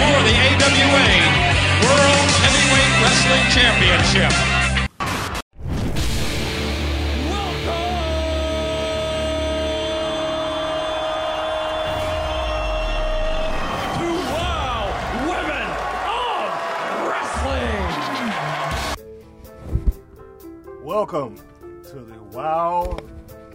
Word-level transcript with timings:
For 0.00 0.22
the 0.24 0.32
AWA 0.32 1.08
World 1.84 2.28
Heavyweight 2.40 2.94
Wrestling 3.02 3.44
Championship. 3.52 4.32
Welcome 7.28 7.84
to 13.98 14.06
Wow 14.32 14.88
Women 15.26 15.68
of 16.08 16.96
Wrestling. 17.10 17.84
Welcome 20.82 21.34
to 21.90 21.96
the 22.00 22.20
Wow 22.34 22.96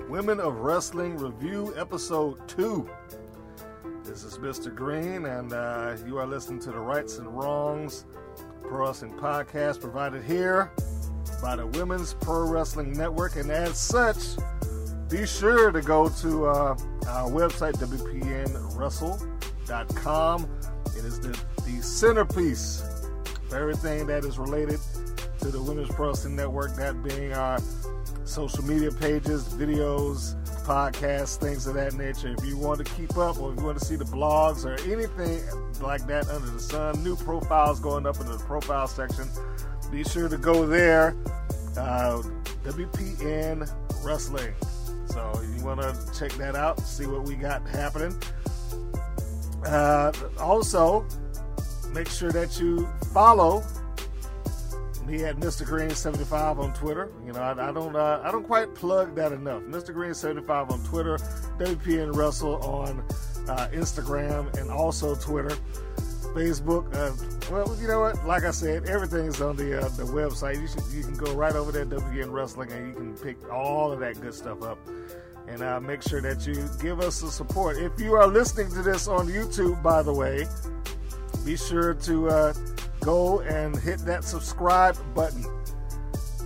Women 0.08 0.40
of 0.40 0.58
Wrestling 0.58 1.18
Review 1.18 1.74
Episode 1.76 2.48
2. 2.48 2.88
This 4.16 4.24
is 4.24 4.38
Mr. 4.38 4.74
Green, 4.74 5.26
and 5.26 5.52
uh, 5.52 5.98
you 6.08 6.18
are 6.20 6.26
listening 6.26 6.62
to 6.62 6.72
the 6.72 6.80
Rights 6.80 7.18
and 7.18 7.28
Wrongs 7.28 8.06
Pro 8.62 8.88
Wrestling 8.88 9.12
Podcast 9.16 9.82
provided 9.82 10.24
here 10.24 10.72
by 11.42 11.58
the 11.58 11.68
Women's 11.68 12.14
Pro 12.14 12.48
Wrestling 12.48 12.94
Network. 12.94 13.36
And 13.36 13.52
as 13.52 13.78
such, 13.78 14.38
be 15.10 15.26
sure 15.26 15.70
to 15.70 15.82
go 15.82 16.08
to 16.08 16.46
uh, 16.46 16.78
our 17.10 17.30
website, 17.30 17.74
WPNWrestle.com. 17.74 20.50
It 20.98 21.04
is 21.04 21.20
the, 21.20 21.38
the 21.66 21.84
centerpiece 21.84 22.86
for 23.50 23.58
everything 23.58 24.08
that 24.08 24.24
is 24.24 24.38
related 24.38 24.80
to 25.42 25.50
the 25.50 25.62
Women's 25.62 25.90
Pro 25.90 26.08
Wrestling 26.08 26.38
Network, 26.38 26.74
that 26.78 27.04
being 27.04 27.34
our 27.34 27.60
social 28.24 28.64
media 28.64 28.92
pages, 28.92 29.44
videos, 29.44 30.36
podcasts, 30.66 31.38
things 31.38 31.68
of 31.68 31.76
that 31.76 31.94
nature. 31.94 32.36
If 32.38 32.44
you 32.46 32.58
want 32.58 32.86
to 32.86 32.94
keep 32.96 33.16
up 33.18 33.40
or 33.40 33.54
if 33.54 33.60
you 33.60 33.66
want 33.66 33.80
to 33.80 33.86
see 33.86 33.96
the 33.96 34.06
blogs 34.06 34.66
or 34.66 34.74
anything 34.92 35.42
like 35.80 36.08
that 36.08 36.28
under 36.30 36.50
the 36.50 36.60
sun, 36.60 37.04
new 37.04 37.16
profiles 37.16 37.80
going 37.80 38.08
up 38.08 38.20
in 38.20 38.26
the 38.26 38.38
profile 38.40 38.88
section, 38.88 39.30
be 39.92 40.04
sure 40.04 40.28
to 40.28 40.38
go 40.38 40.66
there. 40.66 41.16
Uh, 41.78 42.22
WPN 42.64 43.70
Wrestling. 44.04 44.54
So 45.08 45.42
you 45.56 45.64
want 45.64 45.82
to 45.82 46.20
check 46.20 46.32
that 46.34 46.56
out, 46.56 46.80
see 46.80 47.06
what 47.06 47.24
we 47.24 47.36
got 47.36 47.68
happening. 47.68 48.20
Uh, 49.66 50.12
also, 50.40 51.06
make 51.94 52.10
sure 52.10 52.32
that 52.32 52.60
you 52.60 52.88
follow 53.14 53.64
me 55.06 55.20
had 55.20 55.38
Mr. 55.38 55.66
Green 55.66 55.90
75 55.90 56.60
on 56.60 56.74
Twitter. 56.74 57.12
You 57.26 57.34
know, 57.34 57.42
I, 57.42 57.70
I 57.70 57.72
don't 57.72 57.96
uh, 57.96 58.22
I 58.24 58.32
don't 58.32 58.44
quite 58.46 58.74
plug 58.76 59.16
that 59.16 59.32
enough. 59.32 59.64
Mr. 59.64 59.94
Green 59.94 60.14
75 60.14 60.72
on 60.72 60.84
Twitter, 60.84 61.18
WPN 61.58 62.16
Wrestle 62.16 62.56
on 62.64 63.00
uh, 63.48 63.70
Instagram 63.72 64.56
and 64.58 64.70
also 64.72 65.16
Twitter, 65.16 65.56
Facebook. 66.34 66.94
Uh, 66.96 67.14
well, 67.52 67.78
you 67.80 67.88
know 67.88 68.00
what? 68.00 68.26
Like 68.26 68.44
I 68.44 68.52
said, 68.52 68.86
everything's 68.86 69.42
on 69.42 69.56
the 69.56 69.80
uh, 69.82 69.90
the 69.90 70.04
website. 70.04 70.60
You 70.60 70.68
should 70.68 70.84
you 70.92 71.04
can 71.04 71.16
go 71.16 71.34
right 71.34 71.56
over 71.56 71.72
there, 71.72 71.86
WPN 71.86 72.32
Wrestling, 72.32 72.72
and 72.72 72.88
you 72.88 72.94
can 72.94 73.16
pick 73.18 73.52
all 73.52 73.92
of 73.92 74.00
that 74.00 74.20
good 74.20 74.34
stuff 74.34 74.64
up. 74.64 74.80
And 75.48 75.62
uh, 75.62 75.80
make 75.80 76.02
sure 76.02 76.22
that 76.22 76.48
you 76.48 76.56
give 76.82 77.00
us 77.00 77.22
the 77.22 77.30
support. 77.30 77.78
If 77.78 78.00
you 78.00 78.16
are 78.16 78.26
listening 78.26 78.72
to 78.72 78.82
this 78.82 79.08
on 79.08 79.28
YouTube, 79.28 79.82
by 79.84 80.02
the 80.02 80.12
way, 80.12 80.48
be 81.46 81.56
sure 81.56 81.94
to 81.94 82.30
uh, 82.30 82.54
go 83.06 83.42
and 83.42 83.78
hit 83.78 84.00
that 84.00 84.24
subscribe 84.24 84.98
button. 85.14 85.46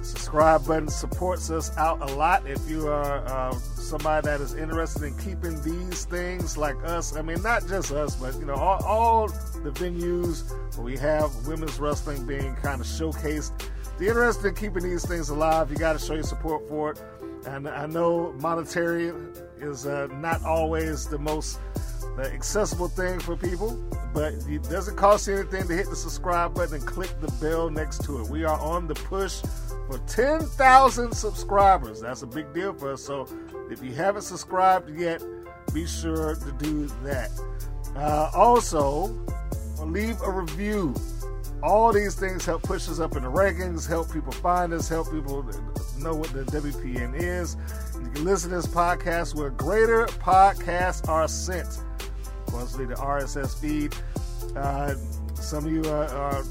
Subscribe 0.03 0.68
button 0.68 0.90
supports 0.90 1.50
us 1.50 1.75
out 1.78 2.02
a 2.02 2.14
lot. 2.16 2.46
If 2.46 2.70
you 2.70 2.90
are 2.90 3.25
uh, 3.25 3.53
somebody 3.53 4.25
that 4.25 4.42
is 4.42 4.56
interested 4.56 5.03
in 5.03 5.18
keeping 5.18 5.62
these 5.62 6.03
things 6.03 6.58
like 6.58 6.75
us, 6.84 7.16
I 7.16 7.22
mean, 7.22 7.42
not 7.42 7.66
just 7.66 7.94
us, 7.94 8.18
but 8.18 8.36
you 8.36 8.46
know, 8.46 8.56
all, 8.56 8.84
all 8.84 9.28
the 9.28 9.72
venues 9.72 10.52
where 10.75 10.84
we 10.84 10.97
have 10.97 11.34
women's 11.47 11.80
wrestling 11.80 12.28
being 12.28 12.56
kind 12.58 12.81
of 12.81 12.88
showcased. 12.88 13.53
If 13.96 14.02
you're 14.02 14.09
interested 14.09 14.50
in 14.50 14.56
keeping 14.56 14.84
these 14.84 15.06
things 15.06 15.30
alive, 15.30 15.72
you 15.72 15.78
got 15.78 15.94
to 15.94 16.00
show 16.00 16.14
your 16.14 16.24
support 16.24 16.68
for 16.68 16.91
it. 16.91 17.02
And 17.46 17.70
I 17.70 17.86
know 17.86 18.34
monetary 18.34 19.14
is 19.62 19.86
uh, 19.86 20.08
not 20.08 20.44
always 20.44 21.08
the 21.08 21.18
most 21.18 21.58
uh, 22.18 22.22
accessible 22.22 22.88
thing 22.88 23.20
for 23.20 23.36
people, 23.36 23.78
but 24.14 24.34
it 24.47 24.64
doesn't 24.64 24.96
cost 24.96 25.28
you 25.28 25.36
anything 25.36 25.68
to 25.68 25.74
hit 25.74 25.90
the 25.90 25.96
subscribe 25.96 26.53
button 26.53 26.75
and 26.75 26.86
click 26.86 27.12
the 27.22 27.31
bell 27.42 27.70
next 27.70 28.03
to 28.03 28.22
it. 28.22 28.28
We 28.28 28.44
are 28.44 28.59
on 28.59 28.88
the 28.88 28.96
push 28.96 29.42
for 29.88 30.00
10,000 30.08 31.14
subscribers. 31.14 32.02
That's 32.02 32.22
a 32.22 32.28
big 32.28 32.53
deal 32.53 32.74
for 32.74 32.94
us. 32.94 33.03
So 33.03 33.28
if 33.70 33.84
you 33.84 33.94
haven't 33.94 34.24
subscribed 34.24 34.90
yet, 35.00 35.22
be 35.74 35.86
sure 35.86 36.36
to 36.36 36.52
do 36.53 36.88
that. 37.03 37.30
Uh, 37.96 38.31
also, 38.34 39.08
leave 39.80 40.22
a 40.22 40.31
review. 40.31 40.94
All 41.62 41.92
these 41.92 42.16
things 42.16 42.46
help 42.46 42.64
push 42.64 42.88
us 42.88 43.00
up 43.00 43.18
in 43.18 43.24
the 43.24 43.30
rankings, 43.30 43.88
help 43.88 44.12
people 44.14 44.31
find 44.31 44.72
us, 44.72 44.88
help 44.88 45.12
people 45.12 45.44
know 45.97 46.16
what 46.16 46.31
the 46.31 46.44
WPN 46.46 47.22
is. 47.22 47.58
You 48.02 48.09
can 48.12 48.24
listen 48.24 48.52
to 48.52 48.58
this 48.58 48.68
podcast 48.68 49.36
where 49.36 49.50
greater 49.50 50.06
podcasts 50.06 51.08
are 51.09 51.28
sent. 51.28 51.81
Mostly 52.53 52.86
the 52.86 52.96
RSS 52.96 53.59
feed. 53.59 53.94
Uh, 54.56 54.96
some 55.36 55.66
of 55.66 55.72
you 55.72 55.84
are, 55.92 56.08
are 56.08 56.44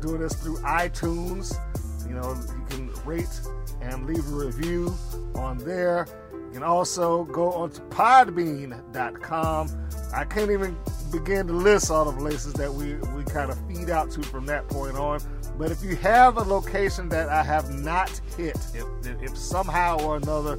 doing 0.00 0.20
this 0.20 0.34
through 0.34 0.58
iTunes. 0.58 1.58
You 2.06 2.14
know, 2.14 2.32
you 2.32 2.66
can 2.68 2.92
rate 3.04 3.40
and 3.80 4.06
leave 4.06 4.26
a 4.28 4.36
review 4.36 4.94
on 5.34 5.58
there. 5.58 6.06
You 6.52 6.58
can 6.58 6.68
also 6.68 7.24
go 7.24 7.50
onto 7.50 7.80
podbean.com. 7.88 9.70
I 10.14 10.24
can't 10.26 10.50
even 10.50 10.76
begin 11.10 11.46
to 11.46 11.54
list 11.54 11.90
all 11.90 12.04
the 12.04 12.12
places 12.12 12.52
that 12.54 12.70
we, 12.70 12.96
we 13.16 13.24
kind 13.24 13.50
of 13.50 13.58
feed 13.66 13.88
out 13.88 14.10
to 14.10 14.22
from 14.22 14.44
that 14.46 14.68
point 14.68 14.98
on. 14.98 15.20
But 15.56 15.70
if 15.70 15.82
you 15.82 15.96
have 15.96 16.36
a 16.36 16.42
location 16.42 17.08
that 17.08 17.30
I 17.30 17.42
have 17.42 17.72
not 17.82 18.10
hit, 18.36 18.58
if, 18.74 18.84
if 19.22 19.34
somehow 19.34 19.98
or 20.00 20.16
another 20.16 20.56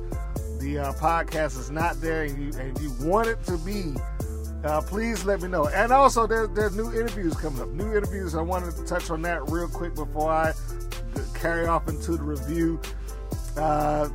the 0.60 0.80
uh, 0.80 0.94
podcast 0.94 1.60
is 1.60 1.70
not 1.70 2.02
there 2.02 2.24
and 2.24 2.42
you, 2.42 2.60
and 2.60 2.76
you 2.80 2.92
want 3.02 3.28
it 3.28 3.44
to 3.46 3.60
be, 3.60 3.94
uh, 4.64 4.82
please 4.82 5.24
let 5.26 5.44
me 5.44 5.48
know. 5.48 5.68
And 5.68 5.92
also, 5.92 6.26
there's, 6.26 6.50
there's 6.56 6.76
new 6.76 6.92
interviews 6.92 7.36
coming 7.36 7.62
up. 7.62 7.70
New 7.70 7.96
interviews. 7.96 8.34
I 8.34 8.42
wanted 8.42 8.76
to 8.78 8.84
touch 8.86 9.12
on 9.12 9.22
that 9.22 9.48
real 9.52 9.68
quick 9.68 9.94
before 9.94 10.32
I 10.32 10.54
carry 11.36 11.68
off 11.68 11.88
into 11.88 12.18
the 12.18 12.24
review. 12.24 12.82
Uh, 13.56 14.10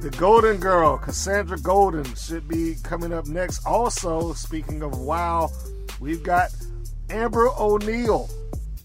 the 0.00 0.10
Golden 0.12 0.56
Girl, 0.56 0.96
Cassandra 0.96 1.58
Golden, 1.60 2.04
should 2.14 2.48
be 2.48 2.76
coming 2.82 3.12
up 3.12 3.26
next. 3.26 3.66
Also, 3.66 4.32
speaking 4.32 4.82
of 4.82 4.98
WoW, 4.98 5.50
we've 6.00 6.22
got 6.22 6.48
Amber 7.10 7.50
O'Neal. 7.58 8.30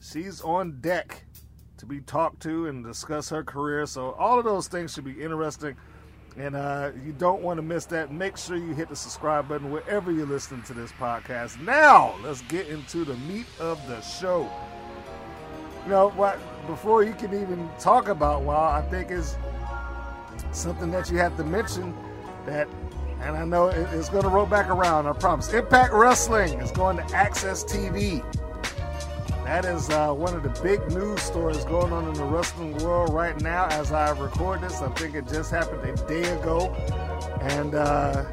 She's 0.01 0.41
on 0.41 0.81
deck 0.81 1.23
to 1.77 1.85
be 1.85 2.01
talked 2.01 2.41
to 2.41 2.67
and 2.67 2.83
discuss 2.83 3.29
her 3.29 3.45
career. 3.45 3.85
So, 3.85 4.11
all 4.13 4.39
of 4.39 4.43
those 4.43 4.67
things 4.67 4.93
should 4.93 5.05
be 5.05 5.21
interesting. 5.21 5.77
And 6.35 6.53
uh, 6.53 6.91
you 7.05 7.13
don't 7.13 7.41
want 7.41 7.59
to 7.59 7.61
miss 7.61 7.85
that. 7.85 8.11
Make 8.11 8.35
sure 8.35 8.57
you 8.57 8.73
hit 8.73 8.89
the 8.89 8.95
subscribe 8.97 9.47
button 9.47 9.71
wherever 9.71 10.11
you're 10.11 10.27
listening 10.27 10.63
to 10.63 10.73
this 10.73 10.91
podcast. 10.93 11.61
Now, 11.61 12.15
let's 12.25 12.41
get 12.41 12.67
into 12.67 13.05
the 13.05 13.15
meat 13.19 13.45
of 13.61 13.79
the 13.87 14.01
show. 14.01 14.51
You 15.85 15.91
know 15.91 16.09
what? 16.09 16.37
Before 16.67 17.03
you 17.03 17.13
can 17.13 17.33
even 17.33 17.69
talk 17.79 18.09
about 18.09 18.41
WoW, 18.41 18.69
I 18.69 18.81
think 18.89 19.11
is 19.11 19.37
something 20.55 20.91
that 20.91 21.09
you 21.11 21.17
have 21.17 21.35
to 21.37 21.43
mention 21.43 21.93
that, 22.45 22.67
and 23.21 23.35
I 23.37 23.45
know 23.45 23.67
it- 23.67 23.87
it's 23.93 24.09
going 24.09 24.23
to 24.23 24.29
roll 24.29 24.45
back 24.45 24.69
around. 24.69 25.07
I 25.07 25.13
promise. 25.13 25.51
Impact 25.53 25.93
Wrestling 25.93 26.59
is 26.59 26.71
going 26.71 26.97
to 26.97 27.03
AXS 27.13 27.63
TV. 27.65 28.23
That 29.45 29.65
is 29.65 29.89
uh, 29.91 30.11
one 30.11 30.33
of 30.33 30.41
the 30.41 30.49
big 30.63 30.81
news 30.91 31.21
stories 31.21 31.63
going 31.65 31.93
on 31.93 32.07
in 32.07 32.13
the 32.15 32.23
wrestling 32.23 32.75
world 32.79 33.13
right 33.13 33.39
now 33.41 33.67
as 33.67 33.91
I 33.91 34.09
record 34.19 34.61
this. 34.61 34.81
I 34.81 34.89
think 34.93 35.13
it 35.13 35.27
just 35.27 35.51
happened 35.51 35.87
a 35.87 35.95
day 36.07 36.23
ago. 36.39 36.73
And 37.41 37.75
uh, 37.75 38.25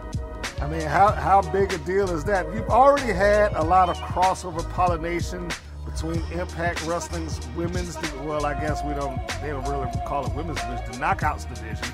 I 0.62 0.68
mean, 0.68 0.80
how, 0.80 1.10
how 1.12 1.42
big 1.42 1.70
a 1.74 1.78
deal 1.78 2.08
is 2.10 2.24
that? 2.24 2.46
You've 2.54 2.70
already 2.70 3.12
had 3.12 3.52
a 3.54 3.62
lot 3.62 3.90
of 3.90 3.98
crossover 3.98 4.66
pollination 4.70 5.50
between 5.92 6.22
Impact 6.32 6.84
Wrestling's 6.86 7.46
women's, 7.56 7.96
well, 8.24 8.46
I 8.46 8.54
guess 8.54 8.82
we 8.84 8.94
don't, 8.94 9.20
they 9.40 9.48
don't 9.48 9.68
really 9.68 9.88
call 10.06 10.26
it 10.26 10.34
women's 10.34 10.60
division, 10.60 10.92
the 10.92 10.98
Knockouts 10.98 11.48
division. 11.48 11.86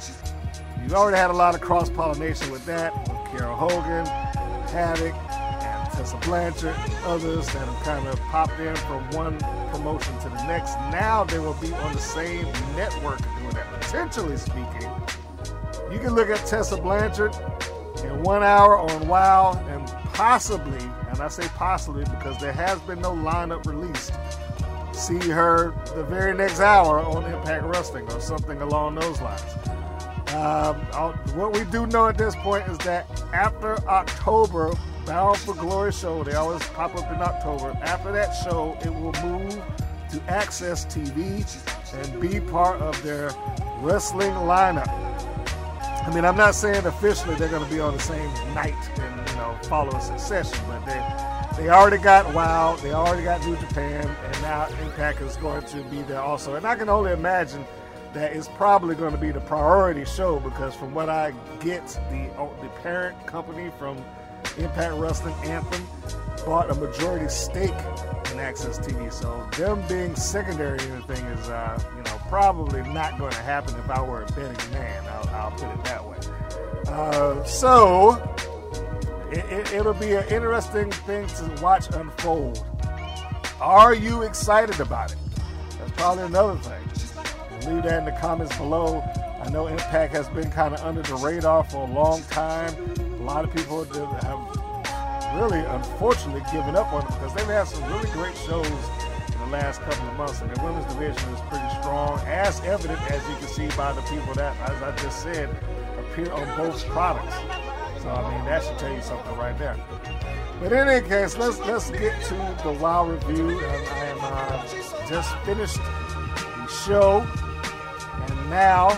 You've 0.82 0.94
already 0.94 1.18
had 1.18 1.30
a 1.30 1.34
lot 1.34 1.54
of 1.54 1.60
cross 1.60 1.90
pollination 1.90 2.50
with 2.50 2.64
that, 2.66 2.96
with 3.08 3.18
Kiera 3.28 3.54
Hogan, 3.54 4.06
Havok, 4.68 5.14
and 5.62 5.92
Tessa 5.92 6.16
Blanchard, 6.18 6.74
others 7.04 7.46
that 7.46 7.66
have 7.66 7.82
kind 7.82 8.06
of 8.06 8.18
popped 8.20 8.58
in 8.60 8.74
from 8.76 9.10
one 9.10 9.38
promotion 9.70 10.16
to 10.20 10.28
the 10.28 10.46
next. 10.46 10.76
Now 10.92 11.24
they 11.24 11.38
will 11.38 11.54
be 11.54 11.72
on 11.72 11.92
the 11.92 12.00
same 12.00 12.44
network 12.76 13.18
doing 13.18 13.50
that. 13.50 13.66
Potentially 13.80 14.36
speaking, 14.36 14.90
you 15.92 15.98
can 15.98 16.14
look 16.14 16.30
at 16.30 16.46
Tessa 16.46 16.76
Blanchard 16.76 17.34
in 18.04 18.22
one 18.22 18.42
hour 18.42 18.78
on 18.78 19.08
WoW 19.08 19.52
and 19.68 19.86
possibly, 20.14 20.88
and 21.08 21.20
I 21.20 21.28
say 21.28 21.49
possibly 21.55 22.05
because 22.05 22.38
there 22.40 22.52
has 22.52 22.78
been 22.81 23.00
no 23.00 23.12
lineup 23.12 23.66
released, 23.66 24.12
see 24.93 25.31
her 25.31 25.75
the 25.94 26.05
very 26.05 26.37
next 26.37 26.60
hour 26.60 27.00
on 27.00 27.25
Impact 27.25 27.64
Wrestling 27.64 28.10
or 28.12 28.20
something 28.20 28.60
along 28.60 28.96
those 28.96 29.20
lines. 29.20 29.43
Um, 30.34 30.76
what 31.37 31.52
we 31.55 31.64
do 31.64 31.87
know 31.87 32.06
at 32.06 32.19
this 32.19 32.37
point 32.37 32.69
is 32.69 32.78
that 32.78 33.06
after 33.32 33.76
October, 33.88 34.72
Bound 35.06 35.38
for 35.38 35.55
Glory 35.55 35.90
show, 35.90 36.22
they 36.22 36.34
always 36.34 36.62
pop 36.69 36.94
up 36.94 37.11
in 37.11 37.22
October. 37.22 37.76
After 37.82 38.12
that 38.12 38.32
show, 38.44 38.76
it 38.82 38.90
will 38.90 39.14
move 39.25 39.54
to 40.11 40.19
AXS 40.28 40.87
TV 40.87 41.46
and 41.94 42.20
be 42.20 42.40
part 42.40 42.81
of 42.82 43.02
their 43.02 43.31
wrestling 43.81 44.32
lineup. 44.32 44.88
I 46.06 46.14
mean, 46.14 46.25
I'm 46.25 46.37
not 46.37 46.54
saying 46.54 46.84
officially 46.84 47.34
they're 47.37 47.49
going 47.49 47.64
to 47.64 47.70
be 47.70 47.81
on 47.81 47.94
the 47.94 48.02
same 48.02 48.32
night 48.54 48.75
and 48.99 49.17
know 49.38 49.58
follow 49.64 49.96
a 49.96 50.00
succession, 50.00 50.58
but 50.69 50.85
they 50.85 51.29
they 51.56 51.70
already 51.70 51.99
got 51.99 52.32
WoW, 52.35 52.76
they 52.76 52.93
already 52.93 53.25
got 53.25 53.44
New 53.44 53.56
Japan, 53.56 54.06
and 54.06 54.43
now 54.43 54.69
Impact 54.82 55.20
is 55.23 55.37
going 55.37 55.64
to 55.67 55.82
be 55.85 56.02
there 56.02 56.20
also. 56.20 56.55
And 56.55 56.67
I 56.67 56.76
can 56.76 56.88
only 56.88 57.12
imagine 57.12 57.64
that 58.12 58.32
is 58.32 58.49
probably 58.49 58.94
going 58.94 59.12
to 59.12 59.19
be 59.19 59.31
the 59.31 59.40
priority 59.40 60.05
show 60.05 60.38
because 60.40 60.75
from 60.75 60.94
what 60.94 61.08
I 61.08 61.32
get, 61.61 61.87
the 62.11 62.31
the 62.62 62.69
parent 62.82 63.26
company 63.26 63.70
from 63.79 63.96
Impact 64.56 64.94
Wrestling 64.94 65.35
Anthem 65.44 65.87
bought 66.44 66.70
a 66.70 66.75
majority 66.75 67.29
stake 67.29 67.70
in 67.70 68.38
AXS 68.38 68.85
TV. 68.85 69.12
So 69.12 69.46
them 69.56 69.82
being 69.88 70.14
secondary 70.17 70.79
or 70.79 70.94
anything 70.94 71.25
is, 71.26 71.49
uh, 71.49 71.82
you 71.96 72.02
know, 72.05 72.20
probably 72.29 72.82
not 72.82 73.19
going 73.19 73.32
to 73.32 73.43
happen 73.43 73.75
if 73.79 73.90
I 73.90 74.00
were 74.00 74.23
a 74.23 74.26
betting 74.26 74.73
man. 74.73 75.05
I'll, 75.08 75.29
I'll 75.31 75.50
put 75.50 75.69
it 75.69 75.85
that 75.85 76.05
way. 76.05 76.17
Uh, 76.88 77.44
so 77.44 78.35
it, 79.30 79.84
will 79.84 79.92
it, 79.92 80.00
be 80.00 80.12
an 80.12 80.26
interesting 80.28 80.90
thing 80.90 81.26
to 81.26 81.62
watch 81.62 81.88
unfold. 81.92 82.64
Are 83.60 83.94
you 83.94 84.22
excited 84.22 84.80
about 84.80 85.12
it? 85.12 85.19
That's 85.78 85.92
probably 85.92 86.25
another 86.25 86.56
thing. 86.58 86.82
Leave 87.72 87.82
that 87.84 88.00
in 88.00 88.04
the 88.04 88.20
comments 88.20 88.56
below. 88.56 89.02
I 89.42 89.50
know 89.50 89.66
Impact 89.66 90.14
has 90.14 90.28
been 90.28 90.50
kind 90.50 90.75
of 90.75 90.80
under 90.80 91.02
the 91.02 91.14
radar 91.16 91.64
for 91.64 91.88
a 91.88 91.92
long 91.92 92.22
time. 92.25 92.75
A 92.98 93.22
lot 93.22 93.44
of 93.44 93.54
people 93.54 93.84
have 93.84 94.58
really, 95.34 95.60
unfortunately, 95.60 96.42
given 96.52 96.76
up 96.76 96.92
on 96.92 97.02
it 97.02 97.08
because 97.08 97.34
they've 97.34 97.46
had 97.46 97.66
some 97.69 97.84
really 97.92 98.10
great 98.10 98.36
shows 98.36 98.66
in 98.66 99.38
the 99.38 99.46
last 99.50 99.80
couple 99.82 100.08
of 100.08 100.16
months, 100.16 100.40
and 100.40 100.50
the 100.54 100.62
women's 100.62 100.86
division 100.92 101.34
is 101.34 101.40
pretty 101.48 101.69
strong, 101.80 102.19
as 102.26 102.60
evident 102.60 103.00
as 103.10 103.26
you 103.28 103.36
can 103.36 103.48
see 103.48 103.76
by 103.76 103.92
the 103.92 104.02
people 104.02 104.34
that, 104.34 104.56
as 104.69 104.82
I 104.82 104.94
just 104.96 105.22
said, 105.22 105.48
appear 105.98 106.30
on 106.32 106.56
both 106.56 106.84
products. 106.86 107.34
So 108.02 108.10
I 108.10 108.34
mean, 108.34 108.44
that 108.44 108.62
should 108.64 108.78
tell 108.78 108.92
you 108.92 109.02
something 109.02 109.36
right 109.36 109.58
there. 109.58 109.76
But 110.60 110.72
in 110.72 110.88
any 110.88 111.06
case, 111.06 111.36
let's 111.36 111.58
let's 111.60 111.90
get 111.90 112.22
to 112.24 112.34
the 112.62 112.72
WoW 112.80 113.06
review. 113.06 113.50
And 113.50 113.88
I 113.88 114.04
am 114.06 114.18
uh, 114.20 115.06
just 115.08 115.34
finished 115.38 115.76
the 115.76 116.66
show 116.84 117.26
and 118.20 118.50
now, 118.50 118.88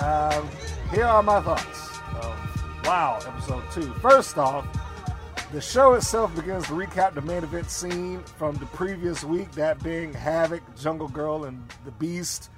um, 0.00 0.48
here 0.90 1.04
are 1.04 1.22
my 1.22 1.40
thoughts 1.40 1.98
of 2.20 2.84
WoW 2.84 3.18
episode 3.26 3.62
two. 3.72 3.92
First 3.94 4.38
off, 4.38 4.66
the 5.52 5.60
show 5.60 5.94
itself 5.94 6.34
begins 6.34 6.66
to 6.66 6.72
recap 6.72 7.14
the 7.14 7.20
main 7.20 7.44
event 7.44 7.70
scene 7.70 8.22
from 8.38 8.56
the 8.56 8.66
previous 8.66 9.22
week, 9.22 9.52
that 9.52 9.82
being 9.82 10.12
Havok, 10.12 10.62
Jungle 10.80 11.08
Girl, 11.08 11.44
and 11.44 11.62
the 11.84 11.90
Beast, 11.92 12.50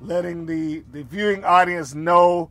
letting 0.00 0.44
the, 0.44 0.82
the 0.92 1.04
viewing 1.04 1.44
audience 1.44 1.94
know 1.94 2.50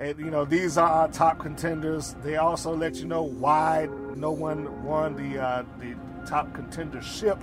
and, 0.00 0.18
you 0.18 0.30
know, 0.30 0.46
these 0.46 0.78
are 0.78 0.88
our 0.88 1.08
top 1.08 1.38
contenders. 1.38 2.16
They 2.22 2.36
also 2.36 2.74
let 2.74 2.96
you 2.96 3.06
know 3.06 3.22
why 3.22 3.88
no 4.16 4.30
one 4.30 4.82
won 4.82 5.14
the 5.14 5.38
uh, 5.38 5.64
the 5.78 5.94
top 6.26 6.52
contendership 6.52 7.38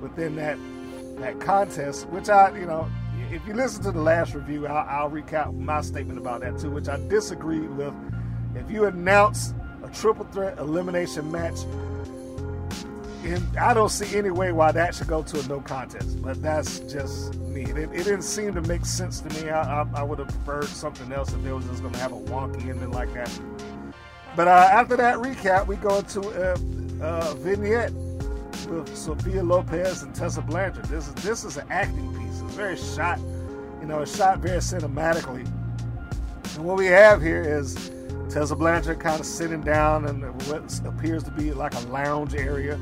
within 0.00 0.36
that 0.36 0.58
that 1.18 1.38
contest, 1.40 2.08
which 2.08 2.28
I, 2.30 2.56
you 2.58 2.66
know, 2.66 2.88
if 3.30 3.46
you 3.46 3.52
listen 3.52 3.82
to 3.82 3.92
the 3.92 4.00
last 4.00 4.34
review, 4.34 4.66
I'll, 4.66 5.04
I'll 5.04 5.10
recap 5.10 5.54
my 5.54 5.82
statement 5.82 6.18
about 6.18 6.40
that 6.40 6.58
too, 6.58 6.70
which 6.70 6.88
I 6.88 6.96
disagreed 7.08 7.70
with. 7.70 7.94
If 8.54 8.70
you 8.70 8.86
announce 8.86 9.52
a 9.82 9.88
triple 9.88 10.24
threat 10.26 10.58
elimination 10.58 11.30
match, 11.30 11.58
and 13.24 13.58
I 13.58 13.74
don't 13.74 13.90
see 13.90 14.16
any 14.16 14.30
way 14.30 14.52
why 14.52 14.72
that 14.72 14.94
should 14.94 15.08
go 15.08 15.22
to 15.22 15.40
a 15.40 15.42
no 15.48 15.60
contest. 15.60 16.22
But 16.22 16.40
that's 16.40 16.78
just 16.80 17.34
me. 17.64 17.70
It, 17.70 17.90
it 17.92 18.04
didn't 18.04 18.22
seem 18.22 18.54
to 18.54 18.62
make 18.62 18.84
sense 18.84 19.20
to 19.20 19.42
me. 19.42 19.50
I, 19.50 19.82
I, 19.82 19.86
I 19.94 20.02
would 20.02 20.18
have 20.18 20.28
preferred 20.28 20.66
something 20.66 21.12
else 21.12 21.32
if 21.32 21.42
they 21.42 21.52
was 21.52 21.64
just 21.66 21.82
going 21.82 21.94
to 21.94 22.00
have 22.00 22.12
a 22.12 22.20
wonky 22.20 22.68
ending 22.68 22.90
like 22.90 23.12
that. 23.14 23.30
But 24.36 24.48
uh, 24.48 24.68
after 24.70 24.96
that 24.96 25.16
recap, 25.16 25.66
we 25.66 25.76
go 25.76 25.98
into 25.98 26.20
a, 26.20 26.52
a 27.04 27.34
vignette 27.36 27.92
with 28.68 28.94
Sophia 28.96 29.42
Lopez 29.42 30.02
and 30.02 30.14
Tessa 30.14 30.42
Blanchard. 30.42 30.84
This 30.86 31.08
is 31.08 31.14
this 31.14 31.44
is 31.44 31.56
an 31.56 31.66
acting 31.70 32.14
piece. 32.14 32.40
It's 32.42 32.54
very 32.54 32.76
shot, 32.76 33.18
you 33.80 33.86
know, 33.86 34.00
it's 34.02 34.16
shot 34.16 34.38
very 34.38 34.58
cinematically. 34.58 35.46
And 36.56 36.64
what 36.64 36.76
we 36.76 36.86
have 36.86 37.22
here 37.22 37.42
is 37.42 37.90
Tessa 38.28 38.54
Blanchard 38.54 39.00
kind 39.00 39.18
of 39.18 39.26
sitting 39.26 39.62
down 39.62 40.06
in 40.06 40.20
what 40.48 40.80
appears 40.86 41.24
to 41.24 41.30
be 41.30 41.52
like 41.52 41.74
a 41.74 41.80
lounge 41.88 42.34
area, 42.34 42.78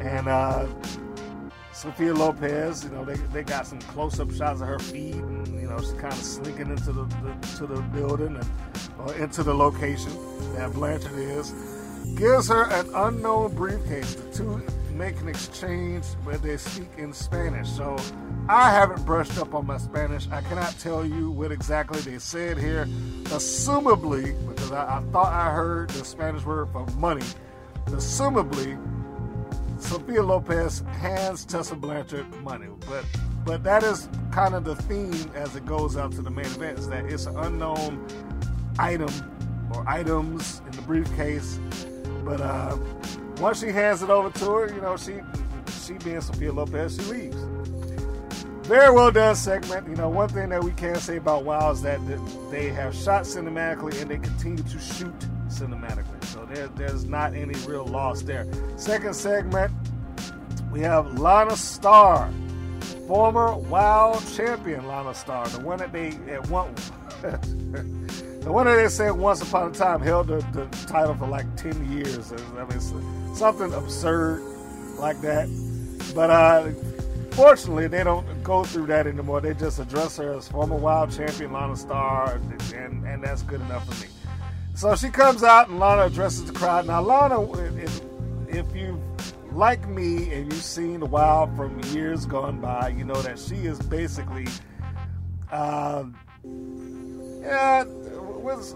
and 0.00 0.28
uh, 0.28 0.66
Sophia 1.76 2.14
Lopez, 2.14 2.84
you 2.84 2.90
know, 2.90 3.04
they, 3.04 3.16
they 3.34 3.42
got 3.42 3.66
some 3.66 3.78
close-up 3.80 4.32
shots 4.32 4.62
of 4.62 4.66
her 4.66 4.78
feet, 4.78 5.14
and 5.14 5.60
you 5.60 5.68
know, 5.68 5.78
she's 5.78 5.92
kind 5.92 6.06
of 6.06 6.18
slinking 6.18 6.70
into 6.70 6.90
the, 6.90 7.04
the 7.04 7.56
to 7.58 7.66
the 7.66 7.82
building 7.92 8.34
and 8.34 8.48
or 8.98 9.14
into 9.16 9.42
the 9.42 9.52
location 9.52 10.10
that 10.54 10.72
Blanchard 10.72 11.12
is. 11.18 11.52
Gives 12.16 12.48
her 12.48 12.62
an 12.70 12.88
unknown 12.94 13.54
briefcase. 13.54 14.14
The 14.14 14.32
two 14.32 14.62
make 14.92 15.20
an 15.20 15.28
exchange 15.28 16.06
where 16.24 16.38
they 16.38 16.56
speak 16.56 16.88
in 16.96 17.12
Spanish. 17.12 17.68
So 17.68 17.98
I 18.48 18.70
haven't 18.70 19.04
brushed 19.04 19.36
up 19.36 19.54
on 19.54 19.66
my 19.66 19.76
Spanish. 19.76 20.26
I 20.30 20.40
cannot 20.40 20.74
tell 20.78 21.04
you 21.04 21.30
what 21.30 21.52
exactly 21.52 22.00
they 22.00 22.18
said 22.18 22.56
here. 22.56 22.86
Assumably, 23.24 24.34
because 24.48 24.72
I, 24.72 24.96
I 24.96 25.02
thought 25.12 25.30
I 25.30 25.52
heard 25.52 25.90
the 25.90 26.06
Spanish 26.06 26.42
word 26.46 26.70
for 26.72 26.86
money, 26.92 27.26
assumably, 27.88 28.78
Sophia 29.78 30.22
Lopez 30.22 30.80
hands 31.00 31.44
Tessa 31.44 31.74
Blanchard 31.74 32.26
money. 32.42 32.68
But 32.88 33.04
but 33.44 33.62
that 33.62 33.82
is 33.84 34.08
kind 34.32 34.54
of 34.54 34.64
the 34.64 34.74
theme 34.74 35.30
as 35.34 35.54
it 35.54 35.64
goes 35.64 35.96
out 35.96 36.12
to 36.12 36.22
the 36.22 36.30
main 36.30 36.46
event 36.46 36.78
is 36.78 36.88
that 36.88 37.04
it's 37.06 37.26
an 37.26 37.36
unknown 37.36 38.04
item 38.78 39.10
or 39.72 39.88
items 39.88 40.62
in 40.66 40.72
the 40.72 40.82
briefcase. 40.82 41.60
But 42.24 42.40
uh, 42.40 42.76
once 43.38 43.60
she 43.60 43.68
hands 43.68 44.02
it 44.02 44.10
over 44.10 44.30
to 44.38 44.44
her, 44.50 44.74
you 44.74 44.80
know, 44.80 44.96
she 44.96 45.20
she 45.84 45.94
being 45.94 46.20
Sophia 46.20 46.52
Lopez, 46.52 46.96
she 46.96 47.02
leaves. 47.12 47.36
Very 48.66 48.92
well 48.92 49.12
done 49.12 49.36
segment. 49.36 49.88
You 49.88 49.94
know, 49.94 50.08
one 50.08 50.28
thing 50.28 50.48
that 50.48 50.64
we 50.64 50.72
can 50.72 50.96
say 50.96 51.18
about 51.18 51.44
WoW 51.44 51.70
is 51.70 51.82
that 51.82 52.00
they 52.50 52.70
have 52.70 52.96
shot 52.96 53.22
cinematically 53.22 54.00
and 54.02 54.10
they 54.10 54.18
continue 54.18 54.64
to 54.64 54.78
shoot 54.80 55.14
cinematically. 55.56 56.22
So 56.24 56.44
there, 56.46 56.68
there's 56.68 57.04
not 57.04 57.34
any 57.34 57.54
real 57.66 57.86
loss 57.86 58.22
there. 58.22 58.46
Second 58.76 59.14
segment, 59.14 59.72
we 60.70 60.80
have 60.80 61.18
Lana 61.18 61.56
Star, 61.56 62.30
former 63.06 63.56
WoW 63.56 64.20
champion 64.34 64.86
Lana 64.86 65.14
Star, 65.14 65.48
the 65.48 65.60
one 65.60 65.78
that 65.78 65.92
they 65.92 66.08
at 66.30 66.48
one. 66.48 66.74
the 67.22 68.52
one 68.52 68.66
that 68.66 68.76
they 68.76 68.88
said 68.88 69.10
once 69.12 69.40
upon 69.42 69.70
a 69.70 69.74
time 69.74 70.00
held 70.00 70.28
the, 70.28 70.36
the 70.52 70.66
title 70.86 71.14
for 71.14 71.26
like 71.26 71.46
10 71.56 71.90
years. 71.90 72.32
I 72.32 72.64
mean, 72.64 73.34
something 73.34 73.72
absurd 73.72 74.40
like 74.98 75.20
that. 75.22 75.48
But 76.14 76.30
uh, 76.30 76.70
fortunately, 77.30 77.88
they 77.88 78.04
don't 78.04 78.42
go 78.42 78.64
through 78.64 78.86
that 78.86 79.06
anymore. 79.06 79.40
They 79.40 79.54
just 79.54 79.78
address 79.78 80.18
her 80.18 80.34
as 80.34 80.48
former 80.48 80.76
WoW 80.76 81.06
champion 81.06 81.52
Lana 81.52 81.76
Starr, 81.76 82.40
and, 82.74 83.04
and 83.06 83.24
that's 83.24 83.42
good 83.42 83.60
enough 83.62 83.86
for 83.86 84.04
me. 84.04 84.12
So 84.76 84.94
she 84.94 85.08
comes 85.08 85.42
out, 85.42 85.70
and 85.70 85.80
Lana 85.80 86.02
addresses 86.02 86.44
the 86.44 86.52
crowd. 86.52 86.86
Now, 86.86 87.00
Lana, 87.00 87.40
if, 87.80 88.02
if 88.46 88.76
you 88.76 89.02
like 89.50 89.88
me 89.88 90.30
and 90.34 90.52
you've 90.52 90.62
seen 90.62 91.00
the 91.00 91.06
Wild 91.06 91.56
from 91.56 91.80
years 91.94 92.26
gone 92.26 92.60
by, 92.60 92.88
you 92.88 93.02
know 93.02 93.20
that 93.22 93.38
she 93.38 93.54
is 93.54 93.78
basically, 93.78 94.46
uh, 95.50 96.04
yeah, 97.40 97.84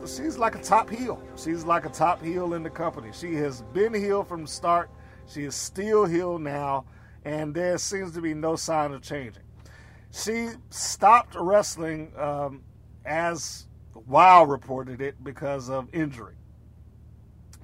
she's 0.06 0.38
like 0.38 0.54
a 0.54 0.62
top 0.62 0.88
heel. 0.88 1.22
She's 1.36 1.66
like 1.66 1.84
a 1.84 1.90
top 1.90 2.22
heel 2.22 2.54
in 2.54 2.62
the 2.62 2.70
company. 2.70 3.10
She 3.12 3.34
has 3.34 3.60
been 3.74 3.92
heel 3.92 4.24
from 4.24 4.46
start. 4.46 4.88
She 5.26 5.44
is 5.44 5.54
still 5.54 6.06
heel 6.06 6.38
now, 6.38 6.86
and 7.26 7.54
there 7.54 7.76
seems 7.76 8.12
to 8.12 8.22
be 8.22 8.32
no 8.32 8.56
sign 8.56 8.92
of 8.92 9.02
changing. 9.02 9.42
She 10.12 10.48
stopped 10.70 11.36
wrestling 11.38 12.12
um, 12.16 12.62
as 13.04 13.66
Wow 14.06 14.44
reported 14.44 15.00
it 15.00 15.22
because 15.22 15.70
of 15.70 15.88
injury. 15.92 16.34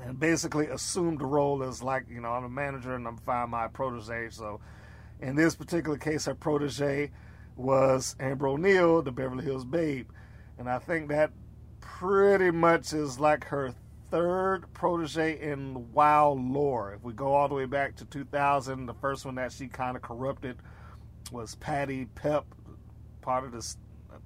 And 0.01 0.21
basically 0.21 0.67
assumed 0.67 1.21
the 1.21 1.27
role 1.27 1.63
as 1.63 1.83
like, 1.83 2.05
you 2.09 2.21
know, 2.21 2.31
I'm 2.31 2.45
a 2.45 2.49
manager 2.49 2.95
and 2.95 3.07
I'm 3.07 3.17
fine 3.19 3.51
my 3.51 3.69
protege. 3.69 4.29
So 4.31 4.61
in 5.21 5.37
this 5.37 5.55
particular 5.55 5.97
case, 5.97 6.27
her 6.27 6.35
protege 6.35 7.11
was 7.57 8.15
Amber 8.21 8.49
O'Neal, 8.49 9.03
the 9.03 9.13
Beverly 9.13 9.45
Hills 9.45 9.65
Babe. 9.65 10.09
And 10.59 10.69
I 10.69 10.79
think 10.79 11.09
that 11.09 11.33
pretty 11.81 12.51
much 12.51 12.93
is 12.93 13.19
like 13.19 13.45
her 13.45 13.75
third 14.11 14.73
protege 14.73 15.41
in 15.41 15.93
WoW 15.93 16.33
lore. 16.33 16.95
If 16.95 17.03
we 17.03 17.13
go 17.13 17.35
all 17.35 17.49
the 17.49 17.55
way 17.55 17.65
back 17.65 17.97
to 17.97 18.05
2000, 18.05 18.87
the 18.87 18.95
first 18.95 19.25
one 19.25 19.35
that 19.37 19.53
she 19.53 19.67
kind 19.69 19.97
of 19.97 20.03
corrupted 20.03 20.59
was 21.33 21.55
Patty 21.57 22.07
Pep, 22.15 22.45
part 23.21 23.45
of 23.45 23.53
this. 23.53 23.77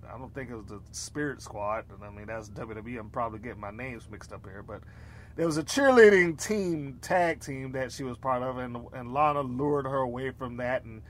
I 0.09 0.19
don't 0.19 0.33
think 0.35 0.51
it 0.51 0.57
was 0.57 0.67
the 0.67 0.81
Spirit 0.93 1.43
Squad. 1.43 1.85
I 2.03 2.11
mean, 2.11 2.27
that's 2.27 2.49
WWE. 2.51 2.99
I'm 2.99 3.11
probably 3.11 3.39
getting 3.39 3.61
my 3.61 3.71
names 3.71 4.09
mixed 4.11 4.33
up 4.33 4.45
here, 4.45 4.63
but 4.63 4.83
there 5.37 5.47
was 5.47 5.59
a 5.59 5.63
cheerleading 5.63 6.43
team, 6.43 6.99
tag 7.01 7.41
team 7.41 7.73
that 7.73 7.93
she 7.93 8.03
was 8.03 8.19
part 8.19 8.43
of, 8.43 8.59
and, 8.59 8.77
and 8.93 9.13
Lana 9.13 9.43
lured 9.43 9.87
her 9.87 9.99
away 9.99 10.31
from 10.31 10.57
that, 10.59 10.85
and 10.85 11.03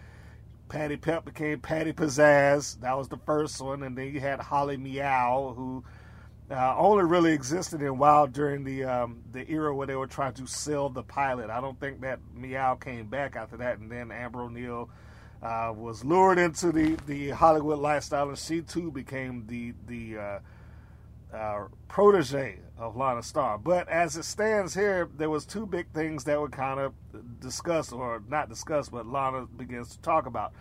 Patty 0.68 0.96
Pep 0.96 1.24
became 1.24 1.60
Patty 1.60 1.92
Pizzazz. 1.92 2.80
That 2.80 2.96
was 2.96 3.08
the 3.08 3.16
first 3.18 3.60
one, 3.60 3.82
and 3.82 3.96
then 3.96 4.14
you 4.14 4.20
had 4.20 4.40
Holly 4.40 4.76
Meow, 4.76 5.54
who 5.56 5.84
uh, 6.50 6.76
only 6.76 7.04
really 7.04 7.32
existed 7.32 7.82
in 7.82 7.98
Wild 7.98 8.32
during 8.32 8.64
the 8.64 8.84
um, 8.84 9.22
the 9.32 9.50
era 9.50 9.74
where 9.74 9.86
they 9.86 9.96
were 9.96 10.06
trying 10.06 10.34
to 10.34 10.46
sell 10.46 10.88
the 10.88 11.02
pilot. 11.02 11.50
I 11.50 11.60
don't 11.60 11.78
think 11.80 12.00
that 12.02 12.20
Meow 12.34 12.74
came 12.76 13.06
back 13.06 13.36
after 13.36 13.56
that, 13.58 13.78
and 13.78 13.90
then 13.90 14.10
Amber 14.10 14.42
O'Neal 14.42 14.90
uh, 15.42 15.72
was 15.74 16.04
lured 16.04 16.38
into 16.38 16.70
the, 16.70 16.96
the 17.06 17.30
Hollywood 17.30 17.78
lifestyle, 17.78 18.28
and 18.28 18.38
she 18.38 18.60
too 18.60 18.90
became 18.90 19.46
the 19.46 19.72
the 19.86 20.18
uh, 20.18 21.36
uh, 21.36 21.64
protege 21.88 22.58
of 22.78 22.96
Lana 22.96 23.22
Star. 23.22 23.58
But 23.58 23.88
as 23.88 24.16
it 24.16 24.24
stands 24.24 24.74
here, 24.74 25.08
there 25.16 25.30
was 25.30 25.46
two 25.46 25.66
big 25.66 25.86
things 25.92 26.24
that 26.24 26.40
were 26.40 26.48
kind 26.48 26.80
of 26.80 26.92
discussed, 27.40 27.92
or 27.92 28.22
not 28.28 28.48
discussed, 28.48 28.90
but 28.90 29.06
Lana 29.06 29.46
begins 29.46 29.94
to 29.96 30.00
talk 30.00 30.26
about. 30.26 30.52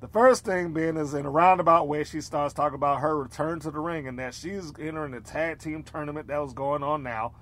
The 0.00 0.08
first 0.08 0.44
thing 0.44 0.72
being 0.72 0.96
is 0.96 1.14
in 1.14 1.26
a 1.26 1.30
roundabout 1.30 1.88
way, 1.88 2.04
she 2.04 2.20
starts 2.20 2.54
talking 2.54 2.76
about 2.76 3.00
her 3.00 3.18
return 3.18 3.58
to 3.60 3.70
the 3.70 3.80
ring 3.80 4.06
and 4.06 4.18
that 4.20 4.32
she's 4.32 4.72
entering 4.78 5.12
a 5.14 5.20
tag 5.20 5.58
team 5.58 5.82
tournament 5.82 6.28
that 6.28 6.38
was 6.38 6.52
going 6.52 6.84
on 6.84 7.02
now. 7.02 7.34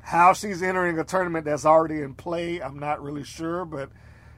How 0.00 0.34
she's 0.34 0.62
entering 0.62 1.00
a 1.00 1.04
tournament 1.04 1.44
that's 1.44 1.66
already 1.66 2.00
in 2.00 2.14
play, 2.14 2.62
I'm 2.62 2.78
not 2.78 3.02
really 3.02 3.24
sure, 3.24 3.64
but 3.64 3.90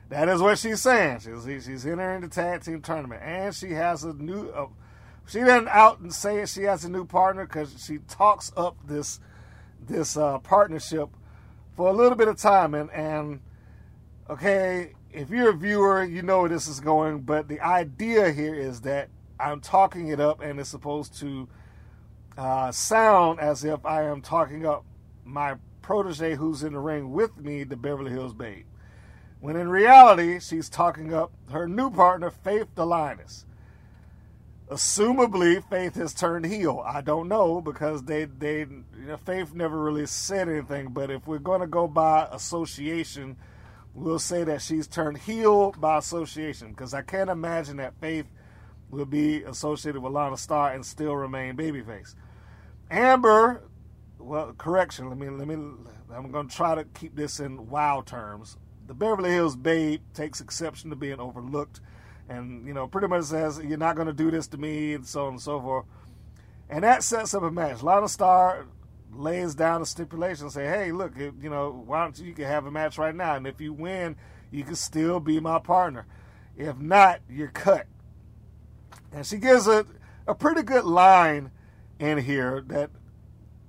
that 0.09 0.29
is 0.29 0.41
what 0.41 0.59
she's 0.59 0.81
saying. 0.81 1.21
She's 1.21 1.65
she's 1.65 1.87
entering 1.87 2.23
the 2.23 2.29
tag 2.29 2.65
team 2.65 2.81
tournament, 2.81 3.23
and 3.23 3.55
she 3.55 3.73
has 3.73 4.05
a 4.05 4.15
new. 4.15 4.49
Uh, 4.49 4.69
she 5.27 5.41
didn't 5.41 5.69
out 5.69 6.00
and 6.00 6.12
say 6.12 6.47
she 6.47 6.62
has 6.62 6.85
a 6.85 6.88
new 6.88 7.05
partner 7.05 7.45
because 7.45 7.85
she 7.85 7.99
talks 8.09 8.50
up 8.57 8.77
this 8.87 9.21
this 9.87 10.17
uh, 10.17 10.38
partnership 10.38 11.11
for 11.77 11.91
a 11.91 11.93
little 11.93 12.17
bit 12.17 12.29
of 12.29 12.38
time, 12.38 12.73
and 12.75 12.91
and 12.91 13.41
okay, 14.31 14.95
if 15.12 15.29
you're 15.29 15.50
a 15.50 15.57
viewer, 15.57 16.03
you 16.03 16.23
know 16.23 16.41
where 16.41 16.49
this 16.49 16.69
is 16.69 16.81
going. 16.81 17.21
But 17.21 17.49
the 17.49 17.61
idea 17.61 18.33
here 18.33 18.55
is 18.55 18.81
that 18.83 19.11
I'm 19.38 19.61
talking 19.61 20.09
it 20.09 20.21
up, 20.21 20.41
and 20.41 20.59
it's 20.59 20.71
supposed 20.71 21.19
to 21.21 21.49
uh, 22.38 22.73
sound 22.73 23.41
as 23.41 23.62
if 23.62 23.85
I 23.85 24.05
am 24.05 24.23
talking 24.23 24.65
up 24.65 24.87
my 25.27 25.57
protege 25.83 26.35
who's 26.35 26.62
in 26.62 26.73
the 26.73 26.79
ring 26.79 27.12
with 27.12 27.37
me, 27.37 27.65
the 27.65 27.77
Beverly 27.77 28.11
Hills 28.11 28.33
Babe 28.33 28.65
when 29.40 29.57
in 29.57 29.68
reality, 29.68 30.40
she's 30.40 30.68
talking 30.68 31.14
up 31.14 31.33
her 31.50 31.68
new 31.68 31.90
partner, 31.90 32.30
Faith 32.30 32.68
the 32.75 32.85
Lioness. 32.85 33.45
Assumably, 34.68 35.62
Faith 35.71 35.95
has 35.95 36.12
turned 36.12 36.45
heel. 36.45 36.83
I 36.85 37.00
don't 37.00 37.28
know 37.28 37.61
because 37.61 38.02
they, 38.02 38.25
they, 38.25 38.61
you 38.61 38.85
know, 39.07 39.16
Faith 39.16 39.54
never 39.54 39.80
really 39.80 40.07
said 40.07 40.49
anything. 40.49 40.88
But 40.88 41.11
if 41.11 41.26
we're 41.26 41.38
going 41.38 41.61
to 41.61 41.66
go 41.66 41.87
by 41.87 42.28
association, 42.33 43.37
we'll 43.95 44.18
say 44.18 44.45
that 44.45 44.61
she's 44.61 44.87
turned 44.87 45.18
heel 45.18 45.73
by 45.73 45.99
association 45.99 46.71
because 46.71 46.92
I 46.92 47.02
can't 47.02 47.30
imagine 47.30 47.78
that 47.78 47.95
Faith 48.00 48.26
will 48.90 49.07
be 49.07 49.42
associated 49.45 50.02
with 50.02 50.12
Lana 50.12 50.37
Star 50.37 50.73
and 50.73 50.85
still 50.85 51.14
remain 51.14 51.57
babyface. 51.57 52.14
Amber, 52.90 53.62
well, 54.18 54.52
correction. 54.59 55.09
Let 55.09 55.18
me, 55.18 55.30
let 55.30 55.47
me. 55.47 55.54
I'm 56.12 56.30
going 56.30 56.49
to 56.49 56.54
try 56.54 56.75
to 56.75 56.85
keep 56.85 57.14
this 57.14 57.38
in 57.38 57.68
WoW 57.68 58.02
terms 58.04 58.57
the 58.88 58.95
Beverly 58.95 59.30
Hills 59.30 59.54
Babe 59.54 60.00
takes 60.14 60.40
exception 60.40 60.90
to 60.90 60.97
being 60.97 61.21
overlooked, 61.21 61.80
and 62.28 62.66
you 62.66 62.73
know 62.73 62.88
pretty 62.88 63.07
much 63.07 63.25
says 63.25 63.61
you're 63.62 63.78
not 63.78 63.95
going 63.95 64.09
to 64.09 64.14
do 64.14 64.30
this 64.30 64.49
to 64.49 64.59
me, 64.59 64.95
and 64.95 65.07
so 65.07 65.26
on 65.26 65.35
and 65.35 65.40
so 65.40 65.61
forth. 65.61 65.85
And 66.71 66.83
that 66.85 67.02
sets 67.02 67.35
up 67.35 67.42
a 67.42 67.50
match. 67.50 67.83
Lana 67.83 68.09
Star 68.09 68.66
lays 69.12 69.54
down 69.54 69.83
a 69.83 69.87
stipulation, 69.87 70.50
say, 70.50 70.66
"Hey, 70.66 70.90
look, 70.90 71.16
you 71.16 71.50
know, 71.50 71.83
why 71.87 72.02
don't 72.02 72.18
you, 72.18 72.26
you 72.26 72.35
can 72.35 72.47
have 72.47 72.64
a 72.64 72.71
match 72.71 72.97
right 72.99 73.14
now, 73.14 73.37
and 73.37 73.47
if 73.47 73.61
you 73.61 73.75
win, 73.75 74.16
you 74.50 74.64
can 74.64 74.75
still 74.75 75.21
be 75.21 75.38
my 75.38 75.59
partner. 75.59 76.07
If 76.57 76.78
not, 76.78 77.21
you're 77.28 77.49
cut." 77.49 77.87
And 79.12 79.25
she 79.25 79.37
gives 79.37 79.68
a 79.68 79.85
a 80.26 80.35
pretty 80.35 80.62
good 80.62 80.85
line 80.85 81.50
in 81.99 82.18
here 82.18 82.64
that 82.68 82.90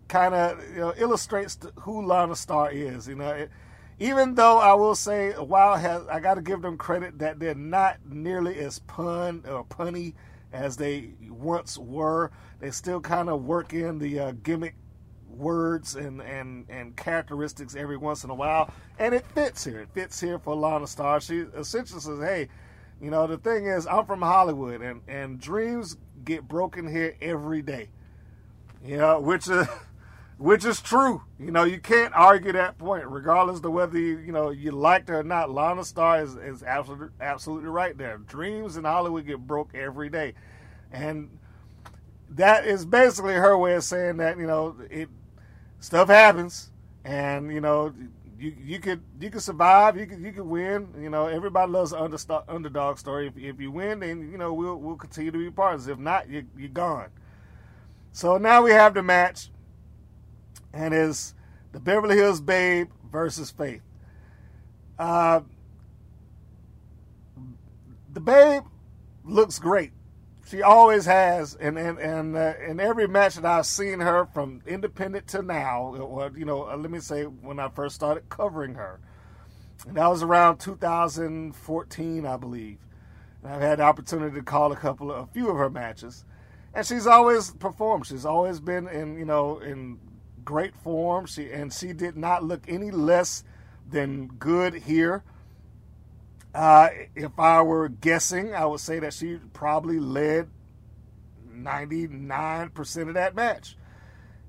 kind 0.07 0.33
of 0.33 0.63
you 0.69 0.79
know, 0.79 0.93
illustrates 0.97 1.57
who 1.81 2.05
Lana 2.05 2.37
Star 2.37 2.71
is. 2.71 3.05
You 3.05 3.15
know. 3.15 3.31
It, 3.31 3.51
even 3.99 4.35
though 4.35 4.59
I 4.59 4.73
will 4.73 4.95
say 4.95 5.33
WoW 5.37 5.75
has, 5.75 6.07
I 6.07 6.19
got 6.19 6.35
to 6.35 6.41
give 6.41 6.61
them 6.61 6.77
credit 6.77 7.19
that 7.19 7.39
they're 7.39 7.53
not 7.53 7.97
nearly 8.05 8.57
as 8.59 8.79
pun 8.79 9.43
or 9.47 9.65
punny 9.65 10.13
as 10.53 10.77
they 10.77 11.11
once 11.29 11.77
were. 11.77 12.31
They 12.59 12.71
still 12.71 13.01
kind 13.01 13.29
of 13.29 13.43
work 13.43 13.73
in 13.73 13.99
the 13.99 14.19
uh, 14.19 14.31
gimmick 14.43 14.75
words 15.27 15.95
and, 15.95 16.21
and, 16.21 16.65
and 16.69 16.95
characteristics 16.95 17.75
every 17.75 17.97
once 17.97 18.23
in 18.23 18.29
a 18.29 18.35
while, 18.35 18.73
and 18.97 19.13
it 19.13 19.25
fits 19.27 19.63
here. 19.63 19.81
It 19.81 19.89
fits 19.93 20.19
here 20.19 20.39
for 20.39 20.55
Lana 20.55 20.87
Star. 20.87 21.19
She 21.19 21.39
essentially 21.39 22.01
says, 22.01 22.19
"Hey, 22.19 22.47
you 23.01 23.09
know, 23.11 23.27
the 23.27 23.37
thing 23.37 23.65
is, 23.65 23.85
I'm 23.85 24.05
from 24.05 24.21
Hollywood, 24.21 24.81
and 24.81 25.01
and 25.07 25.39
dreams 25.39 25.97
get 26.23 26.47
broken 26.47 26.87
here 26.89 27.15
every 27.21 27.61
day. 27.61 27.89
You 28.83 28.97
know, 28.97 29.19
which 29.19 29.49
is." 29.49 29.67
which 30.39 30.63
is 30.63 30.79
true. 30.79 31.21
You 31.37 31.51
know, 31.51 31.65
you 31.65 31.79
can't 31.79 32.13
argue 32.15 32.53
that 32.53 32.77
point, 32.77 33.05
regardless 33.05 33.59
of 33.59 33.71
whether 33.73 33.99
you, 33.99 34.19
you 34.19 34.31
know 34.31 34.49
you 34.49 34.71
liked 34.71 35.09
it 35.09 35.13
or 35.13 35.23
not. 35.23 35.51
Lana 35.51 35.83
Star 35.83 36.21
is, 36.23 36.35
is 36.35 36.63
absolutely 36.63 37.09
absolutely 37.19 37.69
right 37.69 37.95
there. 37.97 38.17
Dreams 38.19 38.77
in 38.77 38.85
Hollywood 38.85 39.27
get 39.27 39.45
broke 39.45 39.75
every 39.75 40.09
day, 40.09 40.33
and 40.91 41.29
that 42.29 42.65
is 42.65 42.85
basically 42.85 43.33
her 43.33 43.57
way 43.57 43.75
of 43.75 43.83
saying 43.83 44.17
that 44.17 44.37
you 44.37 44.47
know 44.47 44.77
it 44.89 45.09
stuff 45.81 46.07
happens, 46.07 46.71
and 47.03 47.51
you 47.51 47.59
know 47.59 47.93
you 48.39 48.55
you 48.63 48.79
could 48.79 49.01
you 49.19 49.29
could 49.29 49.41
survive, 49.41 49.97
you 49.97 50.05
could 50.05 50.21
you 50.21 50.31
could 50.31 50.45
win. 50.45 50.87
You 50.97 51.09
know, 51.09 51.27
everybody 51.27 51.69
loves 51.69 51.91
an 51.91 52.17
underdog 52.47 52.97
story. 52.97 53.27
If, 53.27 53.37
if 53.37 53.59
you 53.59 53.71
win, 53.71 53.99
then 53.99 54.31
you 54.31 54.37
know 54.37 54.53
we'll 54.53 54.77
we'll 54.77 54.95
continue 54.95 55.31
to 55.31 55.37
be 55.37 55.51
partners. 55.51 55.89
If 55.89 55.99
not, 55.99 56.29
you, 56.29 56.45
you're 56.57 56.69
gone. 56.69 57.09
So 58.13 58.37
now 58.37 58.63
we 58.63 58.71
have 58.71 58.93
the 58.93 59.03
match 59.03 59.49
and 60.73 60.93
is 60.93 61.33
the 61.71 61.79
Beverly 61.79 62.15
Hills 62.15 62.41
Babe 62.41 62.89
versus 63.11 63.51
Faith. 63.51 63.81
Uh, 64.97 65.41
the 68.11 68.19
Babe 68.19 68.63
looks 69.23 69.59
great. 69.59 69.91
She 70.47 70.63
always 70.63 71.05
has, 71.05 71.53
and 71.55 71.77
and 71.77 71.99
and 71.99 72.35
uh, 72.35 72.53
in 72.67 72.79
every 72.79 73.07
match 73.07 73.35
that 73.35 73.45
I've 73.45 73.67
seen 73.67 73.99
her 73.99 74.25
from 74.25 74.61
independent 74.65 75.27
to 75.27 75.43
now, 75.43 75.95
or 75.95 76.31
you 76.35 76.43
know, 76.43 76.67
uh, 76.67 76.75
let 76.75 76.89
me 76.89 76.99
say 76.99 77.23
when 77.23 77.59
I 77.59 77.69
first 77.69 77.93
started 77.93 78.27
covering 78.29 78.73
her, 78.73 78.99
and 79.87 79.95
that 79.95 80.07
was 80.07 80.23
around 80.23 80.57
2014, 80.57 82.25
I 82.25 82.37
believe. 82.37 82.79
And 83.43 83.53
I've 83.53 83.61
had 83.61 83.77
the 83.77 83.83
opportunity 83.83 84.35
to 84.37 84.41
call 84.41 84.71
a 84.71 84.75
couple 84.75 85.11
of 85.11 85.29
a 85.29 85.31
few 85.31 85.49
of 85.49 85.57
her 85.57 85.69
matches, 85.69 86.25
and 86.73 86.83
she's 86.83 87.05
always 87.05 87.51
performed. 87.51 88.07
She's 88.07 88.25
always 88.25 88.59
been 88.59 88.87
in 88.87 89.19
you 89.19 89.25
know 89.25 89.59
in 89.59 89.99
great 90.43 90.75
form. 90.75 91.25
She 91.25 91.51
and 91.51 91.71
she 91.71 91.93
did 91.93 92.17
not 92.17 92.43
look 92.43 92.63
any 92.67 92.91
less 92.91 93.43
than 93.89 94.27
good 94.27 94.73
here. 94.73 95.23
Uh, 96.53 96.89
if 97.15 97.37
I 97.39 97.61
were 97.61 97.89
guessing, 97.89 98.53
I 98.53 98.65
would 98.65 98.79
say 98.79 98.99
that 98.99 99.13
she 99.13 99.39
probably 99.53 99.99
led 99.99 100.49
99% 101.53 103.07
of 103.07 103.13
that 103.13 103.35
match. 103.35 103.77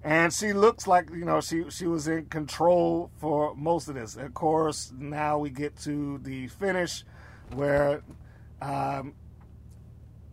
And 0.03 0.33
she 0.33 0.55
looks 0.55 0.87
like, 0.87 1.11
you 1.11 1.27
know, 1.27 1.43
she, 1.43 1.69
she 1.69 1.87
was 1.87 2.09
in 2.09 2.27
control 2.27 3.11
for 3.19 3.55
most 3.55 3.89
of 3.89 3.97
this. 3.97 4.17
Of 4.17 4.33
course, 4.33 4.93
now 4.97 5.39
we 5.39 5.51
get 5.51 5.77
to 5.81 6.19
the 6.19 6.49
finish 6.49 7.05
where 7.53 8.03
um, 8.63 9.15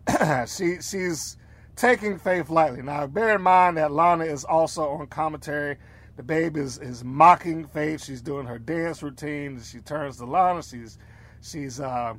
she 0.46 0.80
she's 0.80 1.36
taking 1.78 2.18
faith 2.18 2.50
lightly. 2.50 2.82
Now, 2.82 3.06
bear 3.06 3.36
in 3.36 3.42
mind 3.42 3.76
that 3.78 3.92
Lana 3.92 4.24
is 4.24 4.44
also 4.44 4.88
on 4.88 5.06
commentary. 5.06 5.78
The 6.16 6.22
babe 6.22 6.56
is, 6.56 6.78
is 6.78 7.04
mocking 7.04 7.66
Faith. 7.66 8.04
She's 8.04 8.20
doing 8.20 8.46
her 8.46 8.58
dance 8.58 9.02
routine. 9.02 9.60
She 9.62 9.78
turns 9.78 10.18
to 10.18 10.26
Lana. 10.26 10.62
She's 10.62 10.98
She's 11.40 11.80
uh, 11.80 12.14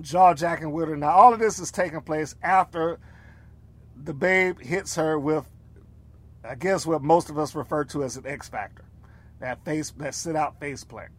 jaw 0.00 0.34
jacking 0.34 0.72
with 0.72 0.88
her. 0.88 0.96
Now, 0.96 1.10
all 1.10 1.34
of 1.34 1.40
this 1.40 1.58
is 1.58 1.70
taking 1.70 2.00
place 2.00 2.34
after 2.42 2.98
the 4.02 4.14
babe 4.14 4.60
hits 4.60 4.94
her 4.96 5.18
with, 5.18 5.44
I 6.44 6.54
guess, 6.54 6.86
what 6.86 7.02
most 7.02 7.28
of 7.28 7.38
us 7.38 7.54
refer 7.54 7.84
to 7.84 8.04
as 8.04 8.16
an 8.16 8.26
X 8.26 8.48
Factor, 8.48 8.84
that 9.40 9.64
face, 9.64 9.90
that 9.98 10.14
sit 10.14 10.36
out 10.36 10.60
face 10.60 10.84
plant. 10.84 11.10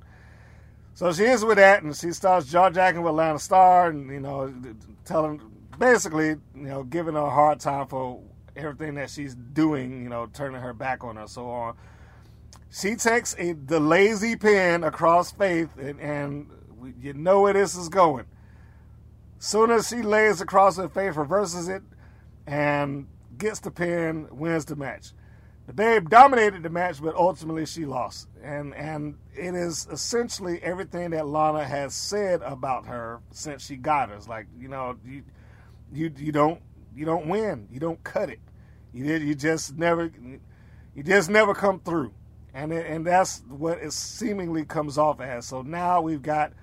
So 0.93 1.13
she 1.13 1.24
is 1.24 1.46
with 1.46 1.58
that, 1.58 1.84
and 1.84 1.96
she 1.96 2.12
starts 2.12 2.50
jaw 2.50 2.70
jacking 2.70 3.01
with 3.01 3.13
Lana 3.13 3.39
Star, 3.39 3.89
and 3.89 4.10
you 4.10 4.20
know, 4.20 4.53
telling, 5.05 5.41
basically, 5.78 6.30
you 6.30 6.40
know, 6.54 6.84
giving 6.84 7.13
her 7.13 7.22
a 7.22 7.30
hard 7.30 7.60
time 7.60 7.88
for 7.88 8.22
everything 8.56 8.96
that 8.96 9.10
she's 9.10 9.36
doing, 9.36 10.04
you 10.04 10.10
know, 10.10 10.28
turning 10.34 10.62
her 10.62 10.74
back 10.74 11.04
on 11.04 11.16
her, 11.16 11.28
so 11.28 11.50
on. 11.50 11.75
She 12.70 12.96
takes 12.96 13.36
a, 13.38 13.54
the 13.54 13.80
lazy 13.80 14.36
pen 14.36 14.84
across 14.84 15.32
Faith, 15.32 15.70
and, 15.78 16.00
and 16.00 16.50
you 17.00 17.13
know 17.13 17.42
where 17.42 17.54
this 17.54 17.75
is 17.75 17.90
going. 17.90 18.25
Soon 19.40 19.72
as 19.72 19.90
she 19.90 20.01
lays 20.01 20.40
across 20.40 20.78
her 20.78 20.88
Faith, 20.88 21.16
reverses 21.16 21.68
it, 21.68 21.84
and 22.48 23.08
gets 23.38 23.60
the 23.60 23.72
pin, 23.72 24.28
wins 24.32 24.66
the 24.66 24.75
match. 24.75 25.13
The 25.68 25.74
Babe 25.74 26.10
dominated 26.10 26.63
the 26.63 26.70
match, 26.70 27.01
but 27.01 27.16
ultimately 27.16 27.66
she 27.66 27.86
lost. 27.86 28.28
And 28.44 28.74
and 28.75 29.18
it 29.36 29.56
is 29.56 29.88
essentially 29.92 30.62
everything 30.62 31.12
that 31.12 31.28
Lana 31.28 31.63
has 31.63 31.94
said 31.94 32.42
about 32.42 32.88
her 32.88 33.22
since 33.32 33.66
she 33.66 33.78
got 33.78 34.10
her. 34.10 34.20
Like 34.28 34.48
you 34.60 34.68
know 34.68 34.98
you 35.06 35.24
you 35.91 36.12
you 36.17 36.31
don't 36.31 36.62
you 36.95 37.05
don't 37.05 37.27
win, 37.27 37.67
you 37.71 37.79
don't 37.79 38.03
cut 38.03 38.29
it. 38.29 38.39
You 38.93 39.05
did 39.05 39.21
you 39.21 39.36
just 39.36 39.77
never 39.77 40.12
you 40.95 41.03
just 41.03 41.29
never 41.29 41.53
come 41.53 41.79
through, 41.79 42.13
and 42.53 42.74
it, 42.74 42.86
and 42.88 43.05
that's 43.05 43.43
what 43.48 43.79
it 43.79 43.93
seemingly 43.93 44.65
comes 44.65 44.98
off 44.98 45.21
as. 45.21 45.45
So 45.45 45.62
now 45.62 46.01
we've 46.01 46.21
got 46.21 46.53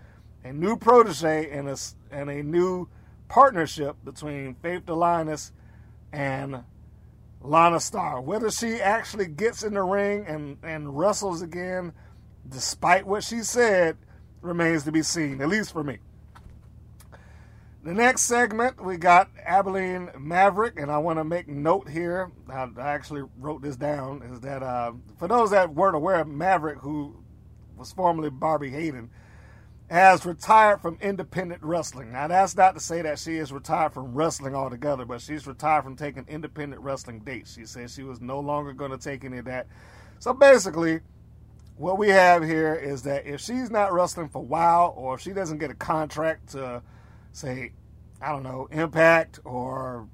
a 0.45 0.53
new 0.53 0.77
protege 0.77 1.51
and 1.51 1.69
a 1.69 1.77
and 2.11 2.31
a 2.31 2.43
new 2.43 2.89
partnership 3.29 3.97
between 4.05 4.55
Faith 4.55 4.87
the 4.87 4.97
Lioness 4.97 5.53
and 6.13 6.63
Lana 7.41 7.81
Star. 7.81 8.21
Whether 8.21 8.51
she 8.51 8.81
actually 8.81 9.27
gets 9.27 9.63
in 9.63 9.75
the 9.75 9.83
ring 9.83 10.25
and, 10.27 10.57
and 10.63 10.99
wrestles 10.99 11.43
again, 11.43 11.93
despite 12.49 13.07
what 13.07 13.23
she 13.23 13.43
said, 13.43 13.97
remains 14.41 14.85
to 14.85 14.93
be 14.93 15.03
seen, 15.03 15.41
at 15.41 15.49
least 15.49 15.73
for 15.73 15.85
me. 15.85 15.99
The 17.85 17.95
next 17.95 18.23
segment, 18.23 18.85
we 18.85 18.97
got 18.97 19.31
Abilene 19.45 20.11
Maverick, 20.19 20.81
and 20.81 20.91
I 20.91 20.99
want 20.99 21.19
to 21.21 21.25
make 21.25 21.49
note 21.49 21.89
here. 21.89 22.33
I, 22.49 22.69
I 22.77 22.89
actually 22.89 23.23
wrote 23.39 23.63
this 23.63 23.77
down. 23.77 24.23
Is 24.23 24.41
that 24.41 24.63
uh, 24.63 24.93
for 25.19 25.29
those 25.29 25.51
that 25.51 25.75
weren't 25.75 25.95
aware, 25.95 26.25
Maverick, 26.25 26.79
who 26.79 27.23
was 27.77 27.93
formerly 27.93 28.31
Barbi 28.31 28.71
Hayden, 28.71 29.11
has 29.89 30.27
retired 30.27 30.83
from 30.83 30.99
independent 31.01 31.63
wrestling. 31.63 32.13
Now, 32.13 32.27
that's 32.29 32.57
not 32.57 32.75
to 32.75 32.81
say 32.81 33.01
that 33.03 33.19
she 33.19 33.37
is 33.37 33.53
retired 33.53 33.95
from 33.95 34.13
wrestling 34.13 34.55
altogether, 34.55 35.05
but 35.05 35.21
she's 35.21 35.47
retired 35.47 35.85
from 35.85 35.97
taking 35.97 36.27
independent 36.29 36.83
wrestling 36.83 37.21
dates. 37.21 37.55
She 37.55 37.65
said 37.65 37.91
she 37.91 38.03
was 38.03 38.21
no 38.21 38.41
longer 38.41 38.73
going 38.73 38.91
to 38.91 38.99
take 38.99 39.25
any 39.25 39.39
of 39.39 39.47
that. 39.47 39.67
So 40.19 40.35
basically, 40.35 41.01
what 41.77 41.97
we 41.97 42.09
have 42.09 42.43
here 42.43 42.75
is 42.75 43.03
that 43.05 43.25
if 43.25 43.41
she's 43.41 43.71
not 43.71 43.93
wrestling 43.93 44.29
for 44.29 44.39
a 44.39 44.43
while, 44.45 44.93
or 44.97 45.15
if 45.15 45.21
she 45.21 45.33
doesn't 45.33 45.59
get 45.59 45.71
a 45.71 45.75
contract 45.75 46.51
to, 46.51 46.83
say, 47.33 47.73
I 48.21 48.31
don't 48.31 48.43
know, 48.43 48.69
Impact 48.71 49.41
or 49.45 50.09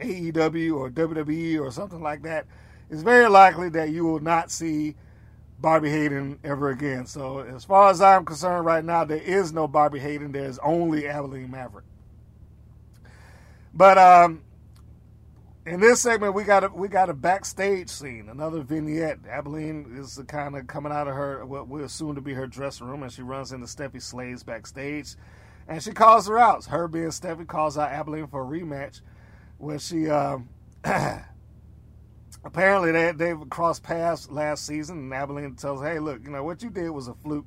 AEW 0.00 0.76
or 0.76 0.90
WWE 0.90 1.60
or 1.60 1.70
something 1.70 2.02
like 2.02 2.22
that, 2.22 2.46
it's 2.90 3.02
very 3.02 3.28
likely 3.28 3.68
that 3.70 3.90
you 3.90 4.04
will 4.04 4.20
not 4.20 4.50
see 4.50 4.96
Barbi 5.60 5.90
Hayden 5.90 6.38
ever 6.44 6.70
again. 6.70 7.06
So 7.06 7.40
as 7.40 7.64
far 7.64 7.90
as 7.90 8.00
I'm 8.00 8.24
concerned 8.24 8.64
right 8.64 8.84
now, 8.84 9.04
there 9.04 9.18
is 9.18 9.52
no 9.52 9.66
Barbi 9.66 9.98
Hayden. 9.98 10.32
There's 10.32 10.58
only 10.60 11.06
Abilene 11.06 11.50
Maverick. 11.50 11.84
But 13.74 13.98
um, 13.98 14.42
in 15.66 15.80
this 15.80 16.00
segment, 16.00 16.34
we 16.34 16.44
got 16.44 16.64
a 16.64 16.68
we 16.68 16.88
got 16.88 17.10
a 17.10 17.14
backstage 17.14 17.90
scene, 17.90 18.28
another 18.30 18.62
vignette. 18.62 19.18
Abilene 19.28 19.96
is 19.98 20.20
kind 20.26 20.56
of 20.56 20.66
coming 20.66 20.92
out 20.92 21.08
of 21.08 21.14
her 21.14 21.44
what 21.44 21.68
we 21.68 21.82
assume 21.82 22.14
to 22.14 22.20
be 22.20 22.34
her 22.34 22.46
dressing 22.46 22.86
room, 22.86 23.02
and 23.02 23.12
she 23.12 23.22
runs 23.22 23.52
into 23.52 23.66
Stephy 23.66 24.00
Slays 24.00 24.42
backstage, 24.42 25.14
and 25.68 25.82
she 25.82 25.92
calls 25.92 26.26
her 26.26 26.38
out. 26.38 26.64
Her 26.64 26.88
being 26.88 27.08
Stephy 27.08 27.46
calls 27.46 27.76
out 27.76 27.92
Abilene 27.92 28.26
for 28.26 28.42
a 28.42 28.46
rematch, 28.46 29.02
where 29.58 29.78
she. 29.78 30.08
Um, 30.08 30.48
apparently 32.44 32.92
they 32.92 33.12
they've 33.12 33.50
crossed 33.50 33.82
paths 33.82 34.30
last 34.30 34.66
season, 34.66 34.98
and 34.98 35.14
Abilene 35.14 35.54
tells, 35.54 35.82
"Hey, 35.82 35.98
look, 35.98 36.22
you 36.24 36.30
know 36.30 36.42
what 36.42 36.62
you 36.62 36.70
did 36.70 36.90
was 36.90 37.08
a 37.08 37.14
fluke, 37.14 37.46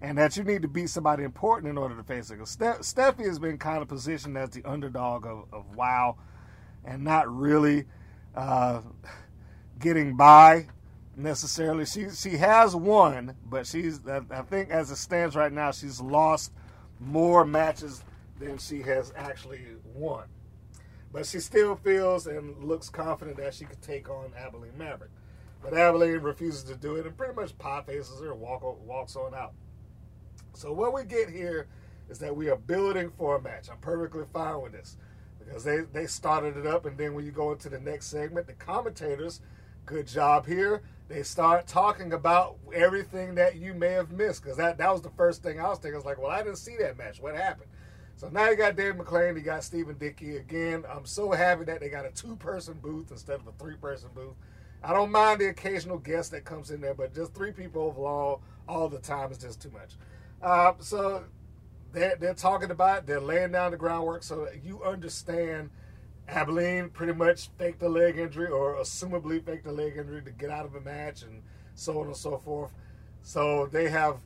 and 0.00 0.16
that 0.18 0.36
you 0.36 0.44
need 0.44 0.62
to 0.62 0.68
beat 0.68 0.88
somebody 0.88 1.24
important 1.24 1.70
in 1.70 1.78
order 1.78 1.94
to 1.94 2.02
face 2.02 2.30
it." 2.30 2.38
Ste- 2.46 2.82
Stephy 2.82 3.26
has 3.26 3.38
been 3.38 3.58
kind 3.58 3.82
of 3.82 3.88
positioned 3.88 4.36
as 4.38 4.50
the 4.50 4.64
underdog 4.64 5.26
of, 5.26 5.44
of 5.52 5.76
WoW, 5.76 6.16
and 6.84 7.04
not 7.04 7.28
really 7.28 7.84
uh, 8.34 8.80
getting 9.78 10.16
by 10.16 10.68
necessarily. 11.16 11.84
She 11.84 12.10
she 12.10 12.30
has 12.38 12.74
won, 12.74 13.34
but 13.44 13.66
she's 13.66 14.00
I 14.08 14.42
think 14.42 14.70
as 14.70 14.90
it 14.90 14.96
stands 14.96 15.36
right 15.36 15.52
now, 15.52 15.72
she's 15.72 16.00
lost 16.00 16.52
more 17.00 17.44
matches 17.44 18.02
than 18.38 18.58
she 18.58 18.82
has 18.82 19.12
actually 19.16 19.60
won. 19.94 20.24
But 21.12 21.26
she 21.26 21.40
still 21.40 21.76
feels 21.76 22.26
and 22.26 22.62
looks 22.64 22.88
confident 22.88 23.38
that 23.38 23.54
she 23.54 23.64
could 23.64 23.80
take 23.80 24.10
on 24.10 24.32
Abilene 24.36 24.76
Maverick. 24.76 25.10
But 25.62 25.74
Abilene 25.74 26.20
refuses 26.20 26.64
to 26.64 26.76
do 26.76 26.96
it 26.96 27.06
and 27.06 27.16
pretty 27.16 27.34
much 27.34 27.56
pie 27.58 27.82
faces 27.86 28.20
her 28.20 28.32
and 28.32 28.40
walk, 28.40 28.62
walks 28.86 29.16
on 29.16 29.34
out. 29.34 29.54
So 30.54 30.72
what 30.72 30.92
we 30.92 31.04
get 31.04 31.30
here 31.30 31.68
is 32.08 32.18
that 32.18 32.34
we 32.34 32.48
are 32.48 32.56
building 32.56 33.10
for 33.16 33.36
a 33.36 33.40
match. 33.40 33.68
I'm 33.70 33.78
perfectly 33.78 34.24
fine 34.32 34.60
with 34.60 34.72
this 34.72 34.96
because 35.38 35.64
they, 35.64 35.80
they 35.92 36.06
started 36.06 36.56
it 36.56 36.66
up, 36.66 36.84
and 36.84 36.96
then 36.98 37.14
when 37.14 37.24
you 37.24 37.32
go 37.32 37.52
into 37.52 37.68
the 37.68 37.80
next 37.80 38.06
segment, 38.06 38.46
the 38.46 38.52
commentators, 38.54 39.40
good 39.86 40.06
job 40.06 40.46
here. 40.46 40.82
They 41.08 41.22
start 41.22 41.66
talking 41.66 42.12
about 42.12 42.58
everything 42.74 43.34
that 43.36 43.56
you 43.56 43.72
may 43.72 43.92
have 43.92 44.12
missed 44.12 44.42
because 44.42 44.58
that, 44.58 44.76
that 44.78 44.92
was 44.92 45.00
the 45.00 45.10
first 45.10 45.42
thing 45.42 45.58
I 45.58 45.68
was 45.68 45.78
thinking. 45.78 45.94
I 45.94 45.96
was 45.96 46.04
like, 46.04 46.18
well, 46.18 46.30
I 46.30 46.42
didn't 46.42 46.58
see 46.58 46.76
that 46.80 46.98
match. 46.98 47.20
What 47.20 47.34
happened? 47.34 47.70
So 48.16 48.28
now 48.28 48.50
you 48.50 48.56
got 48.56 48.76
Dave 48.76 48.94
McLane, 48.94 49.36
you 49.36 49.42
got 49.42 49.64
Stephen 49.64 49.96
Dickey. 49.96 50.36
Again, 50.36 50.84
I'm 50.92 51.06
so 51.06 51.30
happy 51.30 51.64
that 51.64 51.80
they 51.80 51.88
got 51.88 52.04
a 52.04 52.10
two 52.10 52.36
person 52.36 52.74
booth 52.82 53.10
instead 53.10 53.40
of 53.40 53.46
a 53.46 53.52
three 53.52 53.76
person 53.76 54.10
booth. 54.14 54.34
I 54.82 54.92
don't 54.92 55.10
mind 55.10 55.40
the 55.40 55.48
occasional 55.48 55.98
guest 55.98 56.30
that 56.32 56.44
comes 56.44 56.70
in 56.70 56.80
there, 56.80 56.94
but 56.94 57.14
just 57.14 57.32
three 57.34 57.52
people 57.52 57.82
overall 57.82 58.42
all 58.68 58.88
the 58.88 58.98
time 58.98 59.32
is 59.32 59.38
just 59.38 59.62
too 59.62 59.70
much. 59.70 59.94
Uh, 60.42 60.72
so 60.78 61.24
they're, 61.92 62.16
they're 62.16 62.34
talking 62.34 62.70
about 62.70 62.98
it, 62.98 63.06
they're 63.06 63.20
laying 63.20 63.52
down 63.52 63.70
the 63.70 63.76
groundwork 63.76 64.22
so 64.22 64.48
you 64.62 64.82
understand 64.82 65.70
Abilene 66.28 66.90
pretty 66.90 67.14
much 67.14 67.48
faked 67.58 67.82
a 67.82 67.88
leg 67.88 68.18
injury 68.18 68.48
or 68.48 68.76
assumably 68.76 69.42
faked 69.44 69.66
a 69.66 69.72
leg 69.72 69.96
injury 69.96 70.22
to 70.22 70.30
get 70.30 70.50
out 70.50 70.66
of 70.66 70.74
a 70.74 70.80
match 70.80 71.22
and 71.22 71.42
so 71.74 72.00
on 72.00 72.06
and 72.06 72.16
so 72.16 72.36
forth. 72.36 72.72
So 73.22 73.66
they 73.66 73.88
have 73.88 74.18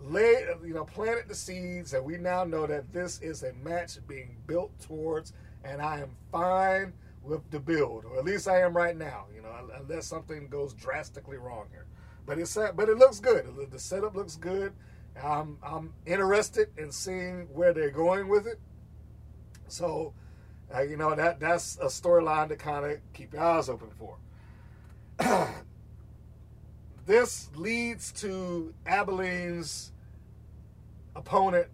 laid, 0.00 0.46
you 0.64 0.74
know, 0.74 0.84
planted 0.84 1.28
the 1.28 1.34
seeds, 1.34 1.92
and 1.92 2.04
we 2.04 2.16
now 2.16 2.44
know 2.44 2.66
that 2.66 2.92
this 2.92 3.20
is 3.20 3.42
a 3.42 3.52
match 3.64 3.98
being 4.06 4.36
built 4.46 4.78
towards, 4.80 5.32
and 5.64 5.80
I 5.80 6.00
am 6.00 6.16
fine 6.30 6.92
with 7.22 7.48
the 7.50 7.60
build, 7.60 8.04
or 8.04 8.18
at 8.18 8.24
least 8.24 8.48
I 8.48 8.60
am 8.60 8.76
right 8.76 8.96
now. 8.96 9.26
You 9.34 9.42
know, 9.42 9.52
unless 9.78 10.06
something 10.06 10.48
goes 10.48 10.74
drastically 10.74 11.36
wrong 11.36 11.66
here, 11.70 11.86
but 12.26 12.38
it's 12.38 12.56
uh, 12.56 12.72
but 12.74 12.88
it 12.88 12.98
looks 12.98 13.20
good. 13.20 13.46
The 13.70 13.78
setup 13.78 14.16
looks 14.16 14.36
good. 14.36 14.72
I'm 15.22 15.58
I'm 15.62 15.92
interested 16.06 16.68
in 16.76 16.90
seeing 16.90 17.48
where 17.52 17.72
they're 17.72 17.90
going 17.90 18.28
with 18.28 18.46
it. 18.46 18.58
So, 19.68 20.14
uh, 20.74 20.80
you 20.82 20.96
know 20.96 21.14
that 21.14 21.40
that's 21.40 21.76
a 21.78 21.86
storyline 21.86 22.48
to 22.48 22.56
kind 22.56 22.86
of 22.86 22.98
keep 23.12 23.32
your 23.32 23.42
eyes 23.42 23.68
open 23.68 23.88
for. 23.98 24.16
this 27.06 27.50
leads 27.54 28.12
to 28.12 28.72
Abilene's 28.86 29.92
opponent, 31.14 31.68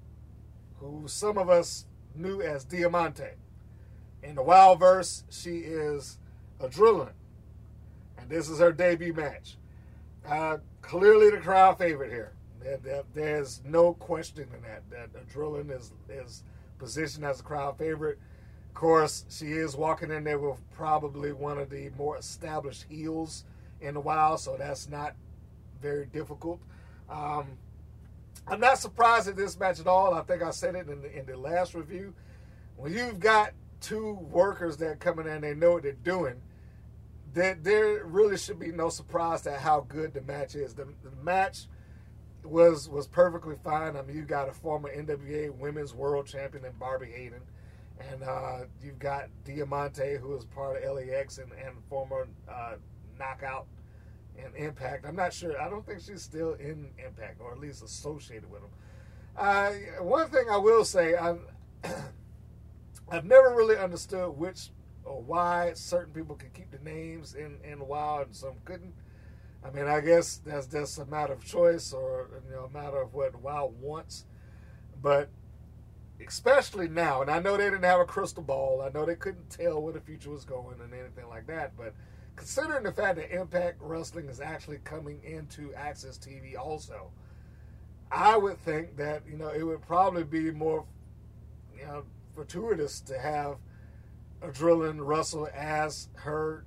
who 0.81 1.05
some 1.07 1.39
of 1.39 1.49
us 1.49 1.87
knew 2.15 2.43
as 2.43 2.65
Diamante. 2.65 3.35
In 4.23 4.35
the 4.35 4.43
Wild 4.43 4.81
Verse, 4.81 5.25
she 5.31 5.59
is 5.59 6.19
a 6.61 6.69
Adrenaline, 6.69 7.13
and 8.19 8.29
this 8.29 8.49
is 8.49 8.59
her 8.59 8.73
debut 8.73 9.13
match. 9.13 9.57
Uh, 10.29 10.59
clearly, 10.83 11.31
the 11.31 11.39
crowd 11.39 11.79
favorite 11.79 12.11
here. 12.11 12.33
There, 12.61 12.79
there, 12.79 13.03
there's 13.15 13.63
no 13.65 13.95
question 13.95 14.49
in 14.55 14.63
that. 14.63 14.83
That 14.91 15.27
Adrenaline 15.27 15.71
is 15.71 15.93
is 16.09 16.43
positioned 16.79 17.25
as 17.25 17.41
a 17.41 17.43
crowd 17.45 17.79
favorite. 17.79 18.19
Course, 18.79 19.25
she 19.29 19.47
is 19.47 19.75
walking 19.75 20.13
in 20.13 20.23
there 20.23 20.39
with 20.39 20.61
probably 20.71 21.33
one 21.33 21.59
of 21.59 21.69
the 21.69 21.91
more 21.99 22.17
established 22.17 22.85
heels 22.89 23.43
in 23.81 23.97
a 23.97 24.01
while, 24.01 24.39
so 24.39 24.57
that's 24.57 24.89
not 24.89 25.17
very 25.83 26.07
difficult. 26.07 26.61
Um, 27.11 27.49
I'm 28.47 28.61
not 28.61 28.79
surprised 28.79 29.27
at 29.27 29.35
this 29.35 29.59
match 29.59 29.81
at 29.81 29.89
all. 29.89 30.15
I 30.15 30.23
think 30.23 30.45
I 30.45 30.53
said 30.53 30.77
it 30.77 30.89
in 30.89 31.03
the, 31.03 31.19
in 31.19 31.27
the 31.27 31.37
last 31.37 31.75
review. 31.75 32.15
When 32.77 32.93
you've 32.95 33.19
got 33.19 33.51
two 33.81 34.13
workers 34.13 34.77
that 34.77 35.01
coming 35.01 35.27
in, 35.27 35.41
they 35.41 35.55
know 35.55 35.73
what 35.73 35.83
they're 35.83 35.95
doing. 35.95 36.41
There, 37.35 37.59
there 37.61 38.05
really 38.05 38.37
should 38.37 38.61
be 38.61 38.71
no 38.71 38.91
surprise 38.91 39.45
at 39.49 39.59
how 39.59 39.87
good 39.89 40.15
the 40.15 40.21
match 40.21 40.55
is. 40.55 40.75
The, 40.75 40.85
the 41.03 41.11
match 41.25 41.67
was 42.45 42.89
was 42.89 43.09
perfectly 43.09 43.57
fine. 43.65 43.97
I 43.97 44.03
mean, 44.03 44.17
you 44.17 44.23
got 44.23 44.49
a 44.49 44.53
former 44.53 44.89
NWA 44.89 45.53
Women's 45.59 45.95
World 45.95 46.29
Champion 46.29 46.65
in 46.65 46.71
Barbi 46.79 47.11
Hayden, 47.11 47.43
and 47.99 48.23
uh, 48.23 48.59
you've 48.83 48.99
got 48.99 49.29
Diamante, 49.45 50.17
who 50.21 50.37
is 50.37 50.45
part 50.45 50.83
of 50.83 50.97
LAX 50.97 51.39
and, 51.39 51.51
and 51.53 51.77
former 51.89 52.29
uh, 52.49 52.75
Knockout 53.19 53.67
and 54.39 54.55
Impact. 54.55 55.05
I'm 55.07 55.17
not 55.17 55.33
sure. 55.33 55.61
I 55.61 55.69
don't 55.69 55.85
think 55.85 56.01
she's 56.01 56.23
still 56.23 56.55
in 56.55 56.91
Impact, 57.05 57.41
or 57.41 57.53
at 57.53 57.59
least 57.59 57.83
associated 57.83 58.51
with 58.51 58.63
them. 58.63 58.71
Uh, 59.37 59.71
one 60.03 60.29
thing 60.29 60.47
I 60.51 60.57
will 60.57 60.85
say, 60.85 61.17
I, 61.17 61.37
I've 63.11 63.25
never 63.25 63.55
really 63.55 63.77
understood 63.77 64.37
which 64.37 64.71
or 65.05 65.23
why 65.23 65.73
certain 65.75 66.13
people 66.13 66.37
could 66.37 66.53
keep 66.53 66.71
the 66.71 66.79
names 66.79 67.35
in 67.35 67.57
in 67.65 67.87
WoW 67.87 68.23
and 68.23 68.35
some 68.35 68.55
couldn't. 68.65 68.95
I 69.65 69.71
mean, 69.71 69.87
I 69.87 70.01
guess 70.01 70.41
that's 70.45 70.67
just 70.67 70.99
a 70.99 71.07
matter 71.07 71.33
of 71.33 71.45
choice 71.45 71.93
or 71.93 72.43
you 72.49 72.55
know 72.55 72.65
a 72.65 72.71
matter 72.71 73.01
of 73.01 73.15
what 73.15 73.35
WoW 73.41 73.73
wants. 73.81 74.25
But 75.01 75.31
especially 76.27 76.89
now, 76.89 77.23
and 77.23 77.31
I 77.31 77.39
know 77.39 77.57
they 77.57 77.65
didn't 77.65 77.85
have 77.85 78.01
a 78.01 78.05
crystal 78.05 78.43
ball. 78.43 78.83
I 78.83 78.91
know 78.91 79.05
they 79.05 79.15
couldn't 79.15 79.51
tell 79.51 79.81
where 79.81 79.93
the 79.93 80.01
future 80.01 80.31
was 80.31 80.45
going 80.45 80.81
and 80.81 80.93
anything 80.93 81.29
like 81.29 81.47
that. 81.47 81.77
But 81.77 81.95
considering 82.37 82.85
the 82.85 82.93
fact 82.93 83.17
that 83.17 83.35
Impact 83.35 83.79
Wrestling 83.81 84.29
is 84.29 84.41
actually 84.41 84.79
coming 84.85 85.21
into 85.25 85.71
AXS 85.71 86.19
TV 86.19 86.59
also, 86.59 87.11
I 88.11 88.37
would 88.37 88.59
think 88.59 88.97
that 88.97 89.23
you 89.29 89.37
know 89.37 89.49
it 89.49 89.63
would 89.63 89.83
probably 89.83 90.25
be 90.25 90.51
more 90.51 90.85
you 91.79 91.87
know 91.87 92.05
fortuitous 92.35 93.01
to 93.03 93.19
have 93.19 93.57
Adrenaline 94.43 95.05
Russell 95.05 95.49
as 95.55 96.09
her 96.15 96.65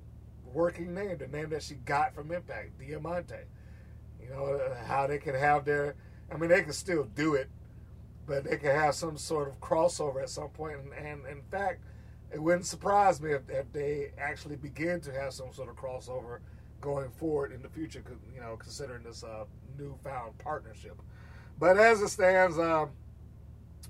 working 0.52 0.94
name, 0.94 1.18
the 1.18 1.26
name 1.26 1.48
that 1.50 1.62
she 1.62 1.74
got 1.74 2.14
from 2.14 2.30
Impact, 2.30 2.78
Diamante. 2.78 3.34
You 4.22 4.28
know 4.30 4.44
uh, 4.44 4.84
how 4.86 5.06
they 5.06 5.18
could 5.18 5.34
have 5.34 5.64
their. 5.64 5.94
I 6.30 6.36
mean, 6.36 6.48
they 6.48 6.62
could 6.62 6.74
still 6.74 7.04
do 7.04 7.34
it, 7.34 7.50
but 8.26 8.44
they 8.44 8.56
could 8.56 8.74
have 8.74 8.94
some 8.94 9.16
sort 9.16 9.48
of 9.48 9.60
crossover 9.60 10.22
at 10.22 10.28
some 10.28 10.48
point. 10.48 10.78
And, 10.78 11.06
and 11.06 11.26
in 11.26 11.42
fact, 11.50 11.82
it 12.32 12.42
wouldn't 12.42 12.66
surprise 12.66 13.20
me 13.20 13.32
if, 13.32 13.48
if 13.50 13.72
they 13.72 14.12
actually 14.18 14.56
begin 14.56 15.00
to 15.02 15.12
have 15.12 15.32
some 15.32 15.52
sort 15.52 15.68
of 15.68 15.76
crossover 15.76 16.38
going 16.80 17.10
forward 17.10 17.52
in 17.52 17.62
the 17.62 17.68
future. 17.68 18.02
You 18.34 18.40
know, 18.40 18.56
considering 18.56 19.02
this 19.02 19.24
uh, 19.24 19.44
newfound 19.78 20.38
partnership. 20.38 21.00
But 21.58 21.78
as 21.78 22.00
it 22.00 22.08
stands, 22.08 22.58
um, 22.58 22.90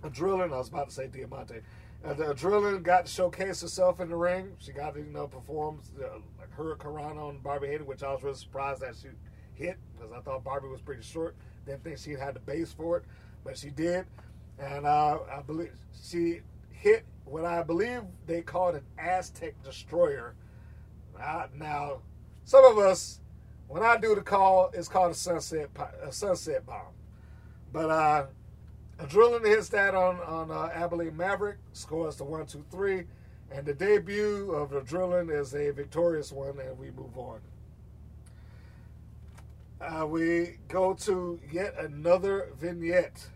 Adrenaline, 0.02 0.52
I 0.52 0.58
was 0.58 0.68
about 0.68 0.88
to 0.88 0.94
say 0.94 1.06
Diamante. 1.06 1.60
Uh, 2.04 2.14
Adrenaline 2.14 2.82
got 2.82 3.06
to 3.06 3.12
showcase 3.12 3.62
herself 3.62 4.00
in 4.00 4.08
the 4.08 4.16
ring. 4.16 4.56
She 4.58 4.72
got 4.72 4.94
to, 4.94 5.00
you 5.00 5.06
know, 5.06 5.28
perform 5.28 5.80
uh, 5.98 6.18
like 6.38 6.52
her 6.54 6.74
Karana 6.76 7.28
on 7.28 7.38
Barbi 7.38 7.68
Hayden, 7.68 7.86
which 7.86 8.02
I 8.02 8.12
was 8.12 8.22
really 8.22 8.36
surprised 8.36 8.80
that 8.80 8.96
she 9.00 9.08
hit 9.54 9.78
because 9.94 10.12
I 10.12 10.20
thought 10.20 10.42
Barbi 10.42 10.68
was 10.68 10.80
pretty 10.80 11.02
short. 11.02 11.36
Didn't 11.64 11.84
think 11.84 11.98
she 11.98 12.12
had 12.12 12.34
the 12.34 12.40
base 12.40 12.72
for 12.72 12.98
it, 12.98 13.04
but 13.44 13.56
she 13.56 13.70
did. 13.70 14.06
And 14.58 14.86
uh, 14.86 15.18
I 15.30 15.42
believe 15.42 15.72
she 16.02 16.40
hit 16.70 17.04
what 17.24 17.44
I 17.44 17.62
believe 17.62 18.02
they 18.26 18.42
called 18.42 18.74
an 18.74 18.84
Aztec 18.98 19.54
Destroyer. 19.62 20.34
Uh, 21.20 21.46
now, 21.56 21.98
some 22.44 22.64
of 22.64 22.78
us, 22.78 23.20
when 23.68 23.82
I 23.82 23.96
do 23.96 24.14
the 24.14 24.20
call, 24.20 24.70
it's 24.74 24.88
called 24.88 25.12
a 25.12 25.14
sunset 25.14 25.70
a 26.02 26.12
sunset 26.12 26.66
bomb. 26.66 26.92
But 27.72 27.90
uh, 27.90 28.26
Adrenaline 28.98 29.46
hits 29.46 29.68
that 29.70 29.94
on 29.94 30.20
on 30.20 30.50
uh, 30.50 30.70
Abilene 30.74 31.16
Maverick, 31.16 31.58
scores 31.72 32.16
the 32.16 32.24
one, 32.24 32.46
two, 32.46 32.64
three, 32.70 33.04
and 33.50 33.64
the 33.64 33.74
debut 33.74 34.52
of 34.52 34.70
the 34.70 34.80
Adrenaline 34.80 35.30
is 35.30 35.54
a 35.54 35.70
victorious 35.70 36.32
one, 36.32 36.58
and 36.58 36.78
we 36.78 36.90
move 36.90 37.16
on. 37.16 37.40
Uh, 39.82 40.06
we 40.06 40.58
go 40.68 40.94
to 40.94 41.40
yet 41.50 41.74
another 41.76 42.50
vignette. 42.60 43.26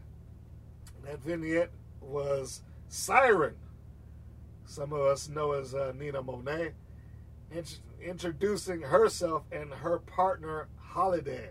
That 1.05 1.21
vignette 1.21 1.71
was 2.01 2.63
Siren. 2.89 3.57
Some 4.65 4.93
of 4.93 5.01
us 5.01 5.29
know 5.29 5.53
as 5.53 5.75
uh, 5.75 5.93
Nina 5.99 6.23
Monet, 6.23 6.73
int- 7.51 7.81
introducing 8.01 8.83
herself 8.83 9.43
and 9.51 9.73
her 9.73 9.99
partner 9.99 10.69
Holidead 10.93 11.51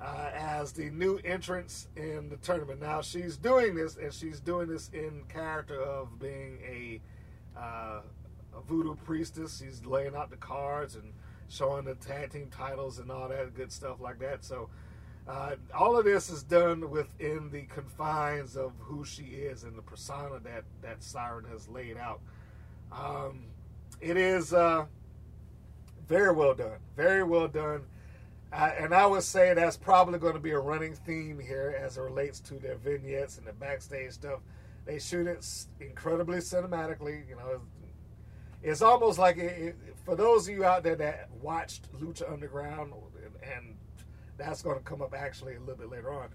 uh, 0.00 0.30
as 0.34 0.72
the 0.72 0.88
new 0.88 1.18
entrants 1.22 1.88
in 1.96 2.30
the 2.30 2.36
tournament. 2.36 2.80
Now 2.80 3.02
she's 3.02 3.36
doing 3.36 3.74
this, 3.74 3.96
and 3.96 4.12
she's 4.12 4.40
doing 4.40 4.68
this 4.68 4.88
in 4.94 5.24
character 5.28 5.80
of 5.80 6.18
being 6.18 6.58
a, 6.66 7.00
uh, 7.58 8.00
a 8.56 8.60
voodoo 8.66 8.94
priestess. 9.04 9.58
She's 9.58 9.84
laying 9.84 10.14
out 10.14 10.30
the 10.30 10.36
cards 10.36 10.94
and 10.96 11.12
showing 11.48 11.84
the 11.84 11.94
tag 11.94 12.32
team 12.32 12.48
titles 12.50 12.98
and 12.98 13.10
all 13.10 13.28
that 13.28 13.54
good 13.54 13.72
stuff 13.72 14.00
like 14.00 14.18
that. 14.20 14.44
So. 14.44 14.68
Uh, 15.28 15.56
all 15.74 15.98
of 15.98 16.04
this 16.04 16.30
is 16.30 16.44
done 16.44 16.88
within 16.88 17.50
the 17.50 17.62
confines 17.62 18.56
of 18.56 18.70
who 18.78 19.04
she 19.04 19.24
is 19.24 19.64
and 19.64 19.76
the 19.76 19.82
persona 19.82 20.38
that 20.44 20.62
that 20.82 21.02
Siren 21.02 21.44
has 21.50 21.66
laid 21.66 21.96
out. 21.96 22.20
Um, 22.92 23.46
it 24.00 24.16
is 24.16 24.52
uh, 24.52 24.84
very 26.06 26.32
well 26.32 26.54
done, 26.54 26.78
very 26.96 27.22
well 27.22 27.48
done. 27.48 27.82
Uh, 28.52 28.70
and 28.78 28.94
I 28.94 29.06
would 29.06 29.22
say 29.22 29.52
that's 29.54 29.76
probably 29.76 30.18
going 30.18 30.34
to 30.34 30.40
be 30.40 30.52
a 30.52 30.58
running 30.58 30.94
theme 30.94 31.38
here 31.38 31.76
as 31.82 31.98
it 31.98 32.00
relates 32.00 32.40
to 32.40 32.54
their 32.54 32.76
vignettes 32.76 33.38
and 33.38 33.46
the 33.46 33.52
backstage 33.52 34.12
stuff. 34.12 34.40
They 34.84 35.00
shoot 35.00 35.26
it 35.26 35.44
incredibly 35.80 36.38
cinematically. 36.38 37.28
You 37.28 37.36
know, 37.36 37.60
it's 38.62 38.82
almost 38.82 39.18
like 39.18 39.36
it, 39.36 39.58
it, 39.60 39.95
for 40.06 40.14
those 40.14 40.48
of 40.48 40.54
you 40.54 40.64
out 40.64 40.84
there 40.84 40.94
that 40.94 41.28
watched 41.42 41.92
Lucha 42.00 42.32
Underground, 42.32 42.92
and 43.42 43.76
that's 44.38 44.62
going 44.62 44.78
to 44.78 44.84
come 44.84 45.02
up 45.02 45.12
actually 45.14 45.56
a 45.56 45.60
little 45.60 45.74
bit 45.74 45.90
later 45.90 46.12
on. 46.12 46.28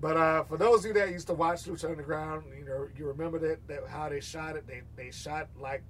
But 0.00 0.16
uh, 0.16 0.44
for 0.44 0.56
those 0.56 0.84
of 0.84 0.86
you 0.86 0.92
that 1.00 1.10
used 1.10 1.26
to 1.26 1.34
watch 1.34 1.64
Lucha 1.64 1.90
Underground, 1.90 2.44
you 2.56 2.64
know, 2.64 2.86
you 2.96 3.06
remember 3.06 3.40
that, 3.40 3.66
that 3.66 3.80
how 3.88 4.08
they 4.08 4.20
shot 4.20 4.54
it. 4.54 4.68
They 4.68 4.82
they 4.96 5.10
shot 5.10 5.48
like 5.60 5.82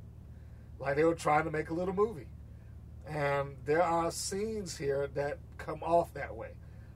like 0.79 0.97
they 0.97 1.05
were 1.05 1.15
trying 1.15 1.45
to 1.45 1.51
make 1.51 1.69
a 1.69 1.75
little 1.75 1.95
movie. 1.95 2.29
And 3.07 3.57
there 3.67 3.83
are 3.83 4.11
scenes 4.11 4.77
here 4.77 5.09
that 5.15 5.39
come 5.59 5.83
off 5.83 6.15
that 6.15 6.35
way. 6.35 6.53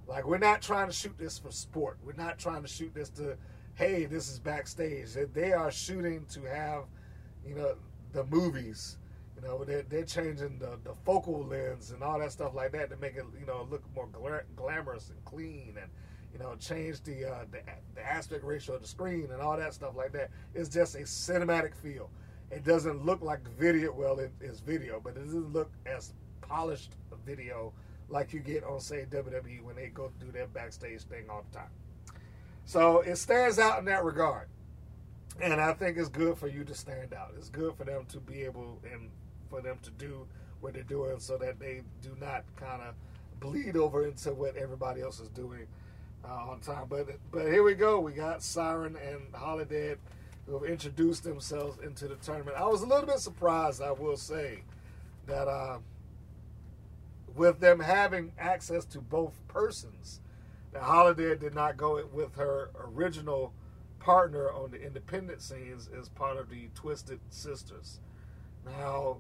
Like 0.06 0.26
we're 0.26 0.38
not 0.38 0.62
trying 0.62 0.86
to 0.86 0.92
shoot 0.92 1.16
this 1.18 1.38
for 1.38 1.50
sport. 1.50 1.98
We're 2.02 2.14
not 2.14 2.38
trying 2.38 2.62
to 2.62 2.68
shoot 2.68 2.94
this 2.94 3.10
to, 3.10 3.36
hey, 3.74 4.06
this 4.06 4.30
is 4.30 4.38
backstage. 4.38 5.08
They 5.34 5.52
are 5.52 5.70
shooting 5.70 6.24
to 6.32 6.42
have, 6.44 6.84
you 7.46 7.54
know, 7.54 7.76
the 8.12 8.24
movies. 8.24 8.96
You 9.42 9.48
know, 9.48 9.64
they're, 9.64 9.82
they're 9.82 10.04
changing 10.04 10.58
the, 10.58 10.78
the 10.84 10.94
focal 11.04 11.44
lens 11.44 11.90
and 11.90 12.02
all 12.02 12.18
that 12.20 12.30
stuff 12.30 12.54
like 12.54 12.72
that 12.72 12.90
to 12.90 12.96
make 12.96 13.16
it, 13.16 13.24
you 13.38 13.46
know, 13.46 13.66
look 13.68 13.82
more 13.94 14.06
gla- 14.06 14.44
glamorous 14.54 15.10
and 15.10 15.24
clean 15.24 15.74
and, 15.80 15.90
you 16.32 16.38
know, 16.38 16.54
change 16.60 17.02
the, 17.02 17.24
uh, 17.24 17.44
the 17.50 17.58
the 17.94 18.06
aspect 18.06 18.44
ratio 18.44 18.76
of 18.76 18.82
the 18.82 18.88
screen 18.88 19.28
and 19.32 19.42
all 19.42 19.56
that 19.56 19.74
stuff 19.74 19.96
like 19.96 20.12
that. 20.12 20.30
It's 20.54 20.68
just 20.68 20.94
a 20.94 21.00
cinematic 21.00 21.74
feel 21.74 22.08
it 22.52 22.64
doesn't 22.64 23.04
look 23.04 23.22
like 23.22 23.48
video. 23.58 23.92
Well, 23.92 24.18
it 24.18 24.32
is 24.40 24.60
video, 24.60 25.00
but 25.02 25.16
it 25.16 25.24
doesn't 25.24 25.52
look 25.52 25.70
as 25.86 26.12
polished 26.42 26.92
video 27.24 27.72
like 28.08 28.32
you 28.34 28.40
get 28.40 28.62
on, 28.62 28.78
say, 28.78 29.06
WWE 29.10 29.62
when 29.62 29.74
they 29.74 29.86
go 29.86 30.12
do 30.20 30.30
their 30.30 30.46
backstage 30.46 31.02
thing 31.04 31.24
all 31.30 31.44
the 31.50 31.58
time. 31.58 31.70
So 32.66 33.00
it 33.00 33.16
stands 33.16 33.58
out 33.58 33.78
in 33.78 33.86
that 33.86 34.04
regard. 34.04 34.48
And 35.40 35.54
I 35.54 35.72
think 35.72 35.96
it's 35.96 36.10
good 36.10 36.36
for 36.36 36.46
you 36.46 36.62
to 36.64 36.74
stand 36.74 37.14
out. 37.14 37.32
It's 37.38 37.48
good 37.48 37.74
for 37.74 37.84
them 37.84 38.04
to 38.10 38.20
be 38.20 38.42
able 38.42 38.78
and 38.92 39.08
for 39.52 39.60
them 39.60 39.78
to 39.82 39.90
do 39.90 40.26
what 40.60 40.72
they're 40.72 40.82
doing 40.82 41.18
so 41.18 41.36
that 41.36 41.60
they 41.60 41.82
do 42.00 42.16
not 42.18 42.44
kind 42.56 42.80
of 42.80 42.94
bleed 43.38 43.76
over 43.76 44.06
into 44.06 44.32
what 44.32 44.56
everybody 44.56 45.02
else 45.02 45.20
is 45.20 45.28
doing 45.28 45.66
uh, 46.24 46.50
on 46.50 46.60
time. 46.60 46.86
But 46.88 47.06
but 47.30 47.46
here 47.46 47.62
we 47.62 47.74
go. 47.74 48.00
We 48.00 48.12
got 48.12 48.42
Siren 48.42 48.96
and 48.96 49.30
Holidead 49.32 49.98
who 50.46 50.54
have 50.54 50.64
introduced 50.64 51.22
themselves 51.22 51.78
into 51.84 52.08
the 52.08 52.16
tournament. 52.16 52.56
I 52.56 52.66
was 52.66 52.82
a 52.82 52.86
little 52.86 53.06
bit 53.06 53.18
surprised, 53.18 53.82
I 53.82 53.92
will 53.92 54.16
say, 54.16 54.64
that 55.26 55.46
uh, 55.46 55.78
with 57.36 57.60
them 57.60 57.78
having 57.78 58.32
access 58.38 58.84
to 58.86 59.00
both 59.00 59.34
persons, 59.48 60.20
that 60.72 60.82
Holidead 60.82 61.40
did 61.40 61.54
not 61.54 61.76
go 61.76 62.04
with 62.12 62.34
her 62.36 62.70
original 62.80 63.52
partner 64.00 64.50
on 64.50 64.70
the 64.70 64.82
independent 64.82 65.42
scenes 65.42 65.88
as 65.96 66.08
part 66.08 66.38
of 66.38 66.48
the 66.48 66.68
Twisted 66.74 67.20
Sisters. 67.30 68.00
Now, 68.66 69.18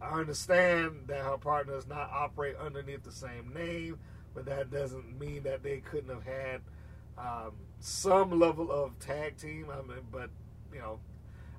I 0.00 0.20
understand 0.20 1.04
that 1.08 1.24
her 1.24 1.38
partner 1.38 1.74
does 1.74 1.86
not 1.86 2.10
operate 2.12 2.56
underneath 2.56 3.02
the 3.02 3.12
same 3.12 3.52
name, 3.54 3.98
but 4.34 4.46
that 4.46 4.70
doesn't 4.70 5.18
mean 5.18 5.42
that 5.42 5.62
they 5.62 5.78
couldn't 5.78 6.10
have 6.10 6.24
had 6.24 6.60
um, 7.18 7.52
some 7.80 8.38
level 8.38 8.70
of 8.70 8.98
tag 9.00 9.36
team. 9.36 9.66
I 9.72 9.82
mean, 9.82 10.06
but 10.12 10.30
you 10.72 10.78
know, 10.78 11.00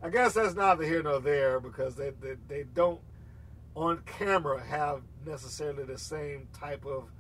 I 0.02 0.10
guess 0.10 0.34
that's 0.34 0.56
neither 0.56 0.84
here 0.84 1.04
nor 1.04 1.20
there 1.20 1.60
because 1.60 1.96
they, 1.96 2.12
they, 2.22 2.36
they 2.48 2.64
don't 2.74 3.02
on 3.76 4.02
camera 4.06 4.64
have 4.64 5.02
necessarily 5.26 5.84
the 5.84 5.98
same 5.98 6.48
type 6.58 6.86
of 6.86 7.12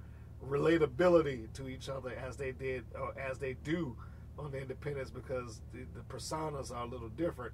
relatability 0.48 1.52
to 1.54 1.68
each 1.68 1.90
other 1.90 2.12
as 2.12 2.38
they 2.38 2.52
did 2.52 2.86
or 3.00 3.14
as 3.20 3.38
they 3.40 3.54
do 3.64 3.96
on 4.38 4.52
the 4.52 4.60
independents 4.60 5.12
because 5.12 5.60
the, 5.74 5.80
the 5.94 6.02
personas 6.14 6.74
are 6.74 6.84
a 6.84 6.88
little 6.88 7.10
different. 7.10 7.54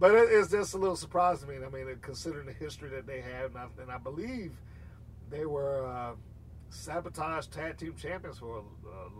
But 0.00 0.14
it, 0.14 0.30
it's 0.32 0.50
just 0.50 0.74
a 0.74 0.78
little 0.78 0.96
surprising 0.96 1.48
to 1.48 1.54
me. 1.54 1.64
I 1.64 1.68
mean, 1.68 1.94
considering 2.00 2.46
the 2.46 2.54
history 2.54 2.88
that 2.88 3.06
they 3.06 3.20
have, 3.20 3.54
and 3.54 3.58
I, 3.58 3.82
and 3.82 3.92
I 3.92 3.98
believe 3.98 4.52
they 5.28 5.44
were 5.44 5.86
uh, 5.86 6.12
sabotage 6.70 7.46
tag 7.48 7.76
team 7.76 7.94
champions 8.00 8.38
for 8.38 8.58
a, 8.58 8.62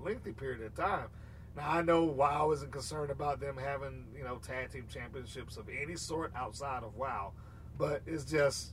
lengthy 0.02 0.32
period 0.32 0.62
of 0.62 0.74
time. 0.74 1.08
Now 1.56 1.68
I 1.68 1.82
know 1.82 2.04
WoW 2.04 2.52
isn't 2.52 2.72
concerned 2.72 3.10
about 3.10 3.40
them 3.40 3.56
having 3.56 4.06
you 4.16 4.24
know 4.24 4.36
tag 4.36 4.72
team 4.72 4.86
championships 4.92 5.58
of 5.58 5.68
any 5.68 5.96
sort 5.96 6.32
outside 6.34 6.82
of 6.82 6.96
WoW, 6.96 7.32
but 7.76 8.00
it's 8.06 8.24
just 8.24 8.72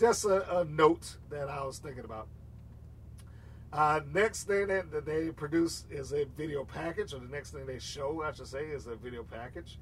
just 0.00 0.24
a, 0.24 0.60
a 0.60 0.64
note 0.64 1.16
that 1.30 1.48
I 1.48 1.62
was 1.64 1.78
thinking 1.78 2.04
about. 2.04 2.28
Uh, 3.72 4.00
next 4.12 4.44
thing 4.44 4.68
that, 4.68 4.90
that 4.90 5.04
they 5.04 5.30
produce 5.30 5.84
is 5.90 6.12
a 6.12 6.24
video 6.36 6.64
package, 6.64 7.12
or 7.12 7.18
the 7.18 7.28
next 7.28 7.50
thing 7.50 7.66
they 7.66 7.78
show, 7.78 8.22
I 8.22 8.32
should 8.32 8.46
say, 8.46 8.64
is 8.66 8.86
a 8.86 8.96
video 8.96 9.22
package 9.22 9.78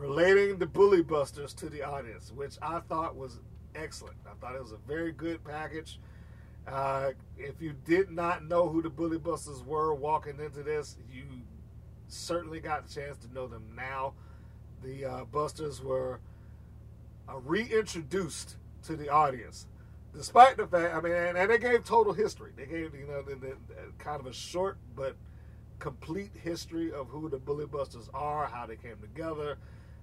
relating 0.00 0.58
the 0.58 0.66
Bully 0.66 1.02
Busters 1.02 1.52
to 1.54 1.68
the 1.68 1.82
audience, 1.82 2.32
which 2.34 2.56
I 2.62 2.80
thought 2.80 3.14
was 3.14 3.40
excellent. 3.74 4.16
I 4.26 4.32
thought 4.40 4.54
it 4.54 4.62
was 4.62 4.72
a 4.72 4.78
very 4.88 5.12
good 5.12 5.44
package. 5.44 5.98
Uh, 6.66 7.10
if 7.36 7.60
you 7.60 7.74
did 7.84 8.10
not 8.10 8.44
know 8.46 8.68
who 8.68 8.80
the 8.80 8.88
Bully 8.88 9.18
Busters 9.18 9.62
were 9.62 9.94
walking 9.94 10.40
into 10.40 10.62
this, 10.62 10.96
you 11.12 11.24
certainly 12.08 12.60
got 12.60 12.88
the 12.88 12.94
chance 12.94 13.18
to 13.18 13.32
know 13.34 13.46
them 13.46 13.64
now. 13.76 14.14
The 14.82 15.04
uh, 15.04 15.24
Busters 15.26 15.82
were 15.82 16.20
uh, 17.28 17.38
reintroduced 17.38 18.56
to 18.84 18.96
the 18.96 19.10
audience, 19.10 19.66
despite 20.14 20.56
the 20.56 20.66
fact, 20.66 20.94
I 20.94 21.00
mean, 21.02 21.12
and, 21.12 21.36
and 21.36 21.50
they 21.50 21.58
gave 21.58 21.84
total 21.84 22.14
history. 22.14 22.52
They 22.56 22.64
gave, 22.64 22.94
you 22.94 23.06
know, 23.06 23.22
the, 23.22 23.34
the, 23.34 23.56
kind 23.98 24.18
of 24.18 24.26
a 24.26 24.32
short 24.32 24.78
but 24.96 25.14
complete 25.78 26.30
history 26.42 26.90
of 26.90 27.08
who 27.08 27.28
the 27.28 27.38
Bully 27.38 27.66
Busters 27.66 28.08
are, 28.14 28.46
how 28.46 28.64
they 28.64 28.76
came 28.76 28.96
together, 29.00 29.58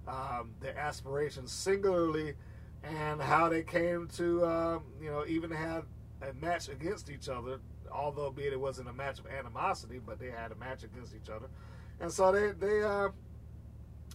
um, 0.08 0.50
their 0.60 0.76
aspirations 0.76 1.52
singularly, 1.52 2.34
and 2.82 3.20
how 3.20 3.48
they 3.48 3.62
came 3.62 4.08
to, 4.16 4.44
um, 4.46 4.82
you 5.00 5.10
know, 5.10 5.24
even 5.26 5.50
have 5.50 5.84
a 6.22 6.32
match 6.34 6.68
against 6.68 7.10
each 7.10 7.28
other. 7.28 7.58
Although, 7.92 8.30
be 8.30 8.44
it 8.44 8.58
wasn't 8.58 8.88
a 8.88 8.92
match 8.92 9.18
of 9.18 9.26
animosity, 9.26 10.00
but 10.04 10.18
they 10.18 10.30
had 10.30 10.52
a 10.52 10.54
match 10.56 10.84
against 10.84 11.14
each 11.14 11.30
other, 11.30 11.46
and 12.00 12.10
so 12.12 12.32
they 12.32 12.52
they. 12.52 12.82
Uh, 12.82 13.08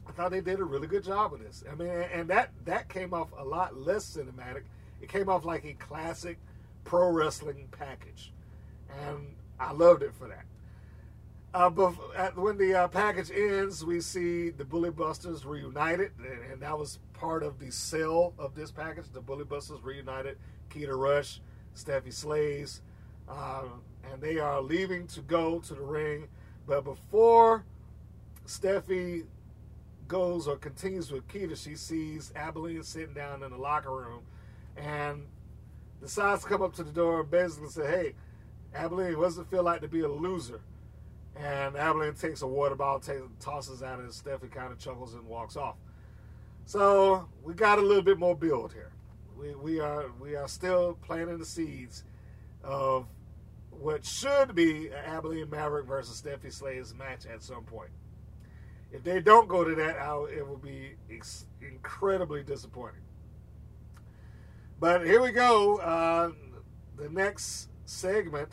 I 0.05 0.11
thought 0.11 0.31
they 0.31 0.41
did 0.41 0.59
a 0.59 0.65
really 0.65 0.87
good 0.87 1.03
job 1.03 1.31
with 1.31 1.41
this. 1.41 1.63
I 1.71 1.75
mean, 1.75 1.87
and 1.87 2.29
that 2.29 2.51
that 2.65 2.89
came 2.89 3.13
off 3.13 3.29
a 3.37 3.43
lot 3.43 3.77
less 3.77 4.17
cinematic. 4.17 4.63
It 5.01 5.09
came 5.09 5.29
off 5.29 5.45
like 5.45 5.65
a 5.65 5.73
classic 5.73 6.37
pro 6.83 7.09
wrestling 7.09 7.67
package, 7.71 8.31
and 9.07 9.35
I 9.59 9.71
loved 9.71 10.03
it 10.03 10.13
for 10.13 10.27
that. 10.27 10.45
Uh, 11.53 11.69
but 11.69 11.93
at, 12.17 12.35
when 12.35 12.57
the 12.57 12.73
uh, 12.73 12.87
package 12.87 13.29
ends, 13.29 13.85
we 13.85 14.01
see 14.01 14.49
the 14.49 14.65
Bully 14.65 14.89
Busters 14.89 15.45
reunited, 15.45 16.11
and, 16.17 16.51
and, 16.51 16.61
that 16.63 16.77
was 16.77 16.97
part 17.13 17.43
of 17.43 17.59
the 17.59 17.71
sale 17.71 18.33
of 18.39 18.55
this 18.55 18.71
package. 18.71 19.05
The 19.13 19.21
Bully 19.21 19.43
Busters 19.43 19.83
reunited, 19.83 20.37
Keta 20.71 20.97
Rush, 20.97 21.41
Stephy 21.75 22.11
Slays, 22.11 22.81
uh, 23.29 23.65
and 24.11 24.19
they 24.19 24.39
are 24.39 24.61
leaving 24.61 25.05
to 25.07 25.21
go 25.21 25.59
to 25.59 25.75
the 25.75 25.81
ring. 25.81 26.27
But 26.65 26.85
before 26.85 27.65
Stephy 28.47 29.25
goes 30.07 30.47
or 30.47 30.55
continues 30.55 31.11
with 31.11 31.27
Keta, 31.27 31.55
she 31.55 31.75
sees 31.75 32.33
Abilene 32.35 32.81
sitting 32.81 33.13
down 33.13 33.43
in 33.43 33.51
the 33.51 33.57
locker 33.57 33.91
room 33.91 34.23
and 34.75 35.27
decides 36.01 36.41
to 36.41 36.49
come 36.49 36.63
up 36.63 36.73
to 36.73 36.83
the 36.83 36.91
door 36.91 37.21
and 37.21 37.29
basically 37.29 37.69
say, 37.69 37.85
Hey, 37.85 38.13
Abilene, 38.73 39.19
what 39.19 39.25
does 39.25 39.37
it 39.37 39.45
feel 39.51 39.61
like 39.63 39.81
to 39.81 39.87
be 39.87 39.99
a 39.99 40.07
loser? 40.07 40.61
And 41.35 41.75
Abilene 41.75 42.13
takes 42.13 42.41
a 42.43 42.47
water 42.47 42.75
bottle, 42.75 43.29
tosses 43.39 43.81
it, 43.81 43.87
and 43.87 44.09
Stephy 44.09 44.51
kind 44.51 44.71
of 44.71 44.79
chuckles 44.79 45.15
and 45.15 45.25
walks 45.25 45.55
off. 45.55 45.75
So 46.65 47.27
we 47.43 47.53
got 47.53 47.79
a 47.79 47.81
little 47.81 48.03
bit 48.03 48.19
more 48.19 48.35
build 48.35 48.73
here. 48.73 48.91
We, 49.37 49.55
we 49.55 49.79
are 49.79 50.05
we 50.21 50.35
are 50.35 50.47
still 50.47 50.97
planting 51.01 51.39
the 51.39 51.45
seeds 51.45 52.03
of 52.63 53.07
what 53.71 54.05
should 54.05 54.55
be 54.55 54.91
Abilene 54.91 55.49
Maverick 55.49 55.87
versus 55.87 56.21
Stephy 56.21 56.53
Slays 56.53 56.93
match 56.93 57.25
at 57.25 57.41
some 57.41 57.63
point. 57.63 57.89
If 58.91 59.03
they 59.03 59.19
don't 59.19 59.47
go 59.47 59.63
to 59.63 59.73
that, 59.75 59.97
I'll, 59.99 60.25
it 60.25 60.47
will 60.47 60.57
be 60.57 60.91
ex- 61.11 61.47
incredibly 61.61 62.43
disappointing. 62.43 63.01
But 64.79 65.05
here 65.05 65.19
we 65.19 65.31
go. 65.31 65.77
Uh, 65.77 66.31
the 66.95 67.09
next 67.09 67.69
segment 67.85 68.51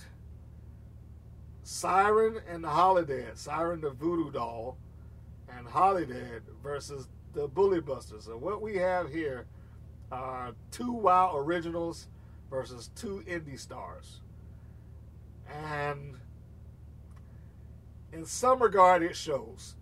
Siren 1.70 2.40
and 2.48 2.64
the 2.64 2.68
Holidead. 2.68 3.38
Siren, 3.38 3.80
the 3.80 3.90
voodoo 3.90 4.32
doll, 4.32 4.76
and 5.56 5.64
Holidead 5.64 6.40
versus 6.64 7.06
the 7.32 7.46
Bully 7.46 7.80
Busters. 7.80 8.24
So, 8.24 8.36
what 8.36 8.60
we 8.60 8.76
have 8.78 9.08
here 9.08 9.46
are 10.10 10.52
two 10.72 10.90
WoW 10.90 11.36
originals 11.36 12.08
versus 12.50 12.90
two 12.96 13.22
indie 13.24 13.58
stars. 13.58 14.20
And 15.48 16.16
in 18.12 18.26
some 18.26 18.60
regard, 18.60 19.04
it 19.04 19.14
shows. 19.14 19.76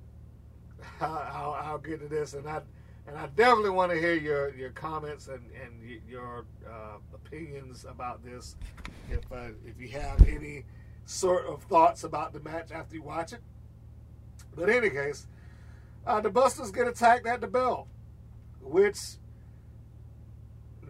I'll, 1.01 1.57
I'll, 1.59 1.79
get 1.79 2.01
to 2.01 2.07
this, 2.07 2.35
and 2.35 2.47
I 2.47 2.61
and 3.07 3.17
I 3.17 3.29
definitely 3.29 3.71
want 3.71 3.93
to 3.93 3.99
hear 3.99 4.15
your, 4.15 4.55
your 4.55 4.71
comments 4.71 5.29
and 5.29 5.43
and 5.65 6.03
your 6.07 6.45
uh, 6.71 6.99
opinions 7.15 7.87
about 7.89 8.23
this. 8.23 8.57
If 9.11 9.21
uh, 9.33 9.53
if 9.65 9.81
you 9.81 9.89
have 9.99 10.29
any 10.29 10.65
sort 11.09 11.47
of 11.47 11.63
thoughts 11.65 12.05
about 12.05 12.33
the 12.33 12.41
match 12.41 12.71
after 12.71 12.95
you 12.95 13.03
watch 13.03 13.33
it, 13.33 13.41
but 14.55 14.69
in 14.69 14.77
any 14.77 14.91
case, 14.91 15.27
uh, 16.07 16.21
the 16.21 16.31
Busters 16.31 16.71
get 16.71 16.87
attacked 16.87 17.27
at 17.27 17.41
the 17.41 17.47
bell, 17.47 17.89
which 18.61 18.99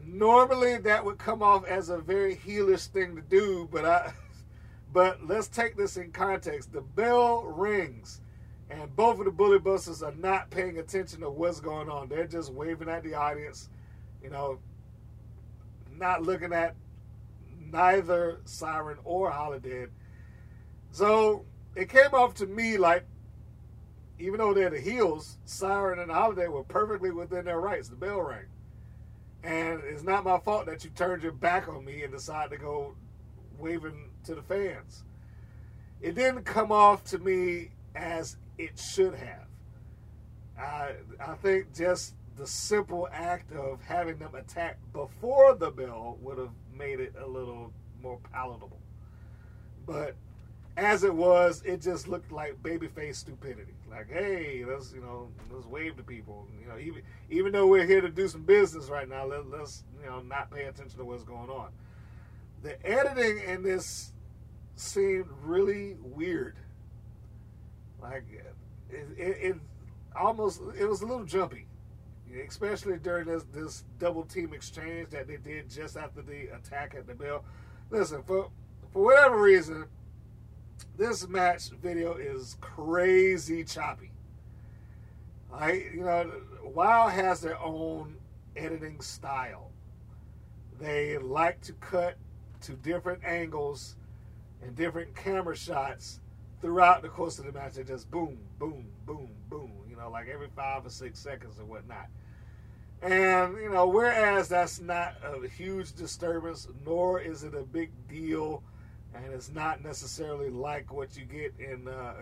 normally 0.05 0.77
that 0.79 1.05
would 1.05 1.19
come 1.19 1.43
off 1.43 1.65
as 1.67 1.89
a 1.89 1.99
very 1.99 2.35
heelish 2.35 2.89
thing 2.89 3.17
to 3.17 3.23
do, 3.23 3.69
but 3.71 3.85
I. 3.85 4.13
But 4.91 5.27
let's 5.27 5.49
take 5.49 5.77
this 5.77 5.99
in 5.99 6.13
context. 6.13 6.73
The 6.73 6.81
bell 6.81 7.43
rings 7.43 8.23
and 8.71 8.95
both 8.95 9.19
of 9.19 9.25
the 9.25 9.31
bully 9.31 9.59
busters 9.59 10.03
are 10.03 10.15
not 10.15 10.51
paying 10.51 10.79
attention 10.79 11.21
to 11.21 11.31
what's 11.31 11.61
going 11.61 11.89
on. 11.89 12.09
They're 12.09 12.27
just 12.27 12.53
waving 12.53 12.89
at 12.89 13.03
the 13.03 13.15
audience, 13.15 13.69
you 14.23 14.31
know, 14.31 14.59
not 15.97 16.23
looking 16.23 16.53
at 16.53 16.75
neither 17.71 18.41
Siren 18.45 18.99
or 19.05 19.31
Holidead. 19.31 19.89
So 20.91 21.45
it 21.75 21.89
came 21.89 22.13
off 22.13 22.35
to 22.35 22.47
me 22.47 22.77
like, 22.77 23.05
even 24.19 24.39
though 24.39 24.53
they're 24.53 24.71
the 24.71 24.81
heels, 24.81 25.39
Siren 25.45 26.01
and 26.01 26.11
Holidead 26.11 26.51
were 26.51 26.65
perfectly 26.65 27.11
within 27.11 27.45
their 27.45 27.61
rights. 27.61 27.89
The 27.89 27.97
bell 27.97 28.21
rang. 28.21 28.47
And 29.45 29.81
it's 29.85 30.03
not 30.03 30.25
my 30.25 30.39
fault 30.39 30.67
that 30.67 30.83
you 30.83 30.91
turned 30.91 31.23
your 31.23 31.33
back 31.33 31.69
on 31.69 31.85
me 31.85 32.03
and 32.03 32.13
decided 32.13 32.51
to 32.51 32.57
go 32.59 32.97
waving 33.59 34.11
to 34.25 34.35
the 34.35 34.43
fans. 34.43 35.05
It 36.01 36.15
didn't 36.15 36.43
come 36.43 36.73
off 36.73 37.05
to 37.05 37.19
me 37.19 37.71
as 37.95 38.37
it 38.57 38.79
should 38.79 39.15
have. 39.15 39.47
I, 40.59 40.95
I 41.25 41.35
think 41.35 41.73
just 41.75 42.15
the 42.37 42.47
simple 42.47 43.09
act 43.13 43.53
of 43.53 43.81
having 43.83 44.19
them 44.19 44.35
attack 44.35 44.79
before 44.93 45.55
the 45.55 45.71
bell 45.71 46.19
would 46.21 46.39
have 46.39 46.53
made 46.77 47.01
it 47.01 47.15
a 47.21 47.27
little 47.27 47.73
more 48.03 48.19
palatable. 48.33 48.81
But 49.87 50.15
as 50.79 51.03
it 51.03 51.13
was, 51.13 51.61
it 51.63 51.83
just 51.83 52.07
looked 52.07 52.31
like 52.31 52.63
babyface 52.63 53.17
stupidity. 53.17 53.75
Like, 53.91 54.09
hey, 54.09 54.65
let's 54.65 54.93
you 54.93 55.01
know, 55.01 55.29
let's 55.51 55.67
wave 55.67 55.97
to 55.97 56.05
people. 56.05 56.47
You 56.61 56.69
know, 56.69 56.79
even 56.79 57.03
even 57.31 57.53
though 57.53 57.67
we're 57.67 57.85
here 57.85 58.01
to 58.01 58.09
do 58.09 58.29
some 58.29 58.45
business 58.45 58.89
right 58.89 59.09
now, 59.09 59.27
let, 59.27 59.51
let's 59.51 59.83
you 60.01 60.09
know 60.09 60.21
not 60.21 60.53
pay 60.53 60.65
attention 60.65 60.97
to 60.99 61.05
what's 61.05 61.25
going 61.25 61.51
on. 61.51 61.71
The 62.63 62.81
editing 62.87 63.41
in 63.41 63.65
this 63.65 64.13
seemed 64.77 65.27
really 65.43 65.97
weird. 66.01 66.57
Like 68.01 68.25
it, 68.89 69.05
it, 69.19 69.37
it, 69.41 69.57
almost 70.15 70.61
it 70.79 70.87
was 70.87 71.03
a 71.03 71.07
little 71.07 71.25
jumpy, 71.25 71.67
especially 72.47 72.99
during 72.99 73.27
this 73.27 73.43
this 73.53 73.83
double 73.99 74.23
team 74.23 74.55
exchange 74.55 75.11
that 75.11 75.27
they 75.27 75.39
did 75.39 75.69
just 75.69 75.97
after 75.97 76.23
the 76.23 76.55
attack 76.55 76.95
at 76.97 77.09
the 77.09 77.15
bell. 77.15 77.45
Listen, 77.91 78.23
for 78.23 78.51
for 78.93 79.05
whatever 79.07 79.43
reason, 79.43 79.87
this 80.97 81.29
match 81.29 81.71
video 81.71 82.15
is 82.15 82.57
crazy 82.61 83.65
choppy. 83.65 84.11
I 85.53 85.73
you 85.95 86.05
know, 86.05 86.31
WoW 86.63 87.09
has 87.09 87.41
their 87.41 87.59
own 87.61 88.17
editing 88.57 89.01
style. 89.01 89.71
They 90.79 91.19
like 91.19 91.61
to 91.63 91.73
cut 91.75 92.17
to 92.63 92.73
different 92.73 93.25
angles 93.25 93.97
and 94.63 94.75
different 94.75 95.15
camera 95.15 95.57
shots 95.57 96.21
throughout 96.61 97.03
the 97.03 97.09
course 97.09 97.39
of 97.39 97.47
the 97.47 97.53
match, 97.53 97.75
they 97.75 97.85
just 97.85 98.11
boom, 98.11 98.39
boom, 98.59 98.87
boom, 99.07 99.31
boom, 99.49 99.73
you 99.89 99.97
know, 99.97 100.11
like 100.11 100.29
every 100.29 100.49
five 100.57 100.85
or 100.85 100.91
six 100.91 101.19
seconds 101.19 101.59
or 101.59 101.65
whatnot. 101.65 102.07
And, 103.01 103.57
you 103.59 103.71
know, 103.71 103.87
whereas 103.87 104.49
that's 104.49 104.81
not 104.81 105.15
a 105.23 105.47
huge 105.47 105.93
disturbance, 105.93 106.67
nor 106.85 107.21
is 107.21 107.45
it 107.45 107.55
a 107.55 107.63
big 107.63 107.91
deal, 108.09 108.63
and 109.25 109.35
it's 109.35 109.51
not 109.51 109.83
necessarily 109.83 110.51
like 110.51 110.93
what 110.93 111.17
you 111.17 111.25
get 111.25 111.55
in 111.59 111.89
uh, 111.89 112.15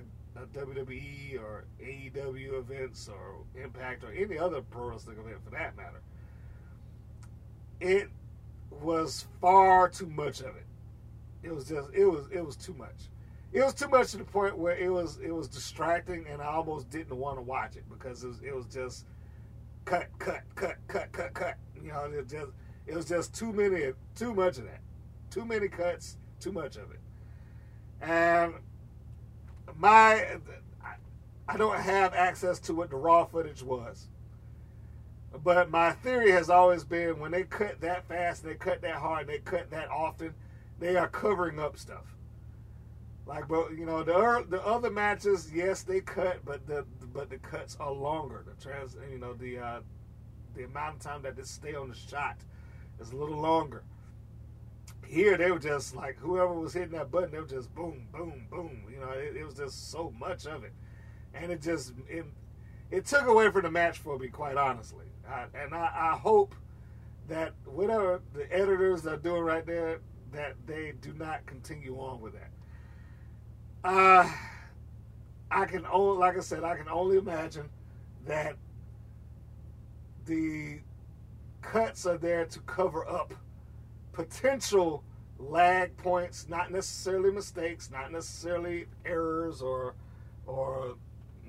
WWE 0.55 1.41
or 1.41 1.65
AEW 1.83 2.59
events 2.59 3.09
or 3.09 3.37
Impact 3.63 4.05
or 4.05 4.13
any 4.13 4.39
other 4.39 4.61
pro 4.63 4.91
wrestling 4.91 5.19
event 5.19 5.39
for 5.45 5.51
that 5.51 5.77
matter. 5.77 6.03
It 7.81 8.09
was 8.71 9.27
far 9.41 9.89
too 9.89 10.07
much 10.07 10.41
of 10.41 10.57
it. 10.57 10.67
it 11.43 11.55
was 11.55 11.69
just 11.69 11.91
it 11.93 12.07
was 12.07 12.27
it 12.31 12.45
was 12.45 12.57
too 12.57 12.75
much. 12.75 13.09
It 13.53 13.63
was 13.63 13.75
too 13.75 13.89
much 13.89 14.11
to 14.11 14.19
the 14.19 14.25
point 14.25 14.59
where 14.59 14.77
it 14.77 14.91
was 14.91 15.19
it 15.19 15.35
was 15.35 15.49
distracting, 15.49 16.27
and 16.31 16.43
I 16.43 16.47
almost 16.47 16.91
didn't 16.91 17.17
want 17.17 17.39
to 17.39 17.43
watch 17.43 17.77
it 17.77 17.85
because 17.89 18.25
it 18.25 18.29
was, 18.29 18.43
it 18.43 18.55
was 18.55 18.67
just 18.67 19.07
cut, 19.85 20.09
cut, 20.19 20.43
cut, 20.55 20.77
cut, 20.89 21.13
cut, 21.13 21.35
cut. 21.35 21.55
You 21.83 21.93
know, 21.93 22.05
it 22.13 22.29
just 22.29 22.53
it 22.87 22.95
was 22.95 23.07
just 23.07 23.35
too 23.35 23.53
many, 23.53 23.93
too 24.15 24.35
much 24.35 24.59
of 24.59 24.65
that, 24.65 24.81
too 25.31 25.45
many 25.45 25.69
cuts, 25.69 26.19
too 26.47 26.53
much 26.53 26.77
of 26.77 26.93
it, 26.93 27.01
and 28.01 28.55
my 29.77 30.39
I 31.49 31.57
don't 31.57 31.79
have 31.79 32.15
access 32.15 32.61
to 32.61 32.75
what 32.75 32.91
the 32.91 32.97
raw 32.97 33.25
footage 33.25 33.63
was. 33.63 34.07
But 35.43 35.71
my 35.71 35.91
theory 35.91 36.31
has 36.31 36.49
always 36.49 36.85
been 36.85 37.19
when 37.19 37.33
they 37.33 37.43
cut 37.43 37.81
that 37.81 38.07
fast, 38.07 38.45
they 38.45 38.55
cut 38.55 38.81
that 38.83 38.95
hard, 38.95 39.27
they 39.27 39.39
cut 39.39 39.71
that 39.71 39.91
often, 39.91 40.35
they 40.79 40.97
are 40.97 41.09
covering 41.09 41.59
up 41.59 41.77
stuff. 41.77 42.15
Like, 43.27 43.49
but 43.49 43.73
you 43.77 43.85
know, 43.85 44.05
the 44.05 44.47
the 44.49 44.65
other 44.65 44.91
matches, 44.91 45.51
yes, 45.53 45.83
they 45.83 46.01
cut, 46.01 46.45
but 46.45 46.65
the 46.69 46.85
but 47.13 47.29
the 47.29 47.39
cuts 47.39 47.77
are 47.81 47.91
longer. 47.91 48.45
The 48.47 48.63
trans, 48.63 48.97
you 49.11 49.19
know, 49.19 49.35
the 49.35 49.59
uh, 49.59 49.81
the 50.55 50.63
amount 50.63 50.97
of 50.97 51.03
time 51.03 51.23
that 51.23 51.35
they 51.35 51.43
stay 51.43 51.75
on 51.75 51.89
the 51.89 51.97
shot 51.97 52.37
is 53.01 53.11
a 53.11 53.17
little 53.17 53.41
longer. 53.41 53.83
Here, 55.09 55.37
they 55.37 55.51
were 55.51 55.59
just 55.59 55.95
like 55.95 56.17
whoever 56.19 56.53
was 56.53 56.73
hitting 56.73 56.93
that 56.93 57.11
button, 57.11 57.31
they 57.31 57.39
were 57.39 57.47
just 57.47 57.75
boom, 57.75 58.07
boom, 58.13 58.47
boom. 58.51 58.83
You 58.93 59.01
know, 59.01 59.11
it, 59.11 59.37
it 59.37 59.45
was 59.45 59.55
just 59.55 59.91
so 59.91 60.13
much 60.19 60.47
of 60.47 60.65
it, 60.65 60.73
and 61.35 61.51
it 61.53 61.63
just 61.63 61.93
it, 62.09 62.25
it 62.91 63.07
took 63.07 63.27
away 63.27 63.51
from 63.51 63.63
the 63.63 63.71
match 63.71 63.99
for 63.99 64.19
me, 64.19 64.29
quite 64.29 64.57
honestly. 64.57 65.07
I, 65.29 65.47
and 65.55 65.75
I, 65.75 65.91
I 65.95 66.17
hope 66.17 66.55
that 67.29 67.53
whatever 67.65 68.21
the 68.35 68.53
editors 68.53 69.07
are 69.07 69.17
doing 69.17 69.43
right 69.43 69.67
there, 69.67 70.01
that 70.33 70.55
they 70.67 70.93
do 71.01 71.13
not 71.15 71.45
continue 71.47 71.97
on 71.97 72.21
with 72.21 72.35
that. 72.35 72.51
Uh, 73.85 74.31
I 75.51 75.65
can 75.65 75.87
only, 75.87 76.19
like 76.19 76.37
I 76.37 76.41
said, 76.41 76.65
I 76.65 76.77
can 76.77 76.89
only 76.89 77.19
imagine 77.19 77.69
that 78.27 78.57
the 80.27 80.81
cuts 81.63 82.07
are 82.07 82.19
there 82.19 82.45
to 82.47 82.61
cover 82.61 83.09
up 83.09 83.35
potential 84.17 85.05
lag 85.39 85.95
points, 85.99 86.49
not 86.49 86.73
necessarily 86.73 87.31
mistakes, 87.31 87.91
not 87.91 88.11
necessarily 88.11 88.87
errors 89.05 89.61
or 89.61 89.95
or 90.47 90.97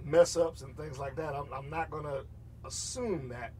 mess 0.03 0.35
ups 0.35 0.61
and 0.61 0.75
things 0.75 0.99
like 0.99 1.15
that. 1.15 1.33
I'm, 1.33 1.51
I'm 1.53 1.69
not 1.69 1.89
going 1.89 2.03
to 2.03 2.25
assume 2.65 3.29
that, 3.29 3.53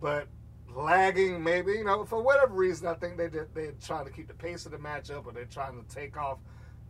but 0.00 0.28
lagging 0.74 1.40
maybe 1.42 1.72
you 1.72 1.84
know 1.84 2.04
for 2.04 2.20
whatever 2.20 2.52
reason 2.52 2.86
I 2.86 2.94
think 2.94 3.16
they 3.16 3.28
did, 3.28 3.54
they're 3.54 3.72
trying 3.82 4.04
to 4.04 4.10
keep 4.10 4.28
the 4.28 4.34
pace 4.34 4.66
of 4.66 4.72
the 4.72 4.78
matchup 4.78 5.26
or 5.26 5.32
they're 5.32 5.44
trying 5.44 5.82
to 5.82 5.94
take 5.94 6.16
off 6.16 6.38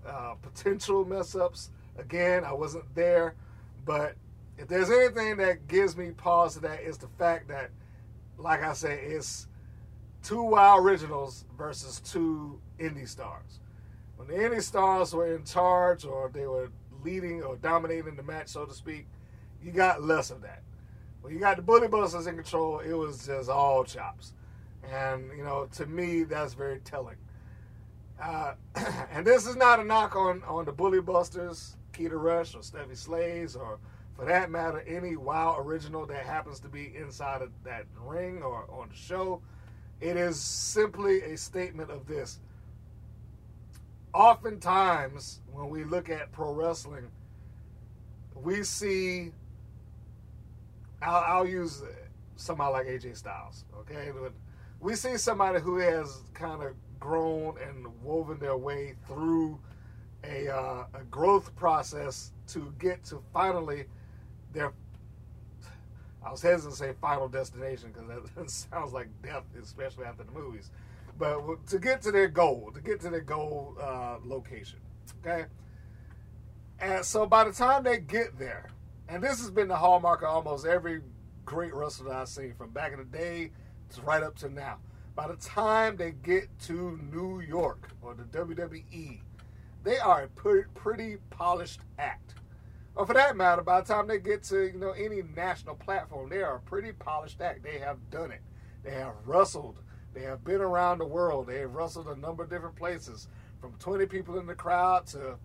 uh, 0.07 0.35
potential 0.43 1.05
mess 1.05 1.35
ups. 1.35 1.71
Again, 1.97 2.45
I 2.45 2.53
wasn't 2.53 2.93
there, 2.97 3.37
but 3.85 4.17
if 4.59 4.67
there's 4.67 4.91
anything 4.91 5.37
that 5.37 5.69
gives 5.69 5.97
me 5.97 6.11
pause 6.11 6.55
to 6.55 6.61
that, 6.61 6.83
is 6.83 6.99
the 6.99 7.09
fact 7.19 7.49
that, 7.49 7.71
like 8.39 8.63
I 8.63 8.73
said, 8.73 8.99
it's 9.01 9.47
two 10.25 10.43
WoW 10.43 10.79
originals 10.79 11.45
versus 11.57 12.01
two 12.01 12.59
indie 12.81 13.07
stars. 13.07 13.61
When 14.17 14.27
the 14.27 14.35
indie 14.35 14.63
stars 14.63 15.15
were 15.15 15.37
in 15.37 15.45
charge 15.45 16.05
or 16.05 16.31
they 16.33 16.47
were 16.47 16.71
leading 17.05 17.43
or 17.43 17.57
dominating 17.57 18.17
the 18.17 18.23
match, 18.23 18.49
so 18.49 18.65
to 18.65 18.73
speak, 18.73 19.07
you 19.63 19.71
got 19.71 20.03
less 20.03 20.31
of 20.31 20.41
that. 20.43 20.63
When 21.21 21.33
you 21.33 21.39
got 21.39 21.57
the 21.57 21.63
Bully 21.63 21.89
Busters 21.89 22.27
in 22.27 22.35
control, 22.35 22.81
it 22.81 22.95
was 22.95 23.27
just 23.27 23.49
all 23.49 23.85
chops. 23.85 24.33
And, 24.91 25.31
you 25.37 25.45
know, 25.45 25.69
to 25.73 25.87
me, 25.87 26.25
that's 26.25 26.55
very 26.55 26.81
telling. 26.81 27.17
Uh, 28.21 28.55
and 29.13 29.27
this 29.27 29.47
is 29.47 29.57
not 29.57 29.81
a 29.81 29.85
knock 29.85 30.17
on, 30.17 30.43
on 30.45 30.65
the 30.65 30.73
Bully 30.73 31.01
Busters, 31.01 31.77
Keta 31.93 32.13
Rush, 32.13 32.55
or 32.55 32.61
Stephy 32.61 32.97
Slays, 32.97 33.57
or 33.57 33.79
for 34.17 34.25
that 34.27 34.51
matter, 34.51 34.81
any 34.87 35.17
WoW 35.17 35.57
original 35.59 36.07
that 36.07 36.25
happens 36.25 36.61
to 36.61 36.69
be 36.69 36.95
inside 36.97 37.43
of 37.43 37.51
that 37.65 37.85
ring 38.01 38.43
or 38.43 38.67
on 38.71 38.89
the 38.89 38.95
show. 38.95 39.43
It 40.01 40.17
is 40.17 40.41
simply 40.41 41.23
a 41.23 41.37
statement 41.37 41.91
of 41.91 42.07
this. 42.07 42.41
Oftentimes, 44.13 45.41
when 45.53 45.69
we 45.69 45.85
look 45.85 46.09
at 46.11 46.31
pro 46.33 46.53
wrestling, 46.53 47.09
we 48.35 48.63
see. 48.63 49.33
I'll, 51.03 51.39
I'll 51.39 51.47
use 51.47 51.83
somebody 52.37 52.73
like 52.73 52.87
AJ 52.87 53.17
Styles, 53.17 53.65
okay? 53.79 54.11
But 54.19 54.33
we 54.81 54.95
see 54.95 55.17
somebody 55.17 55.61
who 55.61 55.79
has 55.79 56.23
kind 56.33 56.63
of 56.63 56.75
grown 57.01 57.57
and 57.67 57.87
woven 58.03 58.39
their 58.39 58.57
way 58.57 58.95
through 59.07 59.59
a, 60.25 60.49
uh, 60.49 60.85
a 60.95 61.05
growth 61.11 61.55
process 61.57 62.33
to 62.49 62.73
get 62.79 63.05
to 63.05 63.23
finally 63.33 63.85
their 64.53 64.73
I 66.25 66.31
was 66.31 66.43
hesitant 66.43 66.75
to 66.75 66.79
say 66.79 66.93
final 67.01 67.29
destination 67.29 67.93
because 67.93 68.31
that 68.35 68.51
sounds 68.73 68.93
like 68.93 69.09
death, 69.23 69.45
especially 69.61 70.07
after 70.07 70.25
the 70.25 70.33
movies. 70.33 70.71
But 71.19 71.67
to 71.69 71.79
get 71.79 72.03
to 72.03 72.13
their 72.13 72.29
goal, 72.29 72.71
to 72.75 72.81
get 72.81 73.01
to 73.03 73.11
their 73.11 73.21
goal 73.21 73.77
uh, 73.81 74.17
location, 74.25 74.81
okay. 75.25 75.45
And 76.81 77.05
so 77.05 77.27
by 77.27 77.45
the 77.45 77.53
time 77.53 77.85
they 77.85 77.99
get 77.99 78.39
there, 78.39 78.69
and 79.09 79.23
this 79.23 79.39
has 79.41 79.51
been 79.51 79.69
the 79.69 79.77
hallmark 79.77 80.23
of 80.23 80.29
almost 80.29 80.67
every 80.67 81.03
great 81.45 81.75
wrestler 81.75 82.09
that 82.09 82.17
I've 82.17 82.29
seen 82.29 82.55
from 82.55 82.71
back 82.71 82.93
in 82.93 82.99
the 82.99 83.05
day 83.05 83.51
to 83.95 84.01
right 84.03 84.23
up 84.23 84.37
to 84.39 84.49
now. 84.49 84.79
By 85.15 85.29
the 85.29 85.37
time 85.37 85.97
they 85.97 86.11
get 86.11 86.49
to 86.63 86.99
New 87.13 87.41
York 87.41 87.91
or 88.03 88.15
the 88.15 88.25
WWE, 88.25 89.21
they 89.85 89.99
are 89.99 90.23
a 90.23 90.29
pretty, 90.29 90.69
pretty 90.75 91.19
polished 91.31 91.81
act. 91.99 92.35
Or 92.97 93.07
for 93.07 93.15
that 93.15 93.37
matter, 93.37 93.63
by 93.63 93.81
the 93.81 93.87
time 93.93 94.07
they 94.07 94.19
get 94.19 94.45
to 94.45 94.67
you 94.67 94.79
know 94.79 94.91
any 94.91 95.23
national 95.23 95.75
platform, 95.75 96.29
they 96.29 96.43
are 96.43 96.57
a 96.57 96.61
pretty 96.61 96.93
polished 96.93 97.41
act. 97.41 97.63
They 97.63 97.79
have 97.79 97.99
done 98.11 98.31
it. 98.31 98.41
They 98.85 98.93
have 98.93 99.15
wrestled. 99.25 99.81
They 100.13 100.23
have 100.23 100.45
been 100.45 100.61
around 100.61 100.99
the 100.99 101.07
world. 101.07 101.49
They 101.49 101.59
have 101.61 101.75
wrestled 101.75 102.07
a 102.07 102.17
number 102.17 102.45
of 102.45 102.51
different 102.51 102.77
places, 102.77 103.29
from 103.61 103.73
20 103.81 104.07
people 104.07 104.39
in 104.39 104.47
the 104.47 104.55
crowd 104.55 105.07
to 105.09 105.37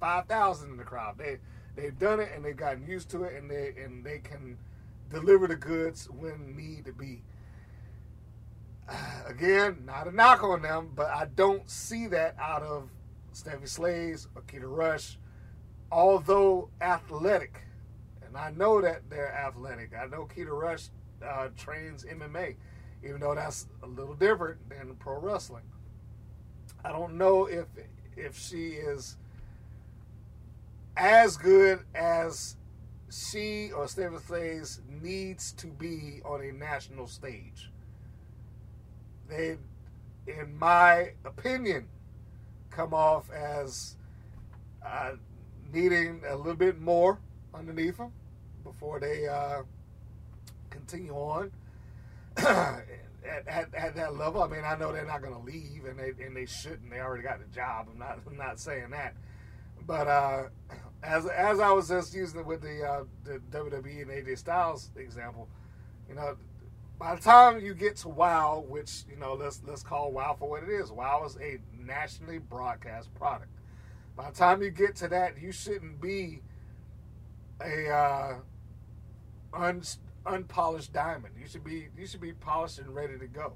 5,000 0.00 0.70
in 0.70 0.76
the 0.76 0.84
crowd. 0.84 1.16
They 1.16 1.38
they've 1.76 1.96
done 1.96 2.18
it 2.18 2.30
and 2.34 2.44
they've 2.44 2.56
gotten 2.56 2.86
used 2.86 3.10
to 3.10 3.24
it, 3.24 3.40
and 3.40 3.50
they 3.50 3.74
and 3.82 4.04
they 4.04 4.18
can 4.18 4.58
deliver 5.10 5.46
the 5.46 5.56
goods 5.56 6.08
when 6.10 6.56
need 6.56 6.86
to 6.86 6.92
be. 6.92 7.22
Again, 9.26 9.84
not 9.84 10.08
a 10.08 10.12
knock 10.12 10.42
on 10.42 10.62
them, 10.62 10.90
but 10.94 11.08
I 11.08 11.26
don't 11.36 11.68
see 11.70 12.08
that 12.08 12.34
out 12.40 12.62
of 12.62 12.90
Stephy 13.32 13.68
Slays 13.68 14.26
or 14.34 14.42
Keta 14.42 14.64
Rush, 14.64 15.18
although 15.90 16.68
athletic. 16.80 17.62
And 18.26 18.36
I 18.36 18.50
know 18.50 18.80
that 18.80 19.02
they're 19.10 19.32
athletic. 19.32 19.90
I 19.94 20.06
know 20.06 20.26
Keta 20.26 20.50
Rush 20.50 20.88
uh, 21.26 21.48
trains 21.56 22.04
MMA, 22.04 22.56
even 23.04 23.20
though 23.20 23.34
that's 23.34 23.66
a 23.82 23.86
little 23.86 24.14
different 24.14 24.68
than 24.68 24.94
pro 24.96 25.18
wrestling. 25.18 25.64
I 26.84 26.92
don't 26.92 27.14
know 27.18 27.46
if 27.46 27.66
if 28.16 28.38
she 28.38 28.68
is 28.70 29.16
as 30.96 31.36
good 31.36 31.80
as 31.94 32.56
she 33.10 33.72
or 33.72 33.88
Stephen 33.88 34.20
Slays 34.20 34.80
needs 34.88 35.52
to 35.52 35.66
be 35.66 36.20
on 36.24 36.42
a 36.42 36.52
national 36.52 37.06
stage. 37.06 37.70
They, 39.28 39.56
in 40.26 40.58
my 40.58 41.12
opinion, 41.24 41.88
come 42.70 42.94
off 42.94 43.30
as 43.30 43.96
uh, 44.84 45.12
needing 45.72 46.22
a 46.28 46.36
little 46.36 46.54
bit 46.54 46.80
more 46.80 47.18
underneath 47.54 47.96
them 47.96 48.12
before 48.64 49.00
they 49.00 49.26
uh, 49.26 49.62
continue 50.70 51.12
on 51.12 51.50
at, 52.36 52.84
at, 53.46 53.74
at, 53.74 53.96
that 53.96 54.16
level. 54.16 54.42
I 54.42 54.48
mean, 54.48 54.62
I 54.64 54.76
know 54.76 54.92
they're 54.92 55.04
not 55.04 55.22
going 55.22 55.34
to 55.34 55.40
leave, 55.40 55.84
and 55.84 55.98
they 55.98 56.24
and 56.24 56.36
they 56.36 56.46
shouldn't. 56.46 56.90
They 56.90 57.00
already 57.00 57.22
got 57.22 57.38
the 57.38 57.54
job. 57.54 57.88
I'm 57.92 57.98
not 57.98 58.18
I'm 58.26 58.36
not 58.36 58.58
saying 58.58 58.90
that, 58.90 59.14
but 59.86 60.06
uh, 60.06 60.42
as 61.02 61.26
as 61.26 61.60
I 61.60 61.70
was 61.72 61.88
just 61.88 62.14
using 62.14 62.40
it 62.40 62.46
with 62.46 62.62
the 62.62 62.84
uh, 62.84 63.04
the 63.24 63.40
WWE 63.50 64.02
and 64.02 64.10
AJ 64.10 64.38
Styles 64.38 64.90
example, 64.96 65.48
you 66.08 66.14
know, 66.14 66.36
by 66.98 67.14
the 67.14 67.20
time 67.20 67.60
you 67.60 67.74
get 67.74 67.96
to 67.96 68.08
WoW, 68.08 68.64
which 68.68 69.04
you 69.10 69.16
know, 69.16 69.34
let's 69.34 69.60
let's 69.66 69.82
call 69.82 70.12
WoW 70.12 70.36
for 70.38 70.48
what 70.48 70.62
it 70.62 70.68
is. 70.68 70.90
WoW 70.90 71.24
is 71.26 71.36
a 71.40 71.58
nationally 71.84 72.38
broadcast 72.38 73.12
product. 73.14 73.50
By 74.20 74.28
the 74.28 74.36
time 74.36 74.60
you 74.62 74.70
get 74.70 74.96
to 74.96 75.08
that, 75.08 75.40
you 75.40 75.50
shouldn't 75.50 75.98
be 75.98 76.42
a 77.64 77.88
uh, 77.88 78.34
un, 79.54 79.82
unpolished 80.26 80.92
diamond. 80.92 81.32
You 81.40 81.48
should 81.48 81.64
be 81.64 81.88
you 81.96 82.06
should 82.06 82.20
be 82.20 82.34
polished 82.34 82.80
and 82.80 82.94
ready 82.94 83.18
to 83.18 83.26
go. 83.26 83.54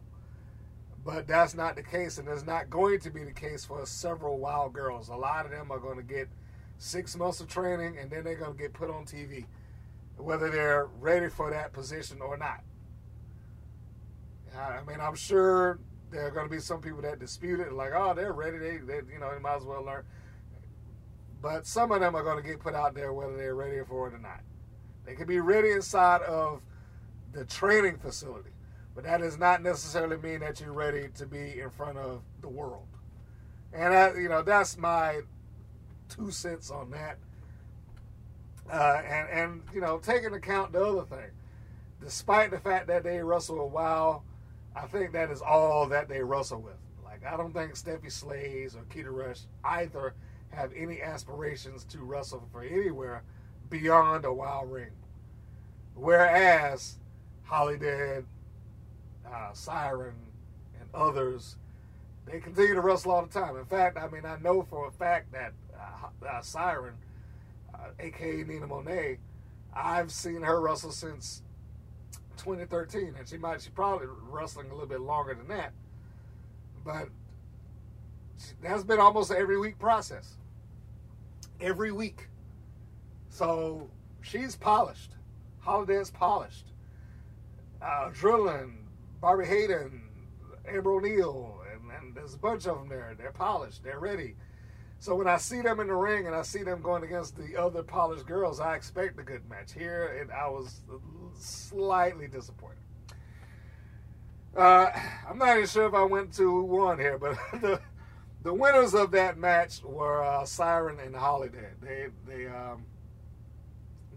But 1.05 1.27
that's 1.27 1.55
not 1.55 1.77
the 1.77 1.83
case, 1.83 2.17
and 2.17 2.27
it's 2.29 2.47
not 2.47 2.71
going 2.71 3.01
to 3.01 3.11
be 3.11 3.25
the 3.25 3.33
case 3.33 3.67
for 3.67 3.85
several 3.85 4.39
wild 4.39 4.73
girls. 4.73 5.11
A 5.11 5.15
lot 5.15 5.45
of 5.45 5.51
them 5.51 5.71
are 5.71 5.79
going 5.79 5.99
to 5.99 6.03
get 6.03 6.31
six 6.79 7.15
months 7.15 7.41
of 7.41 7.49
training, 7.49 7.99
and 7.99 8.11
then 8.11 8.25
they're 8.25 8.35
going 8.35 8.57
to 8.57 8.59
get 8.59 8.73
put 8.73 8.89
on 8.89 9.05
TV, 9.05 9.45
whether 10.17 10.49
they're 10.49 10.87
ready 10.99 11.29
for 11.29 11.51
that 11.51 11.75
position 11.75 12.23
or 12.23 12.39
not. 12.39 12.62
I 14.57 14.83
mean, 14.89 14.99
I'm 14.99 15.15
sure 15.15 15.79
there 16.11 16.27
are 16.27 16.31
going 16.31 16.47
to 16.47 16.51
be 16.51 16.61
some 16.61 16.81
people 16.81 17.03
that 17.03 17.19
dispute 17.19 17.61
it, 17.61 17.75
like, 17.75 17.93
oh, 17.95 18.15
they're 18.15 18.33
ready. 18.33 18.57
They, 18.57 18.79
they, 18.79 19.01
you 19.12 19.19
know, 19.21 19.31
they 19.31 19.41
might 19.41 19.57
as 19.57 19.65
well 19.65 19.85
learn. 19.85 20.05
But 21.45 21.66
some 21.66 21.92
of 21.92 22.01
them 22.01 22.16
are 22.16 22.22
going 22.22 22.42
to 22.42 22.49
get 22.49 22.59
put 22.59 22.74
out 22.74 22.95
there 22.95 23.12
whether 23.12 23.36
they're 23.36 23.55
ready 23.55 23.78
for 23.86 24.09
it 24.09 24.14
or 24.14 24.18
not. 24.18 24.40
They 25.05 25.14
can 25.14 25.26
be 25.26 25.40
ready 25.40 25.72
inside 25.72 26.22
of 26.22 26.62
the 27.32 27.45
training 27.45 27.99
facility, 27.99 28.49
but 28.95 29.05
that 29.05 29.18
does 29.18 29.36
not 29.36 29.62
necessarily 29.62 30.16
mean 30.16 30.40
that 30.40 30.59
you're 30.59 30.72
ready 30.72 31.09
to 31.16 31.26
be 31.26 31.61
in 31.61 31.68
front 31.68 31.99
of 31.99 32.22
the 32.40 32.49
world. 32.49 32.86
And 33.74 33.92
I, 33.92 34.14
you 34.14 34.30
know, 34.30 34.40
that's 34.40 34.78
my 34.78 35.20
two 36.09 36.30
cents 36.30 36.70
on 36.70 36.90
that. 36.92 37.18
Uh, 38.72 39.03
and 39.07 39.28
and 39.28 39.62
you 39.74 39.82
know, 39.82 39.99
taking 39.99 40.24
into 40.24 40.38
account 40.38 40.72
the 40.72 40.82
other 40.82 41.05
thing, 41.05 41.30
despite 42.03 42.53
the 42.53 42.59
fact 42.59 42.86
that 42.86 43.05
they 43.05 43.22
wrestle 43.22 43.61
a 43.61 43.66
while, 43.66 44.24
I 44.74 44.86
think 44.86 45.12
that 45.12 45.30
is 45.30 45.42
all 45.42 45.88
that 45.88 46.09
they 46.09 46.22
wrestle 46.22 46.62
with. 46.62 46.78
Like 47.05 47.22
I 47.30 47.36
don't 47.36 47.53
think 47.53 47.74
Stephy 47.74 48.11
Slays 48.11 48.74
or 48.74 48.84
Keta 48.84 49.12
Rush 49.12 49.40
either 49.62 50.14
have 50.55 50.73
any 50.77 51.03
aspirations 51.03 51.85
to 51.85 51.99
wrestle 51.99 52.49
for 52.53 52.63
anywhere 52.63 53.23
beyond 53.71 54.25
a 54.25 54.33
wild 54.33 54.71
ring. 54.71 54.91
Whereas 55.95 56.97
Holidead, 57.49 58.25
uh, 59.31 59.53
Siren, 59.53 60.15
and 60.81 60.89
others, 60.95 61.57
they 62.27 62.41
continue 62.41 62.75
to 62.75 62.81
wrestle 62.81 63.13
all 63.13 63.27
the 63.27 63.33
time. 63.41 63.57
In 63.57 63.65
fact, 63.67 63.97
I 63.99 64.09
mean, 64.09 64.25
I 64.25 64.39
know 64.39 64.63
for 64.63 64.89
a 64.89 64.91
fact 64.91 65.33
that 65.33 65.53
uh, 65.79 66.27
uh, 66.27 66.41
Siren, 66.41 66.95
uh, 67.75 67.89
aka 68.01 68.45
Nina 68.45 68.67
Monet, 68.67 69.19
I've 69.75 70.13
seen 70.13 70.43
her 70.43 70.61
wrestle 70.61 70.93
since 70.93 71.43
2013, 72.39 73.15
and 73.19 73.29
she 73.29 73.37
might 73.37 73.61
she 73.61 73.71
probably 73.71 74.07
wrestling 74.31 74.71
a 74.71 74.73
little 74.73 74.89
bit 74.89 75.01
longer 75.01 75.35
than 75.35 75.49
that, 75.49 75.73
but 76.85 77.09
that's 78.63 78.85
been 78.85 79.01
almost 79.01 79.31
every 79.31 79.59
week 79.59 79.79
process. 79.79 80.37
Every 81.61 81.93
week, 81.93 82.29
so 83.29 83.91
she's 84.21 84.57
polished. 84.57 85.13
Holidead's 85.65 86.11
polished. 86.11 86.73
Uh, 87.81 88.11
Drillin, 88.11 88.75
Barbi 89.21 89.47
Hayden, 89.47 90.03
Amber 90.67 90.93
O'Neal, 90.93 91.61
and, 91.73 91.91
and 91.91 92.15
there's 92.15 92.35
a 92.35 92.39
bunch 92.39 92.67
of 92.67 92.79
them 92.79 92.89
there. 92.89 93.15
They're 93.17 93.33
polished. 93.33 93.83
They're 93.83 93.99
ready. 93.99 94.37
So 94.99 95.15
when 95.15 95.29
I 95.29 95.37
see 95.37 95.61
them 95.61 95.81
in 95.81 95.89
the 95.89 95.95
ring 95.95 96.27
and 96.27 96.35
I 96.35 96.43
see 96.43 96.63
them 96.63 96.81
going 96.81 97.03
against 97.03 97.37
the 97.37 97.61
other 97.61 97.83
polished 97.83 98.27
girls, 98.27 98.61
I 98.61 98.75
expect 98.75 99.19
a 99.19 99.23
good 99.23 99.49
match. 99.49 99.73
Here, 99.73 100.19
and 100.21 100.33
I 100.33 100.49
was 100.49 100.81
slightly 101.35 102.27
disappointed. 102.27 102.79
Uh, 104.57 104.91
I'm 105.29 105.37
not 105.39 105.57
even 105.57 105.67
sure 105.67 105.87
if 105.87 105.95
I 105.95 106.05
went 106.05 106.33
to 106.35 106.63
one 106.63 106.99
here, 106.99 107.19
but 107.19 107.37
the 107.61 107.81
the 108.45 108.53
winners 108.53 108.95
of 108.95 109.11
that 109.12 109.38
match 109.38 109.82
were 109.82 110.22
uh, 110.22 110.45
Siren 110.45 111.01
and 111.01 111.14
Holidead. 111.14 111.80
They 111.82 112.07
they 112.28 112.47
um, 112.47 112.84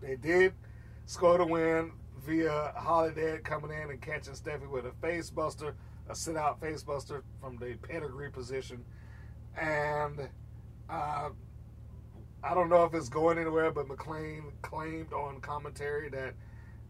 they 0.01 0.17
did 0.17 0.53
score 1.05 1.37
the 1.37 1.45
win 1.45 1.93
via 2.25 2.73
Holidead 2.77 3.43
coming 3.45 3.71
in 3.71 3.89
and 3.89 4.01
catching 4.01 4.33
Stephy 4.33 4.69
with 4.69 4.85
a 4.85 4.91
face 5.01 5.29
buster, 5.29 5.75
a 6.09 6.15
sit 6.15 6.35
out 6.35 6.59
face 6.59 6.83
buster 6.83 7.23
from 7.41 7.57
the 7.57 7.75
pedigree 7.81 8.29
position, 8.29 8.83
and 9.57 10.27
uh, 10.89 11.29
I 12.43 12.53
don't 12.53 12.69
know 12.69 12.83
if 12.83 12.93
it's 12.93 13.09
going 13.09 13.37
anywhere, 13.37 13.71
but 13.71 13.87
McLean 13.87 14.51
claimed 14.61 15.13
on 15.13 15.39
commentary 15.39 16.09
that 16.09 16.33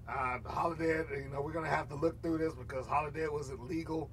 uh, 0.09 0.39
Holidead, 0.43 1.11
you 1.23 1.29
know, 1.31 1.41
we're 1.41 1.53
gonna 1.53 1.69
have 1.69 1.87
to 1.89 1.95
look 1.95 2.19
through 2.23 2.39
this 2.39 2.55
because 2.55 2.87
Holidead 2.87 3.31
wasn't 3.31 3.63
legal, 3.67 4.09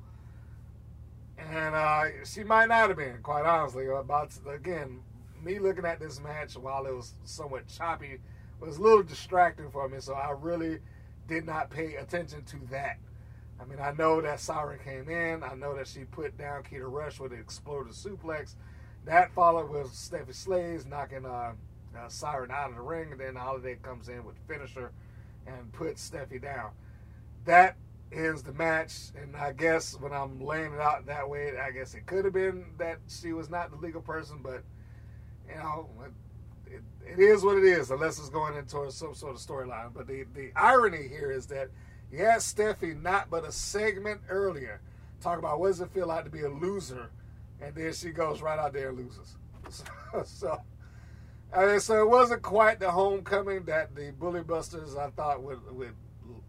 and 1.50 1.74
uh, 1.74 2.04
she 2.24 2.44
might 2.44 2.68
not 2.68 2.88
have 2.88 2.96
been, 2.96 3.18
quite 3.22 3.44
honestly. 3.44 3.86
About 3.86 4.32
again, 4.52 5.00
me 5.44 5.58
looking 5.58 5.84
at 5.84 6.00
this 6.00 6.20
match 6.20 6.56
while 6.56 6.86
it 6.86 6.94
was 6.94 7.14
somewhat 7.24 7.66
choppy 7.68 8.18
was 8.60 8.78
a 8.78 8.82
little 8.82 9.02
distracting 9.02 9.70
for 9.70 9.88
me, 9.88 9.98
so 10.00 10.14
I 10.14 10.30
really 10.30 10.78
did 11.28 11.44
not 11.46 11.70
pay 11.70 11.96
attention 11.96 12.44
to 12.44 12.56
that. 12.70 12.98
I 13.60 13.64
mean, 13.64 13.78
I 13.80 13.92
know 13.92 14.20
that 14.20 14.40
Siren 14.40 14.78
came 14.84 15.08
in. 15.08 15.42
I 15.42 15.54
know 15.54 15.76
that 15.76 15.86
she 15.86 16.00
put 16.00 16.36
down 16.36 16.62
Keta 16.64 16.90
Rush 16.90 17.20
with 17.20 17.32
an 17.32 17.38
exploded 17.38 17.92
suplex. 17.92 18.54
That 19.04 19.32
followed 19.32 19.70
with 19.70 19.88
Stephy 19.88 20.34
Slays 20.34 20.86
knocking 20.86 21.24
uh, 21.24 21.52
uh, 21.96 22.08
Siren 22.08 22.50
out 22.50 22.70
of 22.70 22.76
the 22.76 22.82
ring, 22.82 23.12
and 23.12 23.20
then 23.20 23.34
Holidead 23.34 23.82
comes 23.82 24.08
in 24.08 24.24
with 24.24 24.36
finisher 24.48 24.92
and 25.46 25.72
puts 25.72 26.10
Stephy 26.10 26.40
down. 26.40 26.70
That 27.44 27.76
ends 28.14 28.42
the 28.42 28.52
match, 28.52 29.10
and 29.20 29.36
I 29.36 29.52
guess 29.52 29.98
when 30.00 30.12
I'm 30.12 30.40
laying 30.40 30.72
it 30.72 30.80
out 30.80 31.06
that 31.06 31.28
way, 31.28 31.52
I 31.58 31.70
guess 31.70 31.94
it 31.94 32.06
could 32.06 32.24
have 32.24 32.34
been 32.34 32.66
that 32.78 32.98
she 33.08 33.32
was 33.32 33.50
not 33.50 33.70
the 33.70 33.76
legal 33.76 34.00
person, 34.00 34.38
but 34.42 34.62
you 35.48 35.56
know, 35.56 35.88
it, 36.66 36.82
it 37.06 37.18
is 37.18 37.44
what 37.44 37.56
it 37.56 37.64
is, 37.64 37.90
unless 37.90 38.18
it's 38.18 38.30
going 38.30 38.56
into 38.56 38.90
some 38.90 39.14
sort 39.14 39.34
of 39.34 39.40
storyline. 39.40 39.92
But 39.92 40.06
the, 40.06 40.24
the 40.34 40.52
irony 40.56 41.08
here 41.08 41.30
is 41.30 41.46
that 41.46 41.68
had 42.16 42.38
Stephy 42.38 43.00
not 43.00 43.28
but 43.30 43.44
a 43.44 43.52
segment 43.52 44.20
earlier 44.28 44.80
talk 45.20 45.38
about 45.38 45.58
what 45.58 45.68
does 45.68 45.80
it 45.80 45.90
feel 45.92 46.06
like 46.06 46.24
to 46.24 46.30
be 46.30 46.42
a 46.42 46.48
loser, 46.48 47.10
and 47.60 47.74
then 47.74 47.92
she 47.92 48.10
goes 48.10 48.42
right 48.42 48.58
out 48.58 48.72
there 48.72 48.90
and 48.90 48.98
loses. 48.98 49.36
So, 50.12 50.22
so, 50.24 50.60
I 51.56 51.66
mean, 51.66 51.80
so 51.80 52.00
it 52.02 52.08
wasn't 52.08 52.42
quite 52.42 52.78
the 52.78 52.90
homecoming 52.90 53.64
that 53.64 53.94
the 53.96 54.12
Bully 54.12 54.42
Busters 54.42 54.94
I 54.94 55.08
thought 55.10 55.42
would 55.42 55.58
would 55.74 55.94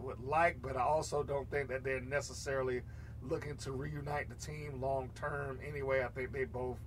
would 0.06 0.24
like, 0.24 0.62
but 0.62 0.78
I 0.78 0.82
also 0.82 1.24
don't 1.24 1.50
think 1.50 1.70
that 1.70 1.84
they're 1.84 2.00
necessarily 2.00 2.82
looking 3.22 3.58
to 3.58 3.72
reunite 3.72 4.30
the 4.30 4.36
team 4.36 4.80
long 4.82 5.10
term. 5.16 5.60
Anyway, 5.68 6.04
I 6.04 6.08
think 6.08 6.32
they 6.32 6.46
both 6.46 6.78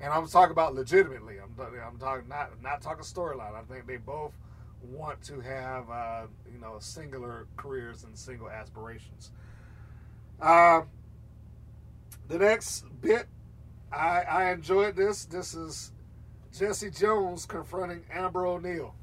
and 0.00 0.12
I'm 0.12 0.26
talking 0.26 0.52
about 0.52 0.74
legitimately. 0.74 1.36
I'm, 1.38 1.54
I'm 1.58 1.98
talking 1.98 2.28
not 2.28 2.50
not 2.62 2.82
talking 2.82 3.04
storyline. 3.04 3.54
I 3.54 3.62
think 3.62 3.86
they 3.86 3.96
both 3.96 4.32
want 4.82 5.22
to 5.24 5.40
have 5.40 5.88
uh, 5.90 6.22
you 6.52 6.58
know 6.58 6.76
singular 6.78 7.46
careers 7.56 8.04
and 8.04 8.16
single 8.16 8.50
aspirations. 8.50 9.30
Uh, 10.40 10.82
the 12.28 12.38
next 12.38 12.84
bit, 13.00 13.26
I, 13.92 14.22
I 14.22 14.50
enjoyed 14.52 14.96
this. 14.96 15.24
This 15.24 15.54
is 15.54 15.92
Jesse 16.56 16.90
Jones 16.90 17.46
confronting 17.46 18.04
Amber 18.12 18.46
O'Neal, 18.46 18.94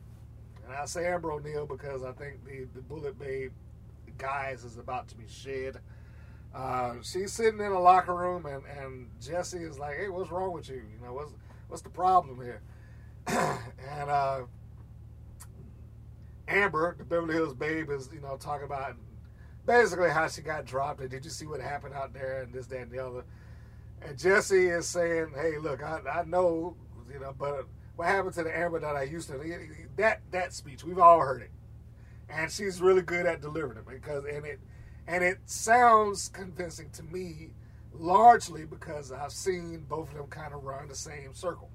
and 0.71 0.79
I 0.79 0.85
say 0.85 1.05
Amber 1.05 1.33
O'Neal 1.33 1.65
because 1.65 2.03
I 2.03 2.13
think 2.13 2.45
the 2.45 2.65
the 2.73 2.81
Bullet 2.81 3.19
Bay 3.19 3.49
guys 4.17 4.63
is 4.63 4.77
about 4.77 5.07
to 5.09 5.15
be 5.15 5.25
shed. 5.27 5.77
Uh, 6.55 6.95
she's 7.01 7.33
sitting 7.33 7.59
in 7.59 7.71
a 7.71 7.79
locker 7.79 8.15
room, 8.15 8.45
and, 8.45 8.63
and 8.77 9.07
Jesse 9.21 9.57
is 9.57 9.79
like, 9.79 9.97
"Hey, 9.97 10.07
what's 10.07 10.31
wrong 10.31 10.53
with 10.53 10.69
you? 10.69 10.75
You 10.75 11.05
know, 11.05 11.13
what's 11.13 11.33
what's 11.67 11.81
the 11.81 11.89
problem 11.89 12.37
here?" 12.41 12.61
and 13.27 14.09
uh, 14.09 14.41
Amber, 16.47 16.95
the 16.97 17.03
Beverly 17.03 17.33
Hills 17.33 17.53
Babe, 17.53 17.89
is 17.89 18.09
you 18.13 18.21
know 18.21 18.37
talking 18.37 18.65
about 18.65 18.95
basically 19.65 20.09
how 20.09 20.27
she 20.29 20.41
got 20.41 20.65
dropped, 20.65 21.01
and 21.01 21.09
did 21.09 21.25
you 21.25 21.31
see 21.31 21.45
what 21.45 21.59
happened 21.59 21.93
out 21.93 22.13
there, 22.13 22.43
and 22.43 22.53
this, 22.53 22.67
that, 22.67 22.79
and 22.79 22.91
the 22.91 23.05
other. 23.05 23.25
And 24.01 24.17
Jesse 24.17 24.67
is 24.67 24.87
saying, 24.87 25.33
"Hey, 25.35 25.57
look, 25.57 25.83
I, 25.83 25.99
I 26.09 26.23
know, 26.23 26.77
you 27.11 27.19
know, 27.19 27.35
but 27.37 27.67
what 28.01 28.09
happened 28.09 28.33
to 28.33 28.41
the 28.41 28.57
Amber 28.57 28.79
that 28.79 28.95
I 28.95 29.03
used 29.03 29.29
to 29.29 29.37
that 29.97 30.21
that 30.31 30.53
speech? 30.53 30.83
We've 30.83 30.97
all 30.97 31.19
heard 31.19 31.43
it, 31.43 31.51
and 32.27 32.51
she's 32.51 32.81
really 32.81 33.03
good 33.03 33.27
at 33.27 33.41
delivering 33.41 33.77
it 33.77 33.87
because 33.87 34.25
and 34.25 34.43
it." 34.43 34.59
And 35.05 35.23
it 35.23 35.37
sounds 35.45 36.27
convincing 36.29 36.89
to 36.93 37.03
me 37.03 37.51
largely 37.93 38.65
because 38.65 39.11
I've 39.11 39.31
seen 39.31 39.85
both 39.87 40.09
of 40.09 40.17
them 40.17 40.27
kind 40.27 40.51
of 40.51 40.63
run 40.63 40.87
the 40.87 40.95
same 40.95 41.35
circle. 41.35 41.69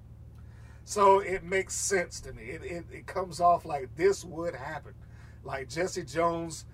So 0.85 1.21
it 1.21 1.45
makes 1.45 1.77
sense 1.77 2.21
to 2.23 2.33
me. 2.33 2.43
It, 2.45 2.63
it, 2.65 2.85
it 2.91 3.07
comes 3.07 3.41
off 3.41 3.65
like 3.65 3.95
this 3.95 4.25
would 4.25 4.57
happen. 4.57 4.95
Like 5.45 5.69
Jesse 5.69 6.03
Jones 6.03 6.65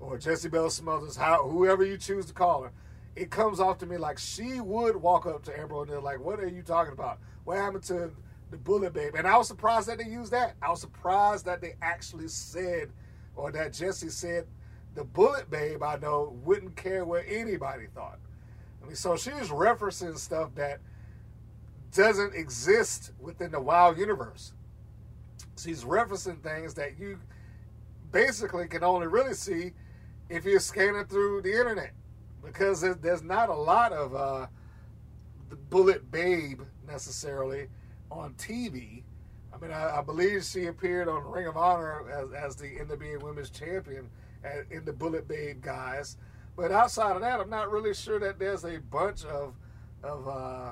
or 0.00 0.18
Jessie 0.18 0.48
Belle 0.48 0.70
Smothers, 0.70 1.16
how, 1.16 1.48
whoever 1.48 1.84
you 1.84 1.96
choose 1.96 2.26
to 2.26 2.32
call 2.32 2.62
her, 2.62 2.72
it 3.14 3.30
comes 3.30 3.60
off 3.60 3.78
to 3.78 3.86
me 3.86 3.98
like 3.98 4.18
she 4.18 4.60
would 4.60 4.96
walk 4.96 5.26
up 5.26 5.44
to 5.44 5.58
Amber 5.58 5.76
O'Neal 5.76 6.02
like, 6.02 6.18
what 6.20 6.40
are 6.40 6.48
you 6.48 6.62
talking 6.62 6.92
about? 6.92 7.18
What 7.44 7.58
happened 7.58 7.84
to 7.84 8.10
the 8.50 8.56
Bullet 8.56 8.92
Babe? 8.92 9.14
And 9.16 9.26
I 9.26 9.36
was 9.36 9.48
surprised 9.48 9.88
that 9.88 9.98
they 9.98 10.04
used 10.04 10.32
that. 10.32 10.54
I 10.62 10.70
was 10.70 10.80
surprised 10.80 11.46
that 11.46 11.60
they 11.60 11.74
actually 11.82 12.28
said, 12.28 12.90
or 13.34 13.50
that 13.52 13.72
Jesse 13.72 14.10
said 14.10 14.46
the 14.94 15.04
Bullet 15.04 15.50
Babe, 15.50 15.82
I 15.82 15.96
know, 15.96 16.36
wouldn't 16.44 16.74
care 16.76 17.04
what 17.04 17.24
anybody 17.28 17.86
thought. 17.94 18.18
I 18.82 18.86
mean, 18.86 18.96
so 18.96 19.16
she 19.16 19.30
was 19.30 19.50
referencing 19.50 20.16
stuff 20.18 20.54
that 20.54 20.80
doesn't 21.92 22.34
exist 22.34 23.12
within 23.18 23.50
the 23.52 23.60
wild 23.60 23.98
universe. 23.98 24.52
She's 25.58 25.84
referencing 25.84 26.42
things 26.42 26.74
that 26.74 26.98
you 26.98 27.18
basically 28.12 28.68
can 28.68 28.84
only 28.84 29.06
really 29.06 29.34
see 29.34 29.72
if 30.28 30.44
you're 30.44 30.60
scanning 30.60 31.04
through 31.04 31.42
the 31.42 31.52
internet 31.52 31.92
because 32.42 32.84
there's 33.00 33.22
not 33.22 33.48
a 33.48 33.54
lot 33.54 33.92
of 33.92 34.14
uh, 34.14 34.46
the 35.50 35.56
Bullet 35.56 36.10
Babe 36.10 36.60
necessarily 36.86 37.68
on 38.10 38.34
TV. 38.34 39.02
I 39.52 39.58
mean, 39.58 39.70
I, 39.70 39.98
I, 39.98 40.02
believe 40.02 40.44
she 40.44 40.66
appeared 40.66 41.08
on 41.08 41.24
Ring 41.24 41.46
of 41.46 41.56
Honor 41.56 42.10
as, 42.10 42.32
as 42.32 42.56
the 42.56 42.66
NWA 42.66 43.22
Women's 43.22 43.50
Champion 43.50 44.08
in 44.70 44.84
the 44.84 44.92
Bullet 44.92 45.26
Babe 45.26 45.62
guise. 45.62 46.16
But 46.56 46.72
outside 46.72 47.16
of 47.16 47.22
that, 47.22 47.40
I'm 47.40 47.50
not 47.50 47.70
really 47.70 47.94
sure 47.94 48.18
that 48.20 48.38
there's 48.38 48.64
a 48.64 48.78
bunch 48.78 49.24
of 49.24 49.54
of 50.02 50.28
uh, 50.28 50.70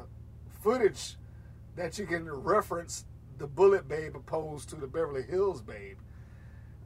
footage 0.63 1.17
that 1.77 1.99
you 1.99 2.07
can 2.07 2.31
reference 2.31 3.05
the 3.39 3.47
Bullet 3.47 3.89
Babe 3.89 4.15
opposed 4.15 4.69
to 4.71 4.77
the 4.77 4.87
Beverly 4.87 5.23
Hills 5.23 5.61
Babe. 5.61 5.99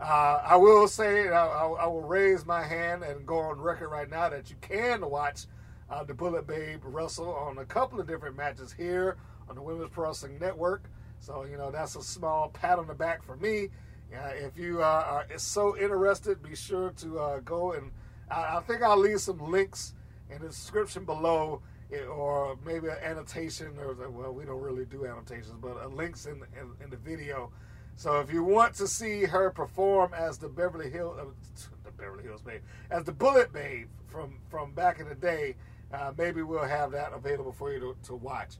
Uh, 0.00 0.40
I 0.44 0.56
will 0.56 0.86
say, 0.86 1.28
I, 1.28 1.46
I, 1.46 1.66
I, 1.66 1.86
will 1.86 2.02
raise 2.02 2.46
my 2.46 2.62
hand 2.62 3.02
and 3.02 3.26
go 3.26 3.38
on 3.38 3.60
record 3.60 3.88
right 3.88 4.08
now 4.08 4.28
that 4.28 4.48
you 4.48 4.56
can 4.60 5.08
watch 5.10 5.46
uh, 5.90 6.04
the 6.04 6.14
Bullet 6.14 6.46
Babe 6.46 6.80
wrestle 6.84 7.34
on 7.34 7.58
a 7.58 7.64
couple 7.64 8.00
of 8.00 8.06
different 8.06 8.36
matches 8.36 8.72
here 8.72 9.16
on 9.48 9.56
the 9.56 9.62
Women's 9.62 9.90
Pro 9.90 10.06
Wrestling 10.06 10.38
Network. 10.38 10.84
So, 11.20 11.44
you 11.44 11.56
know, 11.56 11.70
that's 11.70 11.96
a 11.96 12.02
small 12.02 12.48
pat 12.48 12.78
on 12.78 12.86
the 12.86 12.94
back 12.94 13.22
for 13.22 13.36
me. 13.36 13.68
Uh, 14.14 14.30
if 14.34 14.56
you 14.56 14.80
are 14.80 15.26
so 15.36 15.76
interested, 15.76 16.42
be 16.42 16.56
sure 16.56 16.90
to 16.90 17.18
uh, 17.18 17.40
go 17.40 17.72
and 17.72 17.90
I, 18.30 18.56
I, 18.56 18.60
think 18.60 18.82
I'll 18.82 18.96
leave 18.96 19.20
some 19.20 19.38
links 19.50 19.94
in 20.30 20.40
the 20.40 20.48
description 20.48 21.04
below 21.04 21.60
eh, 21.92 22.04
or 22.04 22.56
maybe 22.64 22.88
an 22.88 22.96
annotation 23.02 23.72
or 23.78 23.94
well 24.08 24.32
we 24.32 24.44
don't 24.46 24.62
really 24.62 24.86
do 24.86 25.04
annotations 25.04 25.54
but 25.60 25.76
uh, 25.76 25.88
links 25.88 26.24
in, 26.24 26.42
in, 26.58 26.84
in 26.84 26.90
the 26.90 26.96
video 26.96 27.50
so 27.98 28.20
if 28.20 28.32
you 28.32 28.44
want 28.44 28.74
to 28.74 28.86
see 28.86 29.24
her 29.24 29.50
perform 29.50 30.14
as 30.14 30.38
the 30.38 30.48
Beverly 30.48 30.88
Hills, 30.88 31.18
uh, 31.20 31.24
the 31.84 31.90
Beverly 31.90 32.22
Hills 32.22 32.42
Babe, 32.42 32.60
as 32.92 33.02
the 33.02 33.10
Bullet 33.10 33.52
Babe 33.52 33.88
from 34.06 34.38
from 34.48 34.72
back 34.72 35.00
in 35.00 35.08
the 35.08 35.16
day, 35.16 35.56
uh, 35.92 36.12
maybe 36.16 36.42
we'll 36.42 36.62
have 36.62 36.92
that 36.92 37.12
available 37.12 37.50
for 37.50 37.72
you 37.72 37.80
to, 37.80 37.96
to 38.04 38.14
watch. 38.14 38.54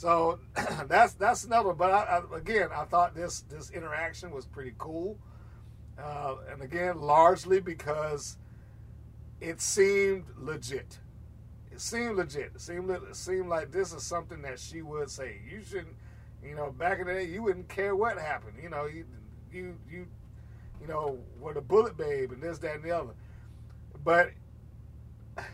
So 0.00 0.38
that's 0.88 1.12
that's 1.12 1.44
another. 1.44 1.74
But 1.74 1.90
I, 1.90 2.22
I, 2.22 2.38
again, 2.38 2.70
I 2.74 2.84
thought 2.84 3.14
this 3.14 3.42
this 3.42 3.68
interaction 3.68 4.30
was 4.30 4.46
pretty 4.46 4.72
cool, 4.78 5.18
uh, 6.02 6.36
and 6.50 6.62
again, 6.62 7.02
largely 7.02 7.60
because 7.60 8.38
it 9.42 9.60
seemed 9.60 10.24
legit. 10.38 10.98
It 11.70 11.82
seemed 11.82 12.16
legit. 12.16 12.52
It 12.54 12.62
seemed 12.62 12.88
it 12.88 13.14
seemed 13.14 13.48
like 13.50 13.72
this 13.72 13.92
is 13.92 14.02
something 14.02 14.40
that 14.40 14.58
she 14.58 14.80
would 14.80 15.10
say. 15.10 15.38
You 15.46 15.62
shouldn't 15.62 15.96
you 16.42 16.54
know, 16.54 16.70
back 16.70 17.00
in 17.00 17.06
the 17.06 17.12
day, 17.12 17.26
you 17.26 17.42
wouldn't 17.42 17.68
care 17.68 17.94
what 17.94 18.16
happened. 18.18 18.54
You 18.62 18.70
know, 18.70 18.86
you 18.86 19.04
you 19.52 19.76
you 19.86 20.06
you 20.80 20.86
know 20.86 21.18
were 21.38 21.52
the 21.52 21.60
bullet 21.60 21.98
babe 21.98 22.32
and 22.32 22.42
this, 22.42 22.56
that, 22.60 22.76
and 22.76 22.84
the 22.84 22.92
other. 22.92 23.12
But 24.02 24.30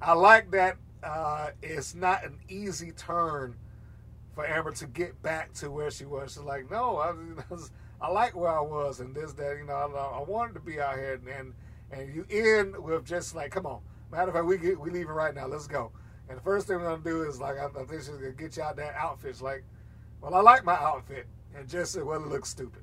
I 0.00 0.12
like 0.12 0.52
that 0.52 0.76
uh, 1.02 1.48
it's 1.64 1.96
not 1.96 2.24
an 2.24 2.38
easy 2.48 2.92
turn 2.92 3.56
for 4.38 4.46
Amber 4.46 4.70
to 4.70 4.86
get 4.86 5.20
back 5.20 5.52
to 5.54 5.68
where 5.68 5.90
she 5.90 6.04
was. 6.04 6.34
She's 6.34 6.42
like, 6.42 6.70
no, 6.70 6.98
I, 6.98 7.12
I 8.00 8.08
like 8.08 8.36
where 8.36 8.56
I 8.56 8.60
was 8.60 9.00
and 9.00 9.12
this, 9.12 9.32
that. 9.32 9.56
You 9.58 9.64
know, 9.66 9.72
I, 9.74 10.20
I 10.20 10.22
wanted 10.22 10.54
to 10.54 10.60
be 10.60 10.80
out 10.80 10.94
here, 10.94 11.20
and 11.36 11.52
and 11.90 12.14
you 12.14 12.24
end 12.30 12.78
with 12.78 13.04
just 13.04 13.34
like, 13.34 13.50
come 13.50 13.66
on. 13.66 13.80
Matter 14.12 14.28
of 14.28 14.34
fact, 14.34 14.46
we 14.46 14.56
get, 14.56 14.78
we 14.78 14.90
leaving 14.90 15.08
right 15.08 15.34
now. 15.34 15.48
Let's 15.48 15.66
go. 15.66 15.90
And 16.28 16.38
the 16.38 16.42
first 16.42 16.68
thing 16.68 16.76
we're 16.76 16.84
gonna 16.84 17.02
do 17.02 17.22
is 17.24 17.40
like, 17.40 17.58
I, 17.58 17.64
I 17.64 17.84
think 17.84 18.02
she's 18.02 18.10
gonna 18.10 18.30
get 18.30 18.56
you 18.56 18.62
out 18.62 18.76
that 18.76 18.94
outfit. 18.94 19.34
She's 19.34 19.42
like 19.42 19.64
well, 20.20 20.34
I 20.34 20.40
like 20.40 20.64
my 20.64 20.74
outfit. 20.74 21.26
And 21.56 21.68
Jess 21.68 21.90
said, 21.90 22.04
well, 22.04 22.22
it 22.22 22.28
looks 22.28 22.48
stupid. 22.48 22.82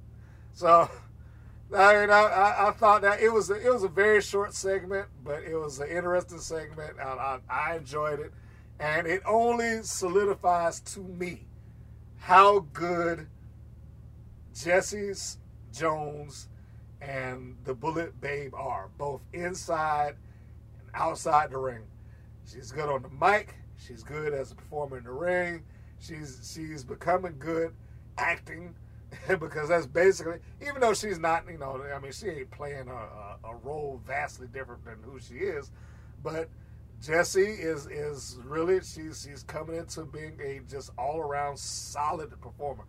So, 0.52 0.90
I 1.76 2.00
mean, 2.02 2.10
I, 2.10 2.68
I, 2.68 2.72
thought 2.72 3.02
that 3.04 3.22
it 3.22 3.30
was 3.30 3.50
a, 3.50 3.56
it 3.56 3.72
was 3.74 3.84
a 3.84 3.88
very 3.88 4.22
short 4.22 4.54
segment, 4.54 5.08
but 5.24 5.44
it 5.44 5.56
was 5.56 5.80
an 5.80 5.88
interesting 5.88 6.40
segment. 6.40 7.00
I, 7.00 7.04
I, 7.04 7.40
I 7.50 7.76
enjoyed 7.78 8.20
it, 8.20 8.34
and 8.80 9.08
it 9.08 9.22
only 9.26 9.82
solidifies 9.84 10.80
to 10.82 11.00
me 11.00 11.46
how 12.18 12.60
good 12.74 13.28
Jesse's 14.54 15.38
Jones 15.72 16.48
and 17.02 17.56
the 17.66 17.74
Bullet 17.74 18.20
Babe 18.20 18.54
are, 18.56 18.90
both 18.98 19.22
inside 19.34 20.16
and 20.80 20.90
outside 20.94 21.52
the 21.52 21.58
ring. 21.58 21.84
She's 22.46 22.72
good 22.72 22.90
on 22.90 23.02
the 23.02 23.10
mic. 23.10 23.56
She's 23.78 24.04
good 24.04 24.34
as 24.34 24.52
a 24.52 24.56
performer 24.56 24.98
in 24.98 25.04
the 25.04 25.12
ring. 25.12 25.64
She's 26.00 26.52
she's 26.54 26.84
becoming 26.84 27.36
good 27.40 27.74
acting 28.18 28.76
because 29.28 29.70
that's 29.70 29.86
basically 29.86 30.40
even 30.62 30.80
though 30.80 30.94
she's 30.94 31.20
not 31.20 31.46
you 31.50 31.58
know 31.58 31.84
I 31.94 32.00
mean 32.00 32.12
she 32.12 32.28
ain't 32.28 32.52
playing 32.52 32.88
a, 32.88 32.94
a, 32.94 33.38
a 33.46 33.56
role 33.64 34.02
vastly 34.06 34.48
different 34.48 34.86
than 34.86 34.98
who 35.04 35.20
she 35.20 35.36
is, 35.36 35.72
but 36.24 36.50
Jesse 37.02 37.42
is 37.42 37.86
is 37.88 38.38
really 38.46 38.82
she's 38.82 39.28
she's 39.28 39.44
coming 39.44 39.76
into 39.76 40.06
being 40.06 40.40
a 40.44 40.60
just 40.70 40.92
all 40.98 41.20
around 41.20 41.58
solid 41.58 42.30
performer. 42.42 42.86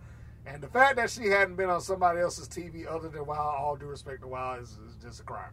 And 0.47 0.63
the 0.63 0.69
fact 0.69 0.97
that 0.97 1.11
she 1.11 1.27
hadn't 1.27 1.57
been 1.57 1.69
on 1.69 1.81
somebody 1.81 2.21
else's 2.21 2.49
TV 2.49 2.87
other 2.89 3.09
than 3.09 3.27
Wild, 3.27 3.57
all 3.59 3.77
due 3.77 3.87
respect 3.87 4.21
to 4.23 4.29
Wild, 4.29 4.63
is, 4.63 4.79
is 4.87 4.97
just 5.03 5.21
a 5.21 5.25
crime. 5.25 5.51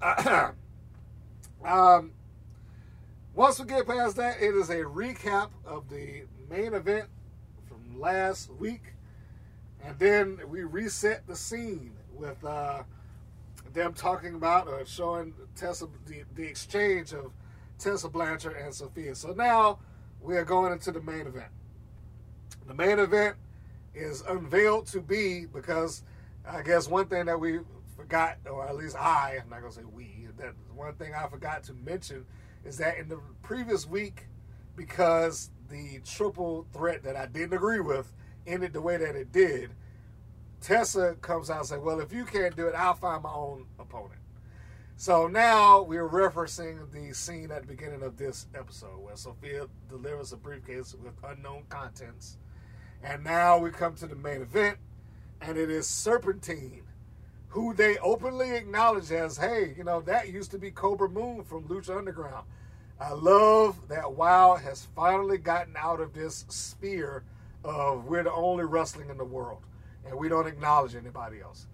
um, 1.64 2.12
once 3.34 3.58
we 3.58 3.66
get 3.66 3.86
past 3.86 4.16
that, 4.16 4.40
it 4.40 4.54
is 4.54 4.70
a 4.70 4.84
recap 4.84 5.50
of 5.64 5.88
the 5.88 6.22
main 6.48 6.74
event 6.74 7.08
from 7.68 8.00
last 8.00 8.52
week, 8.54 8.94
and 9.84 9.98
then 9.98 10.38
we 10.48 10.62
reset 10.62 11.26
the 11.26 11.34
scene 11.34 11.92
with 12.14 12.42
uh, 12.44 12.84
them 13.72 13.92
talking 13.94 14.34
about 14.36 14.68
or 14.68 14.84
showing 14.86 15.34
Tessa 15.56 15.86
the, 16.06 16.22
the 16.34 16.44
exchange 16.44 17.12
of 17.12 17.32
Tessa 17.80 18.08
Blanchard 18.08 18.56
and 18.56 18.72
Sophia. 18.72 19.14
So 19.14 19.32
now 19.32 19.78
we 20.20 20.36
are 20.36 20.44
going 20.44 20.72
into 20.72 20.92
the 20.92 21.00
main 21.00 21.26
event. 21.26 21.50
The 22.66 22.74
main 22.74 22.98
event 22.98 23.36
is 23.94 24.22
unveiled 24.22 24.86
to 24.88 25.00
be 25.00 25.46
because 25.46 26.04
I 26.46 26.62
guess 26.62 26.88
one 26.88 27.06
thing 27.06 27.26
that 27.26 27.40
we 27.40 27.60
forgot, 27.96 28.36
or 28.48 28.68
at 28.68 28.76
least 28.76 28.96
I, 28.96 29.38
I'm 29.42 29.48
not 29.48 29.60
gonna 29.60 29.72
say 29.72 29.82
we, 29.84 30.28
that 30.38 30.54
one 30.74 30.94
thing 30.94 31.14
I 31.14 31.26
forgot 31.28 31.64
to 31.64 31.74
mention 31.74 32.26
is 32.64 32.76
that 32.78 32.98
in 32.98 33.08
the 33.08 33.18
previous 33.42 33.86
week, 33.86 34.26
because 34.76 35.50
the 35.70 36.00
triple 36.04 36.66
threat 36.72 37.02
that 37.04 37.16
I 37.16 37.26
didn't 37.26 37.54
agree 37.54 37.80
with 37.80 38.12
ended 38.46 38.72
the 38.72 38.80
way 38.80 38.96
that 38.96 39.16
it 39.16 39.32
did, 39.32 39.70
Tessa 40.60 41.16
comes 41.20 41.50
out 41.50 41.58
and 41.58 41.66
says, 41.66 41.78
Well, 41.80 42.00
if 42.00 42.12
you 42.12 42.24
can't 42.24 42.54
do 42.54 42.66
it, 42.66 42.74
I'll 42.74 42.94
find 42.94 43.22
my 43.22 43.32
own 43.32 43.66
opponent. 43.78 44.19
So 45.00 45.28
now 45.28 45.80
we're 45.80 46.06
referencing 46.06 46.92
the 46.92 47.14
scene 47.14 47.50
at 47.50 47.62
the 47.62 47.68
beginning 47.68 48.02
of 48.02 48.18
this 48.18 48.48
episode 48.54 48.98
where 48.98 49.16
Sophia 49.16 49.66
delivers 49.88 50.34
a 50.34 50.36
briefcase 50.36 50.94
with 51.02 51.14
unknown 51.24 51.62
contents. 51.70 52.36
And 53.02 53.24
now 53.24 53.56
we 53.56 53.70
come 53.70 53.94
to 53.94 54.06
the 54.06 54.14
main 54.14 54.42
event, 54.42 54.76
and 55.40 55.56
it 55.56 55.70
is 55.70 55.86
Serpentine, 55.86 56.82
who 57.48 57.72
they 57.72 57.96
openly 57.96 58.54
acknowledge 58.54 59.10
as, 59.10 59.38
hey, 59.38 59.72
you 59.74 59.84
know, 59.84 60.02
that 60.02 60.28
used 60.28 60.50
to 60.50 60.58
be 60.58 60.70
Cobra 60.70 61.08
Moon 61.08 61.44
from 61.44 61.66
Lucha 61.66 61.96
Underground. 61.96 62.44
I 63.00 63.14
love 63.14 63.88
that 63.88 64.12
WoW 64.12 64.56
has 64.56 64.86
finally 64.94 65.38
gotten 65.38 65.76
out 65.78 66.02
of 66.02 66.12
this 66.12 66.44
sphere 66.50 67.24
of 67.64 68.04
we're 68.04 68.24
the 68.24 68.32
only 68.34 68.64
wrestling 68.64 69.08
in 69.08 69.16
the 69.16 69.24
world 69.24 69.62
and 70.04 70.14
we 70.14 70.28
don't 70.28 70.46
acknowledge 70.46 70.94
anybody 70.94 71.40
else. 71.40 71.68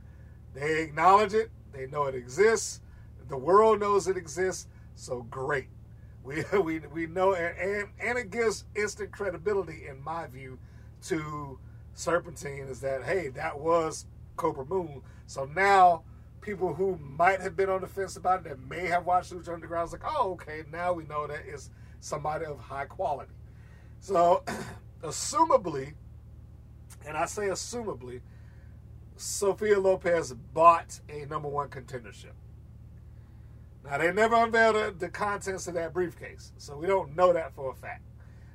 They 0.54 0.80
acknowledge 0.80 1.34
it, 1.34 1.50
they 1.72 1.88
know 1.88 2.04
it 2.04 2.14
exists, 2.14 2.82
the 3.28 3.36
world 3.36 3.80
knows 3.80 4.08
it 4.08 4.16
exists, 4.16 4.68
so 4.94 5.22
great. 5.30 5.68
We, 6.22 6.44
we, 6.60 6.78
we 6.78 7.06
know, 7.06 7.34
and, 7.34 7.56
and, 7.58 7.88
and 8.00 8.18
it 8.18 8.30
gives 8.30 8.64
instant 8.74 9.12
credibility, 9.12 9.86
in 9.88 10.02
my 10.02 10.26
view, 10.26 10.58
to 11.04 11.58
Serpentine 11.94 12.68
is 12.68 12.80
that, 12.80 13.04
hey, 13.04 13.28
that 13.28 13.58
was 13.58 14.06
Cobra 14.36 14.66
Moon. 14.66 15.02
So 15.26 15.46
now 15.46 16.02
people 16.40 16.74
who 16.74 16.98
might 16.98 17.40
have 17.40 17.56
been 17.56 17.70
on 17.70 17.80
the 17.80 17.86
fence 17.86 18.16
about 18.16 18.40
it 18.40 18.44
that 18.44 18.68
may 18.68 18.86
have 18.86 19.06
watched 19.06 19.32
Lucha 19.32 19.52
Underground 19.52 19.88
is 19.88 19.92
like, 19.92 20.02
oh, 20.04 20.32
okay, 20.32 20.62
now 20.70 20.92
we 20.92 21.04
know 21.04 21.26
that 21.26 21.40
it's 21.46 21.70
somebody 22.00 22.44
of 22.44 22.58
high 22.58 22.84
quality. 22.84 23.32
So, 23.98 24.44
assumably, 25.02 25.94
and 27.06 27.16
I 27.16 27.26
say 27.26 27.48
assumably, 27.48 28.20
Sophia 29.16 29.80
Lopez 29.80 30.34
bought 30.52 31.00
a 31.08 31.24
number 31.26 31.48
one 31.48 31.68
contendership. 31.68 32.32
Now, 33.86 33.98
they 33.98 34.12
never 34.12 34.34
unveiled 34.34 34.74
the, 34.74 34.94
the 34.98 35.08
contents 35.08 35.68
of 35.68 35.74
that 35.74 35.92
briefcase, 35.92 36.52
so 36.58 36.76
we 36.76 36.86
don't 36.86 37.14
know 37.14 37.32
that 37.32 37.54
for 37.54 37.70
a 37.70 37.74
fact. 37.74 38.02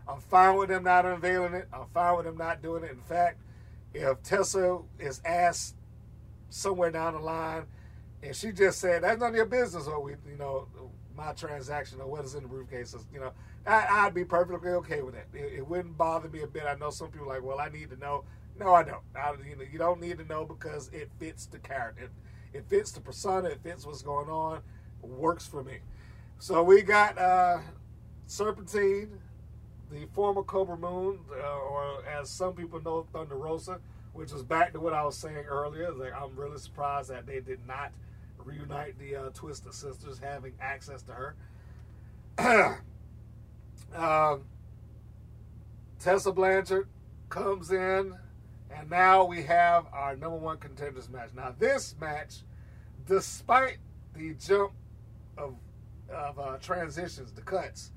I'm 0.07 0.19
fine 0.19 0.57
with 0.57 0.69
them 0.69 0.83
not 0.83 1.05
unveiling 1.05 1.53
it. 1.53 1.69
I'm 1.71 1.87
fine 1.93 2.17
with 2.17 2.25
them 2.25 2.37
not 2.37 2.61
doing 2.61 2.83
it. 2.83 2.91
In 2.91 3.01
fact, 3.01 3.39
if 3.93 4.21
Tessa 4.23 4.79
is 4.99 5.21
asked 5.23 5.75
somewhere 6.49 6.91
down 6.91 7.13
the 7.13 7.19
line 7.19 7.65
and 8.23 8.35
she 8.35 8.51
just 8.51 8.79
said, 8.79 9.03
"That's 9.03 9.19
none 9.19 9.29
of 9.29 9.35
your 9.35 9.45
business." 9.45 9.87
or 9.87 9.99
we, 10.01 10.11
you 10.29 10.37
know, 10.37 10.67
my 11.15 11.33
transaction 11.33 11.99
or 11.99 12.07
what 12.07 12.25
is 12.25 12.35
in 12.35 12.43
the 12.43 12.49
briefcase. 12.49 12.95
You 13.13 13.19
know, 13.19 13.31
I, 13.65 14.05
would 14.05 14.13
be 14.13 14.25
perfectly 14.25 14.71
okay 14.71 15.01
with 15.01 15.15
that. 15.15 15.27
It, 15.33 15.53
it, 15.57 15.67
wouldn't 15.67 15.97
bother 15.97 16.29
me 16.29 16.41
a 16.41 16.47
bit. 16.47 16.63
I 16.63 16.75
know 16.75 16.89
some 16.89 17.09
people 17.09 17.31
are 17.31 17.35
like, 17.35 17.43
"Well, 17.43 17.59
I 17.59 17.69
need 17.69 17.89
to 17.89 17.97
know." 17.97 18.23
No, 18.59 18.73
I 18.73 18.83
don't. 18.83 19.01
I, 19.15 19.33
you 19.47 19.55
know, 19.55 19.63
you 19.71 19.79
don't 19.79 19.99
need 19.99 20.17
to 20.19 20.25
know 20.25 20.45
because 20.45 20.89
it 20.89 21.09
fits 21.19 21.45
the 21.45 21.57
character. 21.57 22.03
It, 22.03 22.11
it 22.53 22.65
fits 22.67 22.91
the 22.91 23.01
persona. 23.01 23.49
It 23.49 23.63
fits 23.63 23.85
what's 23.85 24.01
going 24.01 24.29
on. 24.29 24.61
Works 25.01 25.47
for 25.47 25.63
me. 25.63 25.79
So 26.39 26.63
we 26.63 26.81
got 26.81 27.17
uh, 27.17 27.59
Serpentine, 28.25 29.19
the 29.91 30.05
former 30.13 30.43
Cobra 30.43 30.77
Moon, 30.77 31.19
uh, 31.31 31.57
or 31.59 32.05
as 32.05 32.29
some 32.29 32.53
people 32.53 32.81
know, 32.81 33.05
Thunder 33.13 33.35
Rosa, 33.35 33.79
which 34.13 34.31
is 34.31 34.43
back 34.43 34.73
to 34.73 34.79
what 34.79 34.93
I 34.93 35.03
was 35.03 35.17
saying 35.17 35.45
earlier. 35.47 35.91
Like 35.91 36.13
I'm 36.13 36.35
really 36.35 36.57
surprised 36.57 37.09
that 37.09 37.25
they 37.25 37.39
did 37.39 37.59
not 37.67 37.91
reunite 38.37 38.97
the 38.97 39.15
uh, 39.15 39.29
Twisted 39.33 39.73
Sisters 39.73 40.19
having 40.19 40.53
access 40.59 41.03
to 41.03 41.11
her. 41.11 41.35
um, 43.95 44.41
Tessa 45.99 46.31
Blanchard 46.31 46.87
comes 47.29 47.71
in, 47.71 48.15
and 48.75 48.89
now 48.89 49.23
we 49.25 49.43
have 49.43 49.85
our 49.93 50.15
number 50.15 50.37
one 50.37 50.57
contenders 50.57 51.09
match. 51.09 51.29
Now, 51.35 51.53
this 51.57 51.95
match, 51.99 52.37
despite 53.05 53.77
the 54.15 54.33
jump 54.33 54.71
of 55.37 55.55
of 56.09 56.39
uh, 56.39 56.57
transitions, 56.57 57.31
the 57.31 57.41
cuts, 57.41 57.91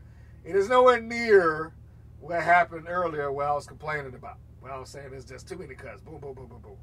it 0.45 0.55
is 0.55 0.68
nowhere 0.68 1.01
near 1.01 1.72
what 2.20 2.43
happened 2.43 2.87
earlier 2.89 3.32
where 3.32 3.49
I 3.49 3.53
was 3.53 3.66
complaining 3.66 4.14
about. 4.14 4.39
Where 4.61 4.72
I 4.72 4.78
was 4.78 4.89
saying 4.89 5.11
there's 5.11 5.24
just 5.24 5.49
too 5.49 5.59
many 5.59 5.74
cuts. 5.74 6.01
Boom, 6.01 6.18
boom, 6.20 6.35
boom, 6.35 6.47
boom, 6.47 6.61
boom. 6.61 6.76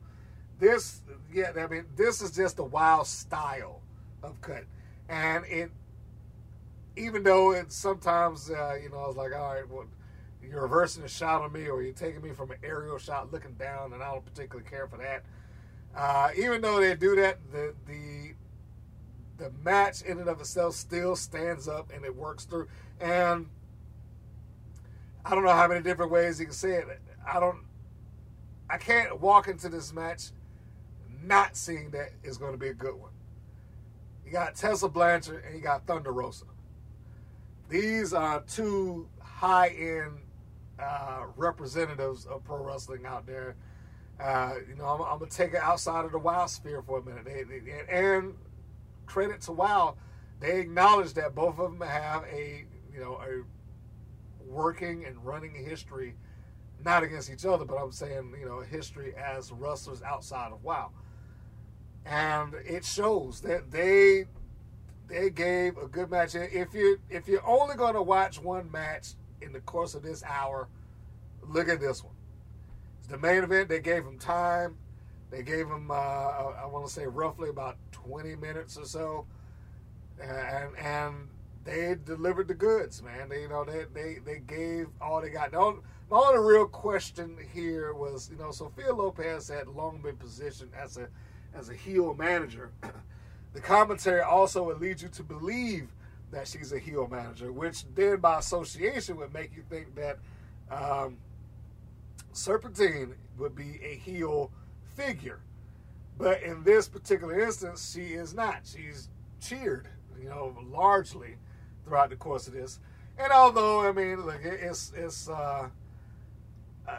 This, 0.60 1.02
yeah, 1.34 1.52
I 1.58 1.68
mean, 1.68 1.86
this 1.96 2.22
is 2.22 2.32
just 2.32 2.60
a 2.60 2.64
wild 2.64 3.08
style 3.08 3.82
of 4.22 4.40
cut, 4.42 4.66
and 5.10 5.46
it. 5.46 5.72
Even 6.98 7.24
though 7.24 7.54
it 7.54 7.72
sometimes, 7.72 8.52
uh, 8.52 8.78
you 8.82 8.90
know, 8.90 8.98
I 8.98 9.08
was 9.08 9.16
like, 9.16 9.34
all 9.34 9.54
right, 9.54 9.68
well, 9.68 9.86
you're 10.44 10.62
reversing 10.62 11.04
a 11.04 11.08
shot 11.08 11.42
on 11.42 11.54
me, 11.54 11.68
or 11.68 11.82
you're 11.82 11.94
taking 11.94 12.22
me 12.22 12.32
from 12.32 12.52
an 12.52 12.58
aerial 12.64 12.98
shot 12.98 13.32
looking 13.32 13.54
down, 13.54 13.94
and 13.94 14.04
I 14.04 14.12
don't 14.12 14.26
particularly 14.26 14.70
care 14.70 14.88
for 14.88 14.98
that. 14.98 15.24
Uh, 15.96 16.30
even 16.38 16.62
though 16.62 16.80
they 16.80 16.96
do 16.96 17.16
that, 17.16 17.40
the 17.52 17.74
the 17.88 18.21
the 19.42 19.52
match 19.64 20.04
in 20.04 20.20
and 20.20 20.30
of 20.30 20.40
itself 20.40 20.76
still 20.76 21.16
stands 21.16 21.68
up 21.68 21.92
and 21.94 22.06
it 22.06 22.16
works 22.16 22.46
through. 22.46 22.68
And 23.00 23.48
I 25.26 25.32
don't 25.32 25.44
know 25.44 25.52
how 25.52 25.68
many 25.68 25.82
different 25.82 26.12
ways 26.12 26.40
you 26.40 26.46
can 26.46 26.54
say 26.54 26.74
it. 26.74 26.86
I 27.28 27.40
don't. 27.40 27.64
I 28.70 28.78
can't 28.78 29.20
walk 29.20 29.48
into 29.48 29.68
this 29.68 29.92
match 29.94 30.30
not 31.24 31.58
seeing 31.58 31.90
that 31.92 32.12
it's 32.24 32.38
going 32.38 32.54
to 32.54 32.58
be 32.58 32.70
a 32.70 32.74
good 32.74 32.96
one. 32.96 33.12
You 34.26 34.32
got 34.32 34.56
Tessa 34.56 34.88
Blanchard 34.88 35.44
and 35.46 35.56
you 35.56 35.62
got 35.62 35.86
Thunder 35.86 36.14
Rosa. 36.14 36.46
These 37.68 38.14
are 38.14 38.42
two 38.42 39.10
high 39.20 39.70
end 39.70 40.20
uh, 40.80 41.26
representatives 41.36 42.26
of 42.26 42.44
pro 42.44 42.64
wrestling 42.64 43.06
out 43.06 43.26
there. 43.26 43.56
Uh, 44.20 44.54
you 44.70 44.76
know, 44.76 44.86
I'm, 44.86 45.02
I'm, 45.02 45.20
gonna 45.20 45.32
take 45.32 45.54
it 45.54 45.62
outside 45.62 46.06
of 46.06 46.12
the 46.12 46.20
wild 46.20 46.50
sphere 46.50 46.82
for 46.84 47.00
a 47.00 47.04
minute. 47.04 47.28
And 47.90 48.36
credit 49.12 49.42
to 49.42 49.52
WoW, 49.52 49.96
they 50.40 50.62
acknowledge 50.62 51.14
that 51.16 51.36
both 51.36 51.60
of 51.60 51.78
them 51.78 51.88
have 51.88 52.24
a 52.32 52.64
you 52.94 53.00
know 53.00 53.20
a 53.22 53.44
working 54.50 55.06
and 55.06 55.24
running 55.24 55.54
history, 55.54 56.16
not 56.84 57.04
against 57.04 57.30
each 57.30 57.46
other, 57.46 57.66
but 57.66 57.76
I'm 57.76 57.92
saying 57.92 58.34
you 58.40 58.46
know 58.46 58.62
history 58.62 59.14
as 59.16 59.52
wrestlers 59.52 60.02
outside 60.02 60.54
of 60.54 60.64
WoW, 60.64 60.92
and 62.06 62.54
it 62.66 62.86
shows 62.86 63.42
that 63.42 63.70
they 63.70 64.26
they 65.10 65.30
gave 65.30 65.78
a 65.78 65.88
good 65.88 66.10
match. 66.10 66.34
If 66.36 66.74
you 66.74 66.98
if 67.10 67.28
you're 67.28 67.46
only 67.46 67.76
going 67.76 67.96
to 67.96 68.02
watch 68.02 68.42
one 68.42 68.72
match 68.72 69.16
in 69.42 69.52
the 69.52 69.60
course 69.60 69.94
of 69.94 70.04
this 70.04 70.24
hour, 70.24 70.70
look 71.42 71.68
at 71.68 71.82
this 71.82 72.02
one. 72.02 72.16
It's 73.00 73.10
the 73.10 73.18
main 73.18 73.44
event. 73.44 73.68
They 73.68 73.82
gave 73.82 74.06
them 74.06 74.18
time. 74.18 74.78
They 75.32 75.44
gave 75.44 75.68
him, 75.68 75.90
uh, 75.90 75.94
I 75.94 76.66
want 76.66 76.86
to 76.86 76.92
say, 76.92 77.08
roughly 77.08 77.50
about 77.50 77.78
20 77.94 78.36
minutes 78.36 78.78
or 78.78 78.86
so, 78.86 79.26
and 80.22 80.76
and 80.78 81.30
they 81.64 81.96
delivered 82.06 82.50
the 82.50 82.54
goods, 82.54 83.02
man. 83.02 83.30
They, 83.30 83.42
you 83.42 83.48
know, 83.48 83.64
they 83.64 83.86
they, 83.94 84.18
they 84.26 84.40
gave 84.40 84.88
all 85.00 85.22
they 85.22 85.30
got. 85.30 85.52
The 85.52 85.58
only, 85.58 85.82
the 86.10 86.16
only 86.16 86.54
real 86.54 86.66
question 86.66 87.38
here 87.54 87.94
was, 87.94 88.30
you 88.30 88.38
know, 88.38 88.52
Sophia 88.52 88.94
Lopez 88.94 89.48
had 89.48 89.68
long 89.68 90.02
been 90.02 90.18
positioned 90.18 90.72
as 90.78 90.98
a 90.98 91.08
as 91.56 91.70
a 91.70 91.74
heel 91.74 92.14
manager. 92.14 92.72
the 93.54 93.62
commentary 93.62 94.22
also 94.22 94.64
would 94.64 94.82
lead 94.82 95.02
you 95.02 95.08
to 95.10 95.24
believe 95.24 95.88
that 96.32 96.48
she's 96.48 96.74
a 96.74 96.80
heel 96.80 97.08
manager, 97.10 97.54
which 97.54 97.86
then 97.96 98.20
by 98.20 98.40
association 98.40 99.16
would 99.18 99.34
make 99.34 99.56
you 99.56 99.64
think 99.70 99.96
that 99.96 100.20
um, 100.70 101.18
Serpentine 102.34 103.16
would 103.38 103.56
be 103.56 103.80
a 103.84 103.96
heel 103.96 104.52
figure. 104.96 105.40
But 106.18 106.44
in 106.44 106.64
this 106.64 106.88
particular 106.88 107.40
instance, 107.40 107.92
she 107.94 108.14
is 108.14 108.34
not. 108.34 108.62
She's 108.64 109.10
cheered, 109.40 109.88
you 110.22 110.30
know, 110.30 110.56
largely 110.70 111.36
throughout 111.84 112.10
the 112.10 112.16
course 112.16 112.48
of 112.48 112.54
this. 112.54 112.80
And 113.18 113.32
although, 113.32 113.88
I 113.88 113.92
mean, 113.92 114.26
look, 114.26 114.40
it's 114.44 114.94
it's 114.96 115.30
uh, 115.30 115.70
uh, 116.88 116.98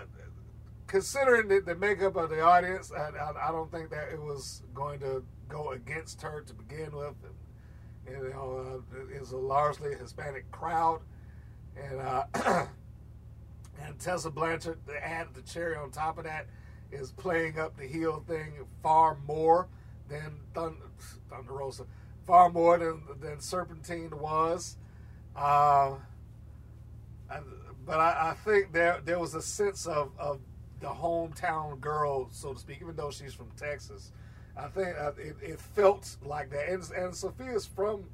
considering 0.86 1.48
the, 1.48 1.60
the, 1.60 1.74
makeup 1.74 2.16
of 2.16 2.30
the 2.30 2.40
audience, 2.42 2.92
I, 2.92 3.10
I, 3.16 3.48
I, 3.48 3.52
don't 3.52 3.70
think 3.70 3.90
that 3.90 4.08
it 4.12 4.20
was 4.20 4.62
going 4.74 5.00
to 5.00 5.24
go 5.48 5.70
against 5.70 6.20
her 6.22 6.42
to 6.42 6.54
begin 6.54 6.94
with. 6.94 7.14
And, 8.06 8.22
you 8.24 8.30
know, 8.30 8.82
uh, 8.92 9.16
it's 9.16 9.32
a 9.32 9.36
largely 9.36 9.94
Hispanic 9.94 10.50
crowd, 10.50 11.00
and 11.76 12.00
uh, 12.00 12.24
and 13.82 13.98
Tessa 13.98 14.30
Blanchard 14.30 14.84
to 14.86 15.06
add 15.06 15.28
the 15.34 15.42
cherry 15.42 15.76
on 15.76 15.90
top 15.90 16.18
of 16.18 16.24
that 16.24 16.46
is 16.92 17.12
playing 17.12 17.58
up 17.58 17.76
the 17.76 17.86
heel 17.86 18.22
thing 18.26 18.52
far 18.82 19.16
more 19.26 19.68
than 20.08 20.36
Thunder, 20.54 20.76
Thunder 21.30 21.52
Rosa, 21.52 21.86
far 22.26 22.50
more 22.50 22.78
than 22.78 23.02
than 23.20 23.40
Serpentine 23.40 24.18
was. 24.18 24.76
Uh, 25.34 25.96
but 27.86 27.98
I, 27.98 28.30
I, 28.30 28.34
think 28.44 28.72
there 28.72 29.00
there 29.04 29.18
was 29.18 29.34
a 29.34 29.42
sense 29.42 29.86
of, 29.86 30.12
of 30.18 30.40
the 30.80 30.88
hometown 30.88 31.80
girl, 31.80 32.28
so 32.30 32.52
to 32.52 32.58
speak, 32.58 32.78
even 32.82 32.96
though 32.96 33.10
she's 33.10 33.32
from 33.34 33.50
Texas. 33.56 34.12
I 34.56 34.68
think 34.68 34.88
uh, 35.00 35.12
it, 35.16 35.36
it, 35.40 35.60
felt 35.60 36.16
like 36.22 36.50
that. 36.50 36.68
And, 36.68 36.82
and 36.90 37.14
Sophia's 37.14 37.66
from 37.66 38.04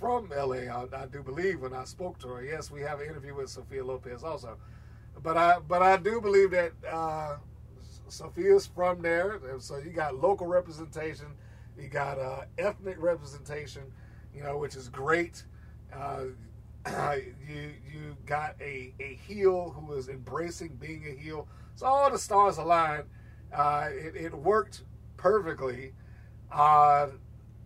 from 0.00 0.30
LA, 0.30 0.66
I, 0.68 0.86
I, 0.92 1.06
do 1.06 1.22
believe. 1.22 1.60
When 1.60 1.72
I 1.72 1.84
spoke 1.84 2.18
to 2.18 2.28
her, 2.28 2.44
yes, 2.44 2.70
we 2.70 2.80
have 2.82 3.00
an 3.00 3.06
interview 3.06 3.34
with 3.34 3.48
Sophia 3.48 3.84
Lopez 3.84 4.24
also. 4.24 4.56
But 5.22 5.36
I 5.36 5.58
but 5.66 5.82
I 5.82 5.96
do 5.96 6.20
believe 6.20 6.50
that 6.50 6.72
uh, 6.90 7.36
Sophia's 8.08 8.66
from 8.66 9.02
there, 9.02 9.40
so 9.58 9.78
you 9.78 9.90
got 9.90 10.16
local 10.16 10.46
representation, 10.46 11.26
you 11.78 11.88
got 11.88 12.18
uh, 12.18 12.42
ethnic 12.58 12.96
representation, 12.98 13.82
you 14.34 14.42
know, 14.42 14.56
which 14.58 14.76
is 14.76 14.88
great. 14.88 15.44
Uh, 15.94 16.24
you 17.48 17.72
you 17.92 18.16
got 18.26 18.54
a, 18.60 18.94
a 19.00 19.18
heel 19.26 19.70
who 19.70 19.94
is 19.94 20.08
embracing 20.08 20.76
being 20.76 21.04
a 21.06 21.20
heel. 21.20 21.48
So 21.74 21.86
all 21.86 22.10
the 22.10 22.18
stars 22.18 22.58
aligned. 22.58 23.04
Uh, 23.52 23.88
it, 23.90 24.16
it, 24.16 24.34
worked 24.34 24.82
perfectly. 25.16 25.92
Uh, 26.50 27.08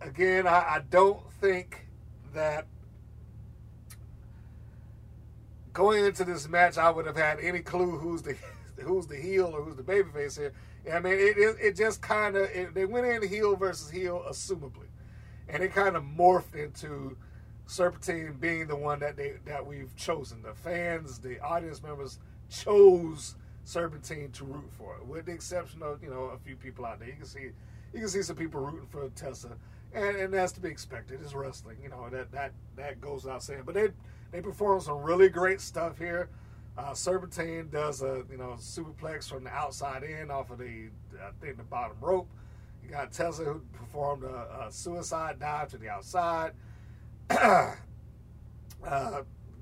again, 0.01 0.47
I, 0.47 0.51
I 0.59 0.83
don't 0.91 1.21
think 1.41 1.87
that 2.35 2.67
going 5.73 6.05
into 6.05 6.25
this 6.25 6.49
match, 6.49 6.77
I 6.77 6.91
would 6.91 7.07
have 7.07 7.17
had 7.17 7.41
any 7.41 7.61
clue 7.61 7.99
who's 7.99 8.23
the 8.23 8.37
who's 8.81 9.07
the 9.07 9.17
heel 9.17 9.53
or 9.55 9.63
who's 9.63 9.77
the 9.77 9.83
babyface 9.83 10.39
here. 10.39 10.53
I 10.93 11.01
mean, 11.01 11.15
it 11.15 11.37
it, 11.37 11.57
it 11.61 11.77
just 11.77 12.01
kind 12.03 12.37
of 12.37 12.49
they 12.75 12.85
went 12.85 13.07
in 13.07 13.29
heel 13.29 13.57
versus 13.57 13.91
heel, 13.91 14.25
assumably, 14.29 14.89
and 15.49 15.63
it 15.63 15.75
kind 15.75 15.97
of 15.97 16.05
morphed 16.05 16.55
into 16.55 17.17
Serpentine 17.67 18.37
being 18.41 18.67
the 18.67 18.77
one 18.77 18.99
that 19.01 19.17
they 19.17 19.35
that 19.47 19.65
we've 19.65 19.95
chosen. 19.97 20.43
The 20.43 20.55
fans, 20.55 21.19
the 21.19 21.39
audience 21.41 21.83
members 21.83 22.19
chose 22.49 23.37
Serpentine 23.65 24.33
to 24.33 24.45
root 24.45 24.71
for, 24.73 24.97
with 25.07 25.27
the 25.27 25.33
exception 25.33 25.83
of 25.83 26.03
you 26.03 26.11
know 26.11 26.25
a 26.35 26.39
few 26.39 26.57
people 26.57 26.85
out 26.85 26.99
there. 26.99 27.09
You 27.09 27.15
can 27.15 27.27
see 27.27 27.51
you 27.93 28.01
can 28.01 28.09
see 28.09 28.23
some 28.23 28.37
people 28.37 28.61
rooting 28.61 28.89
for 28.91 29.09
Tessa, 29.11 29.51
and, 29.95 30.17
and 30.17 30.35
that's 30.35 30.53
to 30.53 30.61
be 30.61 30.69
expected. 30.69 31.21
It's 31.23 31.35
wrestling, 31.35 31.77
you 31.83 31.91
know 31.91 32.09
that 32.11 32.33
that 32.33 32.53
that 32.77 33.01
goes 33.01 33.25
without 33.25 33.43
saying. 33.43 33.63
But 33.65 33.75
they 33.75 33.89
they 34.33 34.41
perform 34.41 34.81
some 34.81 35.03
really 35.03 35.29
great 35.29 35.61
stuff 35.61 35.99
here. 35.99 36.29
Uh, 36.79 36.95
Serpentine 36.95 37.69
does 37.71 38.03
a 38.03 38.23
you 38.31 38.39
know 38.39 38.57
superplex 38.59 39.29
from 39.29 39.45
the 39.45 39.51
outside 39.51 40.03
in 40.03 40.31
off 40.31 40.51
of 40.51 40.59
the 40.59 40.89
I 41.21 41.31
think 41.41 41.57
the 41.57 41.63
bottom 41.65 41.97
rope. 42.01 42.29
You 42.83 42.91
got 42.91 43.13
Tessa 43.13 43.45
who 43.45 43.61
performed 43.73 44.25
a, 44.25 44.67
a 44.67 44.73
suicide 44.73 45.39
dive 45.39 45.69
to 45.71 45.79
the 45.79 45.89
outside. 45.89 46.53
uh, 47.31 47.75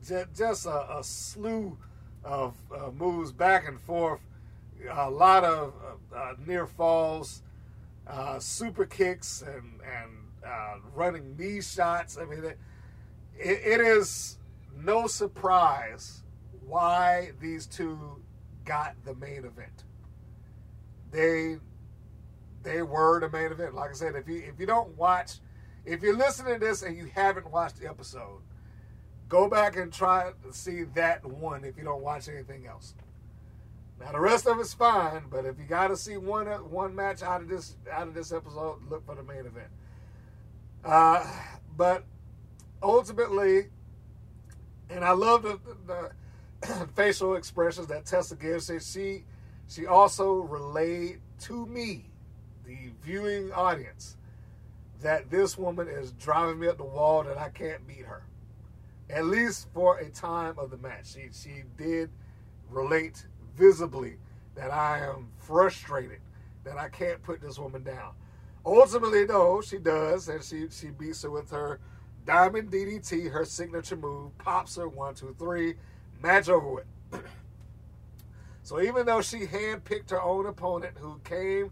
j- 0.07 0.25
just 0.35 0.67
a, 0.67 0.99
a, 0.99 1.05
slew 1.05 1.77
of 2.25 2.55
uh, 2.75 2.91
moves 2.91 3.33
back 3.33 3.69
and 3.69 3.81
forth. 3.81 4.21
A 4.91 5.11
lot 5.11 5.45
of 5.45 5.75
uh, 6.15 6.35
near 6.47 6.67
falls, 6.67 7.43
uh, 8.07 8.39
super 8.39 8.87
kicks, 8.87 9.43
and 9.43 9.81
and 9.83 10.11
uh, 10.47 10.77
running 10.95 11.37
knee 11.37 11.61
shots. 11.61 12.17
I 12.17 12.25
mean, 12.25 12.45
it, 12.45 12.59
it 13.39 13.81
is 13.81 14.39
no 14.77 15.07
surprise 15.07 16.23
why 16.69 17.33
these 17.41 17.67
two 17.67 17.99
got 18.65 18.95
the 19.05 19.15
main 19.15 19.45
event. 19.45 19.85
They 21.11 21.57
they 22.63 22.83
were 22.83 23.21
the 23.21 23.31
main 23.31 23.51
event. 23.51 23.75
Like 23.75 23.91
I 23.91 23.95
said, 23.95 24.15
if 24.15 24.29
you 24.29 24.43
if 24.47 24.61
you 24.61 24.67
don't 24.67 24.97
watch, 24.97 25.39
if 25.85 26.03
you're 26.03 26.17
listening 26.17 26.55
to 26.55 26.61
this 26.61 26.83
and 26.83 26.97
you 26.97 27.11
haven't 27.15 27.51
watched 27.51 27.81
the 27.81 27.89
episode, 27.89 28.43
go 29.29 29.49
back 29.49 29.77
and 29.77 29.93
try 29.93 30.33
to 30.45 30.53
see 30.53 30.85
that 30.95 31.25
one 31.25 31.65
if 31.65 31.77
you 31.77 31.85
don't 31.85 32.03
watch 32.03 32.29
anything 32.29 32.67
else. 32.67 32.95
Now 33.99 34.13
the 34.13 34.21
rest 34.21 34.47
of 34.47 34.61
it's 34.61 34.75
fine, 34.75 35.25
but 35.31 35.45
if 35.45 35.59
you 35.59 35.65
got 35.65 35.89
to 35.89 35.97
see 35.97 36.17
one 36.17 36.47
one 36.71 36.95
match 36.95 37.23
out 37.23 37.41
of 37.41 37.49
this 37.49 37.77
out 37.91 38.07
of 38.07 38.15
this 38.15 38.33
episode, 38.33 38.79
look 38.91 39.05
for 39.07 39.15
the 39.15 39.23
main 39.23 39.47
event. 39.47 39.71
Uh, 40.85 41.27
but 41.77 42.05
ultimately, 42.83 43.69
and 44.91 45.05
I 45.05 45.13
love 45.13 45.43
the, 45.43 45.59
the, 45.65 45.77
the 45.87 46.11
facial 46.95 47.37
expressions 47.37 47.87
that 47.89 48.07
Tessa 48.07 48.37
gives. 48.37 48.67
She, 48.67 48.79
she 48.81 49.25
she 49.69 49.87
also 49.87 50.33
relayed 50.33 51.21
to 51.41 51.67
me, 51.67 52.11
the 52.65 52.91
viewing 53.03 53.53
audience, 53.53 54.17
that 55.03 55.31
this 55.31 55.59
woman 55.59 55.89
is 55.89 56.13
driving 56.13 56.59
me 56.59 56.69
up 56.69 56.79
the 56.79 56.85
wall 56.85 57.23
that 57.25 57.37
I 57.37 57.51
can't 57.51 57.87
beat 57.87 58.07
her. 58.07 58.23
At 59.11 59.27
least 59.27 59.69
for 59.73 59.99
a 59.99 60.11
time 60.11 60.55
of 60.59 60.71
the 60.71 60.79
match. 60.79 61.13
She 61.13 61.29
she 61.33 61.63
did 61.77 62.11
relate 62.71 63.27
visibly 63.57 64.17
that 64.55 64.71
I 64.71 64.99
am 64.99 65.29
frustrated 65.39 66.21
that 66.65 66.79
I 66.79 66.89
can't 66.89 67.23
put 67.23 67.41
this 67.41 67.59
woman 67.59 67.83
down. 67.83 68.13
Ultimately, 68.67 69.25
though, 69.25 69.63
she 69.63 69.79
does, 69.79 70.29
and 70.29 70.43
she 70.43 70.69
she 70.71 70.89
beats 70.89 71.23
her 71.23 71.31
with 71.31 71.51
her 71.51 71.81
diamond 72.27 72.71
DDT, 72.71 73.31
her 73.31 73.45
signature 73.45 73.97
move, 73.97 74.37
pops 74.39 74.77
her 74.77 74.89
one, 74.89 75.15
two, 75.15 75.35
three, 75.39 75.75
match 76.23 76.49
over 76.49 76.69
with. 76.69 76.87
so 78.63 78.81
even 78.81 79.07
though 79.07 79.23
she 79.23 79.41
handpicked 79.41 80.11
her 80.11 80.23
own 80.23 80.47
opponent 80.47 80.97
who 80.99 81.21
came, 81.25 81.71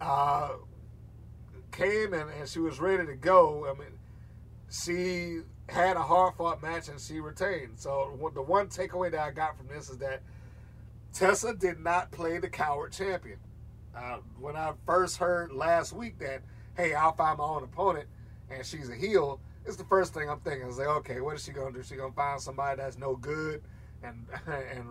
uh, 0.00 0.50
came 1.72 2.12
and, 2.12 2.30
and 2.30 2.48
she 2.48 2.58
was 2.58 2.80
ready 2.80 3.06
to 3.06 3.14
go, 3.14 3.66
I 3.66 3.78
mean, 3.78 3.98
she 4.70 5.40
had 5.68 5.96
a 5.96 6.02
hard 6.02 6.34
fought 6.34 6.62
match 6.62 6.88
and 6.88 7.00
she 7.00 7.20
retained. 7.20 7.78
So 7.78 8.30
the 8.34 8.42
one 8.42 8.68
takeaway 8.68 9.10
that 9.10 9.20
I 9.20 9.30
got 9.30 9.56
from 9.56 9.68
this 9.68 9.90
is 9.90 9.98
that 9.98 10.22
Tessa 11.12 11.54
did 11.54 11.80
not 11.80 12.10
play 12.10 12.38
the 12.38 12.48
coward 12.48 12.92
champion. 12.92 13.38
Uh, 13.96 14.18
when 14.38 14.56
I 14.56 14.72
first 14.86 15.16
heard 15.16 15.52
last 15.52 15.92
week 15.92 16.18
that, 16.20 16.42
hey, 16.76 16.94
I'll 16.94 17.14
find 17.14 17.38
my 17.38 17.44
own 17.44 17.64
opponent 17.64 18.06
and 18.50 18.64
she's 18.64 18.88
a 18.88 18.94
heel, 18.94 19.40
it's 19.68 19.76
the 19.76 19.84
first 19.84 20.14
thing 20.14 20.30
I'm 20.30 20.40
thinking. 20.40 20.64
I 20.64 20.66
was 20.66 20.78
like, 20.78 20.88
okay, 20.88 21.20
what 21.20 21.36
is 21.36 21.44
she 21.44 21.52
gonna 21.52 21.72
do? 21.72 21.82
She 21.82 21.94
gonna 21.94 22.12
find 22.12 22.40
somebody 22.40 22.78
that's 22.78 22.96
no 22.96 23.16
good 23.16 23.62
and 24.02 24.26
and 24.46 24.86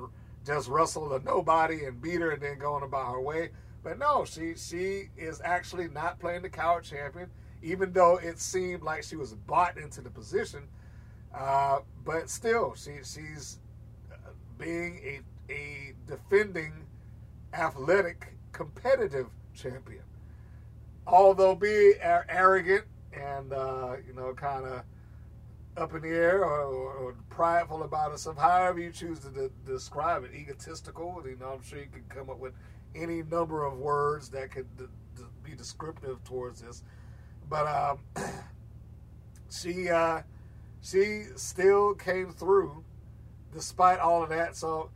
just 0.45 0.69
wrestle 0.69 1.11
a 1.13 1.19
nobody 1.19 1.86
and 1.86 1.99
beat 1.99 2.21
her 2.21 2.32
and 2.32 2.41
then 2.41 2.59
go 2.59 2.73
on 2.73 2.84
about 2.84 3.11
her 3.11 3.19
way. 3.19 3.49
But 3.84 3.97
no, 3.97 4.23
she 4.23 4.53
she 4.55 5.09
is 5.17 5.41
actually 5.43 5.88
not 5.88 6.19
playing 6.19 6.43
the 6.43 6.49
coward 6.49 6.84
champion, 6.84 7.32
even 7.63 7.91
though 7.91 8.17
it 8.17 8.39
seemed 8.39 8.84
like 8.84 9.01
she 9.01 9.15
was 9.15 9.34
bought 9.34 9.78
into 9.80 9.99
the 9.99 10.11
position. 10.11 10.67
Uh, 11.34 11.80
but 12.05 12.30
still, 12.30 12.75
she 12.75 12.97
she's 13.03 13.57
uh, 14.11 14.30
being 14.59 15.01
a 15.03 15.51
a 15.51 15.93
defending 16.05 16.86
athletic 17.51 18.36
competitive 18.51 19.28
champion. 19.55 20.03
Although 21.07 21.55
being 21.55 21.95
arrogant 22.01 22.84
and 23.18 23.53
uh, 23.53 23.95
you 24.05 24.13
know 24.13 24.34
kind 24.34 24.65
of 24.65 24.84
up 25.78 25.93
in 25.93 26.01
the 26.01 26.09
air 26.09 26.43
or, 26.43 26.63
or, 26.63 26.93
or, 26.93 27.15
prideful 27.30 27.84
about 27.84 28.11
itself, 28.11 28.36
however 28.36 28.80
you 28.80 28.91
choose 28.91 29.20
to 29.20 29.30
de- 29.30 29.51
describe 29.63 30.24
it, 30.24 30.32
egotistical. 30.34 31.22
You 31.24 31.38
know, 31.39 31.49
I'm 31.49 31.63
sure 31.63 31.78
you 31.78 31.86
could 31.93 32.09
come 32.09 32.32
up 32.32 32.39
with 32.39 32.53
any 32.95 33.22
number 33.22 33.63
of 33.63 33.78
words 33.78 34.30
that 34.30 34.49
could 34.49 34.65
de- 34.76 34.89
de- 35.15 35.30
be 35.43 35.55
descriptive 35.55 36.24
towards 36.24 36.61
this. 36.61 36.84
But 37.47 37.68
um, 37.68 37.99
she 39.51 39.89
uh, 39.89 40.22
she 40.82 41.26
still 41.36 41.93
came 41.93 42.32
through 42.32 42.84
despite 43.53 43.99
all 43.99 44.24
of 44.24 44.30
that. 44.30 44.55
So, 44.55 44.89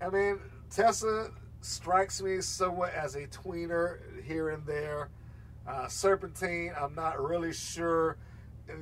I 0.00 0.10
mean, 0.10 0.38
Tessa 0.70 1.30
strikes 1.60 2.22
me 2.22 2.40
somewhat 2.40 2.94
as 2.94 3.14
a 3.14 3.26
tweener 3.26 3.98
here 4.22 4.50
and 4.50 4.64
there. 4.66 5.10
Uh, 5.70 5.86
Serpentine, 5.86 6.72
I'm 6.76 6.96
not 6.96 7.22
really 7.22 7.52
sure. 7.52 8.16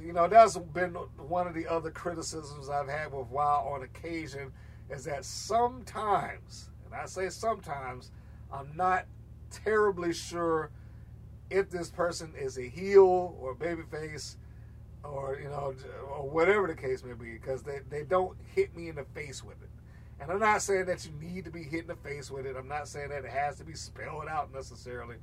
You 0.02 0.14
know, 0.14 0.26
that's 0.26 0.56
been 0.56 0.94
one 0.94 1.46
of 1.46 1.52
the 1.52 1.66
other 1.66 1.90
criticisms 1.90 2.70
I've 2.70 2.88
had 2.88 3.12
with 3.12 3.28
WoW 3.28 3.70
on 3.74 3.82
occasion 3.82 4.52
is 4.88 5.04
that 5.04 5.26
sometimes, 5.26 6.70
and 6.86 6.94
I 6.94 7.04
say 7.04 7.28
sometimes, 7.28 8.10
I'm 8.50 8.74
not 8.74 9.04
terribly 9.50 10.14
sure 10.14 10.70
if 11.50 11.68
this 11.68 11.90
person 11.90 12.32
is 12.38 12.56
a 12.56 12.66
heel 12.66 13.36
or 13.38 13.54
babyface 13.54 14.36
or, 15.04 15.38
you 15.42 15.48
know, 15.50 15.74
or 16.16 16.28
whatever 16.28 16.66
the 16.66 16.74
case 16.74 17.04
may 17.04 17.12
be, 17.12 17.32
because 17.32 17.62
they, 17.62 17.80
they 17.90 18.02
don't 18.02 18.36
hit 18.54 18.74
me 18.74 18.88
in 18.88 18.96
the 18.96 19.04
face 19.04 19.44
with 19.44 19.60
it. 19.62 19.68
And 20.20 20.30
I'm 20.30 20.40
not 20.40 20.62
saying 20.62 20.86
that 20.86 21.04
you 21.04 21.12
need 21.20 21.44
to 21.44 21.50
be 21.50 21.62
hit 21.62 21.82
in 21.82 21.86
the 21.88 21.96
face 21.96 22.30
with 22.30 22.46
it. 22.46 22.56
I'm 22.56 22.66
not 22.66 22.88
saying 22.88 23.10
that 23.10 23.26
it 23.26 23.30
has 23.30 23.56
to 23.56 23.64
be 23.64 23.74
spelled 23.74 24.26
out 24.28 24.54
necessarily. 24.54 25.16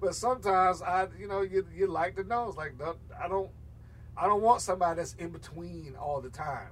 But 0.00 0.14
sometimes 0.14 0.80
I, 0.82 1.08
you 1.18 1.28
know, 1.28 1.42
you 1.42 1.66
you 1.74 1.86
like 1.86 2.16
to 2.16 2.24
know. 2.24 2.48
It's 2.48 2.56
like 2.56 2.72
I 3.22 3.28
don't, 3.28 3.50
I 4.16 4.26
don't 4.26 4.42
want 4.42 4.62
somebody 4.62 4.96
that's 4.96 5.14
in 5.14 5.30
between 5.30 5.94
all 6.00 6.20
the 6.20 6.30
time. 6.30 6.70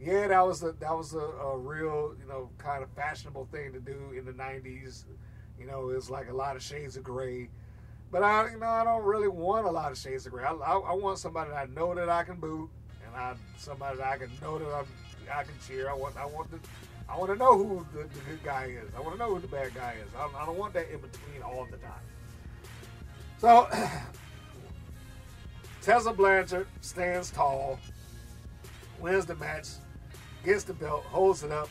Yeah, 0.00 0.28
that 0.28 0.46
was 0.46 0.62
a 0.62 0.72
that 0.72 0.96
was 0.96 1.14
a, 1.14 1.18
a 1.18 1.58
real, 1.58 2.14
you 2.20 2.28
know, 2.28 2.50
kind 2.58 2.82
of 2.82 2.90
fashionable 2.90 3.48
thing 3.52 3.72
to 3.72 3.80
do 3.80 4.12
in 4.16 4.24
the 4.24 4.32
'90s. 4.32 5.04
You 5.58 5.66
know, 5.66 5.90
it's 5.90 6.10
like 6.10 6.28
a 6.28 6.34
lot 6.34 6.56
of 6.56 6.62
shades 6.62 6.96
of 6.96 7.04
gray. 7.04 7.48
But 8.10 8.22
I, 8.22 8.50
you 8.50 8.58
know, 8.58 8.66
I 8.66 8.84
don't 8.84 9.04
really 9.04 9.28
want 9.28 9.66
a 9.66 9.70
lot 9.70 9.92
of 9.92 9.98
shades 9.98 10.26
of 10.26 10.32
gray. 10.32 10.44
I, 10.44 10.52
I, 10.52 10.78
I 10.78 10.94
want 10.94 11.18
somebody 11.18 11.50
that 11.50 11.56
I 11.56 11.66
know 11.66 11.94
that 11.94 12.08
I 12.08 12.24
can 12.24 12.36
boot, 12.36 12.70
and 13.06 13.14
I 13.14 13.34
somebody 13.56 13.98
that 13.98 14.06
I 14.06 14.18
can 14.18 14.30
know 14.40 14.58
that 14.58 14.72
I'm, 14.72 14.86
I 15.32 15.42
can 15.44 15.54
cheer. 15.66 15.90
I 15.90 15.94
want, 15.94 16.16
I 16.16 16.26
want 16.26 16.50
the 16.50 16.58
I 17.08 17.16
want 17.16 17.30
to 17.30 17.36
know 17.36 17.56
who 17.56 17.86
the, 17.92 18.02
the, 18.02 18.20
good 18.28 18.42
guy 18.44 18.64
is. 18.64 18.90
I 18.94 19.00
want 19.00 19.14
to 19.14 19.18
know 19.18 19.34
who 19.34 19.40
the 19.40 19.48
bad 19.48 19.74
guy 19.74 19.94
is. 20.04 20.08
I, 20.14 20.42
I 20.42 20.44
don't 20.44 20.58
want 20.58 20.74
that 20.74 20.90
in 20.92 21.00
between 21.00 21.42
all 21.42 21.66
the 21.70 21.78
time. 21.78 22.02
So, 23.38 23.68
Tessa 25.82 26.12
Blanchard 26.12 26.66
stands 26.80 27.30
tall, 27.30 27.78
wins 28.98 29.26
the 29.26 29.36
match, 29.36 29.68
gets 30.44 30.64
the 30.64 30.74
belt, 30.74 31.04
holds 31.04 31.44
it 31.44 31.52
up, 31.52 31.68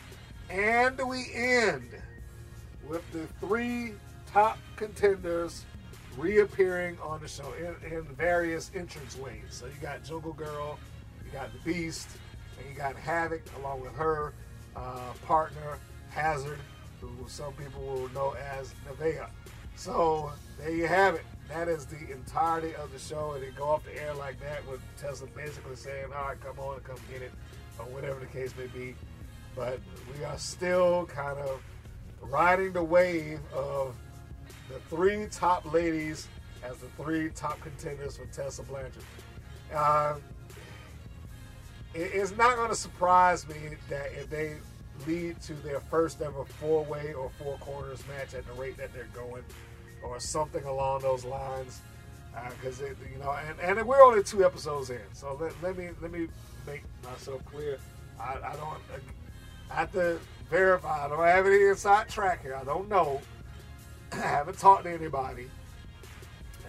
and 0.50 0.98
we 1.06 1.28
end 1.34 1.90
with 2.88 3.04
the 3.12 3.28
three 3.46 3.94
top 4.32 4.58
contenders 4.78 5.66
reappearing 6.18 6.98
on 7.04 7.20
the 7.20 7.28
show 7.28 7.54
in, 7.60 7.76
in 7.92 8.04
various 8.16 8.72
entrance 8.74 9.18
ways. 9.18 9.44
So 9.50 9.66
you 9.66 9.74
got 9.82 10.06
Jungle 10.06 10.34
Girl, 10.34 10.80
you 11.26 11.32
got 11.32 11.52
the 11.52 11.60
Beast, 11.60 12.08
and 12.58 12.70
you 12.70 12.76
got 12.76 12.96
Havok 12.96 13.42
along 13.60 13.82
with 13.82 13.94
her 13.94 14.34
uh, 14.76 15.12
partner, 15.26 15.78
Hazard, 16.12 16.60
who 17.02 17.10
some 17.28 17.52
people 17.54 17.82
will 17.82 18.10
know 18.14 18.36
as 18.56 18.74
Nevaeh. 18.88 19.28
So 19.76 20.32
there 20.58 20.72
you 20.72 20.88
have 20.88 21.16
it. 21.16 21.26
That 21.50 21.70
is 21.70 21.86
the 21.86 22.12
entirety 22.12 22.76
of 22.76 22.92
the 22.92 23.00
show, 23.00 23.34
and 23.34 23.44
it 23.44 23.56
go 23.56 23.66
off 23.66 23.86
the 23.86 24.02
air 24.02 24.14
like 24.14 24.40
that 24.42 24.68
with 24.70 24.82
Tessa 24.98 25.26
basically 25.28 25.76
saying, 25.76 26.06
"All 26.14 26.28
right, 26.28 26.42
come 26.42 26.60
on 26.60 26.76
and 26.76 26.84
come 26.84 26.98
get 27.10 27.22
it," 27.22 27.32
or 27.80 27.86
whatever 27.86 28.20
the 28.20 28.26
case 28.26 28.54
may 28.58 28.68
be. 28.68 28.96
But 29.56 29.80
we 30.14 30.24
are 30.26 30.38
still 30.38 31.06
kind 31.06 31.40
of 31.40 31.62
riding 32.22 32.74
the 32.74 32.84
wave 32.84 33.40
of 33.54 33.96
the 34.70 34.80
three 34.90 35.28
top 35.32 35.72
ladies 35.72 36.28
as 36.64 36.78
the 36.78 36.88
three 37.02 37.30
top 37.30 37.60
contenders 37.62 38.18
for 38.18 38.26
Tessa 38.26 38.64
Blanchard. 38.64 39.04
Uh, 39.74 40.16
it's 41.94 42.36
not 42.36 42.56
going 42.58 42.70
to 42.70 42.76
surprise 42.76 43.48
me 43.48 43.56
that 43.90 44.12
if 44.14 44.30
they 44.30 44.56
lead 45.06 45.40
to 45.42 45.54
their 45.54 45.80
first 45.80 46.22
ever 46.22 46.44
four 46.44 46.84
way 46.86 47.14
or 47.14 47.30
four 47.42 47.58
corners 47.60 48.04
match 48.08 48.34
at 48.34 48.46
the 48.46 48.54
rate 48.54 48.78
that 48.78 48.94
they're 48.94 49.08
going, 49.14 49.44
or 50.08 50.20
something 50.20 50.64
along 50.64 51.02
those 51.02 51.26
lines. 51.26 51.82
Because 52.50 52.82
uh, 52.82 52.94
you 53.12 53.18
know, 53.20 53.36
and, 53.50 53.78
and 53.80 53.88
we're 53.88 54.02
only 54.02 54.22
two 54.22 54.46
episodes 54.46 54.92
in, 54.92 55.02
so 55.14 55.38
let, 55.42 55.52
let 55.64 55.76
me 55.76 55.90
let 56.02 56.12
me 56.12 56.28
make 56.68 56.84
myself 57.04 57.44
clear. 57.46 57.80
I, 58.20 58.36
I 58.44 58.56
don't 58.56 58.78
I 59.72 59.74
have 59.74 59.92
to 59.94 60.20
verify. 60.50 61.06
I 61.06 61.10
don't 61.10 61.24
have 61.24 61.48
any 61.48 61.64
inside 61.64 62.10
track 62.10 62.44
here. 62.44 62.56
I 62.56 62.64
don't 62.64 62.88
know. 62.90 63.22
I 64.12 64.18
haven't 64.18 64.60
talked 64.60 64.84
to 64.84 64.92
anybody, 64.92 65.50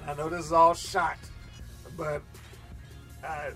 and 0.01 0.11
I 0.11 0.15
know 0.15 0.31
this 0.31 0.47
is 0.47 0.53
all 0.53 0.73
shot, 0.73 1.19
but 1.97 2.23
uh, 3.23 3.51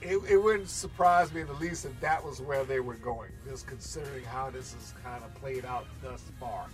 it, 0.00 0.18
it 0.28 0.36
wouldn't 0.36 0.68
surprise 0.68 1.32
me 1.32 1.40
in 1.40 1.46
the 1.46 1.52
least 1.54 1.84
if 1.84 1.98
that 2.00 2.24
was 2.24 2.40
where 2.40 2.64
they 2.64 2.80
were 2.80 2.94
going, 2.94 3.30
just 3.48 3.66
considering 3.66 4.24
how 4.24 4.50
this 4.50 4.74
has 4.74 4.94
kind 5.02 5.22
of 5.24 5.34
played 5.34 5.64
out 5.64 5.86
thus 6.02 6.22
far. 6.38 6.66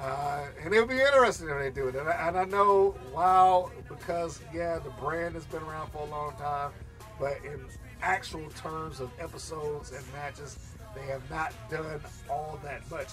Uh, 0.00 0.46
and 0.64 0.72
it 0.72 0.80
would 0.80 0.88
be 0.88 1.00
interesting 1.00 1.48
if 1.48 1.58
they 1.58 1.70
do 1.70 1.88
it. 1.88 1.94
And 1.94 2.08
I, 2.08 2.28
and 2.28 2.38
I 2.38 2.44
know, 2.44 2.94
wow, 3.14 3.70
because, 3.88 4.40
yeah, 4.54 4.78
the 4.78 4.90
brand 4.90 5.34
has 5.34 5.44
been 5.44 5.62
around 5.62 5.90
for 5.90 5.98
a 5.98 6.10
long 6.10 6.34
time, 6.36 6.70
but 7.18 7.36
in 7.44 7.60
actual 8.00 8.48
terms 8.50 9.00
of 9.00 9.10
episodes 9.18 9.92
and 9.92 10.02
matches, 10.12 10.58
they 10.94 11.04
have 11.06 11.28
not 11.28 11.52
done 11.70 12.00
all 12.30 12.58
that 12.64 12.88
much. 12.90 13.08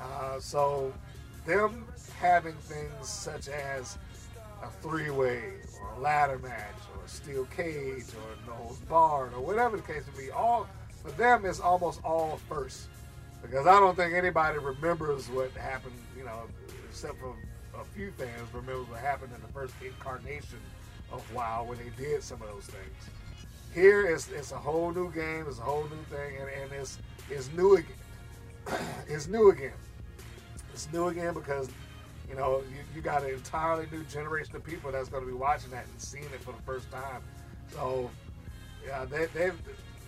Uh, 0.00 0.40
so, 0.40 0.94
them 1.44 1.84
having 2.18 2.54
things 2.54 3.08
such 3.08 3.48
as 3.48 3.98
a 4.62 4.68
three 4.82 5.10
way 5.10 5.52
or 5.80 5.92
a 5.96 6.00
ladder 6.00 6.38
match 6.38 6.76
or 6.96 7.04
a 7.04 7.08
steel 7.08 7.44
cage 7.46 8.04
or 8.16 8.54
a 8.54 8.64
nose 8.66 8.78
barred 8.88 9.32
or 9.34 9.40
whatever 9.40 9.76
the 9.76 9.82
case 9.82 10.02
may 10.16 10.24
be. 10.24 10.30
All 10.30 10.66
for 11.02 11.10
them 11.12 11.44
is 11.44 11.60
almost 11.60 12.00
all 12.04 12.40
first. 12.48 12.88
Because 13.42 13.66
I 13.66 13.78
don't 13.78 13.96
think 13.96 14.14
anybody 14.14 14.58
remembers 14.58 15.28
what 15.28 15.50
happened, 15.52 15.94
you 16.16 16.24
know, 16.24 16.42
except 16.88 17.18
for 17.18 17.34
a 17.80 17.84
few 17.84 18.10
fans 18.12 18.52
remember 18.52 18.82
what 18.90 19.00
happened 19.00 19.32
in 19.34 19.40
the 19.40 19.48
first 19.48 19.72
incarnation 19.84 20.58
of 21.12 21.22
WoW 21.34 21.64
when 21.66 21.78
they 21.78 21.90
did 21.96 22.22
some 22.22 22.42
of 22.42 22.48
those 22.48 22.64
things. 22.64 23.74
here 23.74 24.06
it's, 24.06 24.28
it's 24.30 24.52
a 24.52 24.56
whole 24.56 24.92
new 24.92 25.12
game, 25.12 25.44
it's 25.48 25.58
a 25.58 25.62
whole 25.62 25.84
new 25.84 26.16
thing, 26.16 26.36
and, 26.40 26.48
and 26.62 26.72
it's 26.72 26.98
it's 27.30 27.50
new 27.52 27.76
again. 27.76 27.96
it's 29.08 29.28
new 29.28 29.50
again. 29.50 29.72
It's 30.72 30.88
new 30.92 31.08
again 31.08 31.34
because 31.34 31.68
you 32.28 32.34
know 32.34 32.62
you, 32.70 32.76
you 32.94 33.00
got 33.00 33.22
an 33.22 33.30
entirely 33.30 33.86
new 33.92 34.02
generation 34.04 34.56
of 34.56 34.64
people 34.64 34.90
that's 34.90 35.08
going 35.08 35.24
to 35.24 35.30
be 35.30 35.36
watching 35.36 35.70
that 35.70 35.86
and 35.86 36.00
seeing 36.00 36.24
it 36.24 36.40
for 36.40 36.52
the 36.52 36.62
first 36.62 36.90
time. 36.90 37.22
So 37.72 38.10
yeah, 38.86 39.04
they, 39.04 39.26
they've 39.26 39.54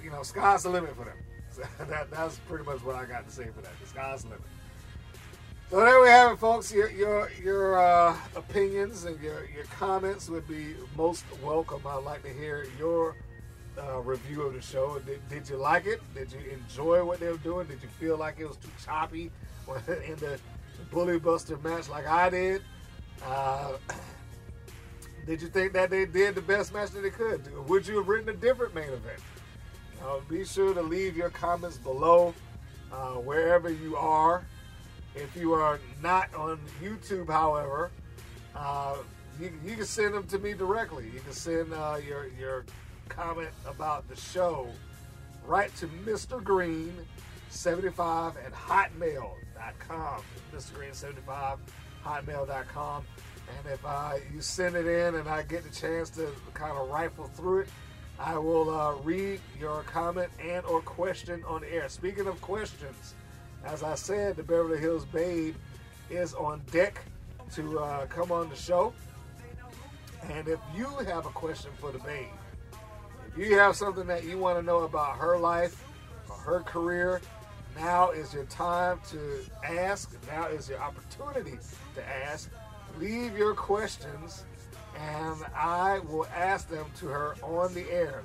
you 0.02 0.10
know 0.10 0.22
sky's 0.22 0.64
the 0.64 0.70
limit 0.70 0.96
for 0.96 1.04
them. 1.04 1.16
That 1.88 2.10
that's 2.10 2.38
pretty 2.48 2.64
much 2.64 2.82
what 2.84 2.96
I 2.96 3.04
got 3.04 3.26
to 3.26 3.32
say 3.32 3.46
for 3.54 3.60
that. 3.62 3.72
The 3.80 3.86
sky's 3.88 4.24
limit. 4.24 4.40
So 5.70 5.80
there 5.80 6.00
we 6.00 6.08
have 6.08 6.32
it, 6.32 6.38
folks. 6.38 6.72
Your 6.72 6.90
your 6.90 7.30
your 7.42 7.80
uh, 7.80 8.16
opinions 8.36 9.04
and 9.04 9.20
your 9.20 9.48
your 9.48 9.64
comments 9.64 10.28
would 10.28 10.46
be 10.48 10.74
most 10.96 11.24
welcome. 11.42 11.80
I'd 11.86 12.04
like 12.04 12.22
to 12.22 12.28
hear 12.28 12.66
your 12.78 13.16
uh, 13.78 14.00
review 14.00 14.42
of 14.42 14.54
the 14.54 14.60
show. 14.60 14.98
Did, 15.00 15.26
did 15.28 15.48
you 15.48 15.56
like 15.56 15.86
it? 15.86 16.00
Did 16.14 16.32
you 16.32 16.40
enjoy 16.50 17.04
what 17.04 17.20
they 17.20 17.28
were 17.28 17.36
doing? 17.38 17.66
Did 17.66 17.82
you 17.82 17.88
feel 17.88 18.16
like 18.16 18.38
it 18.38 18.46
was 18.46 18.56
too 18.56 18.70
choppy 18.84 19.30
in 20.06 20.16
the 20.16 20.38
Bully 20.90 21.18
Buster 21.18 21.56
match 21.58 21.88
like 21.88 22.06
I 22.06 22.30
did? 22.30 22.62
Uh, 23.24 23.74
did 25.26 25.40
you 25.40 25.48
think 25.48 25.72
that 25.74 25.90
they 25.90 26.04
did 26.04 26.34
the 26.34 26.42
best 26.42 26.74
match 26.74 26.90
that 26.90 27.02
they 27.02 27.10
could? 27.10 27.42
Would 27.68 27.86
you 27.86 27.98
have 27.98 28.08
written 28.08 28.28
a 28.28 28.34
different 28.34 28.74
main 28.74 28.88
event? 28.88 29.20
Uh, 30.04 30.18
be 30.28 30.44
sure 30.44 30.74
to 30.74 30.82
leave 30.82 31.16
your 31.16 31.30
comments 31.30 31.76
below 31.76 32.34
uh, 32.92 33.14
wherever 33.14 33.70
you 33.70 33.96
are. 33.96 34.44
If 35.14 35.36
you 35.36 35.52
are 35.52 35.80
not 36.02 36.32
on 36.34 36.58
YouTube, 36.82 37.28
however, 37.28 37.90
uh, 38.54 38.96
you, 39.40 39.52
you 39.64 39.76
can 39.76 39.84
send 39.84 40.14
them 40.14 40.26
to 40.28 40.38
me 40.38 40.54
directly. 40.54 41.04
You 41.12 41.20
can 41.20 41.32
send 41.32 41.72
uh, 41.72 41.98
your 42.06 42.28
your 42.38 42.64
comment 43.08 43.50
about 43.66 44.08
the 44.08 44.16
show 44.16 44.68
right 45.46 45.74
to 45.76 45.86
Mr. 45.86 46.42
Green 46.42 46.94
75 47.50 48.36
at 48.36 48.52
hotmail.com. 48.52 50.22
Mr. 50.54 50.74
Green 50.74 50.92
75 50.92 51.58
hotmail.com. 52.04 53.04
And 53.58 53.74
if 53.74 53.84
uh, 53.84 54.12
you 54.32 54.40
send 54.40 54.76
it 54.76 54.86
in 54.86 55.16
and 55.16 55.28
I 55.28 55.42
get 55.42 55.64
the 55.64 55.74
chance 55.74 56.08
to 56.10 56.28
kind 56.54 56.76
of 56.76 56.88
rifle 56.88 57.24
through 57.24 57.60
it, 57.60 57.68
I 58.22 58.36
will 58.36 58.68
uh, 58.68 58.96
read 58.96 59.40
your 59.58 59.82
comment 59.84 60.30
and 60.44 60.64
or 60.66 60.82
question 60.82 61.42
on 61.48 61.64
air. 61.64 61.88
Speaking 61.88 62.26
of 62.26 62.38
questions, 62.42 63.14
as 63.64 63.82
I 63.82 63.94
said, 63.94 64.36
the 64.36 64.42
Beverly 64.42 64.78
Hills 64.78 65.06
Babe 65.06 65.54
is 66.10 66.34
on 66.34 66.60
deck 66.70 67.02
to 67.52 67.78
uh, 67.78 68.06
come 68.06 68.30
on 68.30 68.50
the 68.50 68.56
show. 68.56 68.92
And 70.30 70.48
if 70.48 70.60
you 70.76 70.86
have 71.06 71.24
a 71.24 71.30
question 71.30 71.70
for 71.80 71.92
the 71.92 71.98
Babe, 72.00 72.26
if 73.28 73.38
you 73.38 73.56
have 73.58 73.74
something 73.74 74.06
that 74.08 74.24
you 74.24 74.36
want 74.36 74.58
to 74.58 74.62
know 74.62 74.80
about 74.80 75.16
her 75.16 75.38
life 75.38 75.82
or 76.28 76.36
her 76.36 76.60
career, 76.60 77.22
now 77.78 78.10
is 78.10 78.34
your 78.34 78.44
time 78.44 79.00
to 79.10 79.40
ask. 79.64 80.14
Now 80.26 80.46
is 80.46 80.68
your 80.68 80.80
opportunity 80.80 81.58
to 81.94 82.06
ask. 82.06 82.50
Leave 82.98 83.36
your 83.36 83.54
questions, 83.54 84.44
and 85.00 85.44
I 85.54 86.00
will 86.00 86.26
ask 86.34 86.68
them 86.68 86.86
to 86.98 87.06
her 87.06 87.34
on 87.42 87.72
the 87.74 87.90
air. 87.90 88.22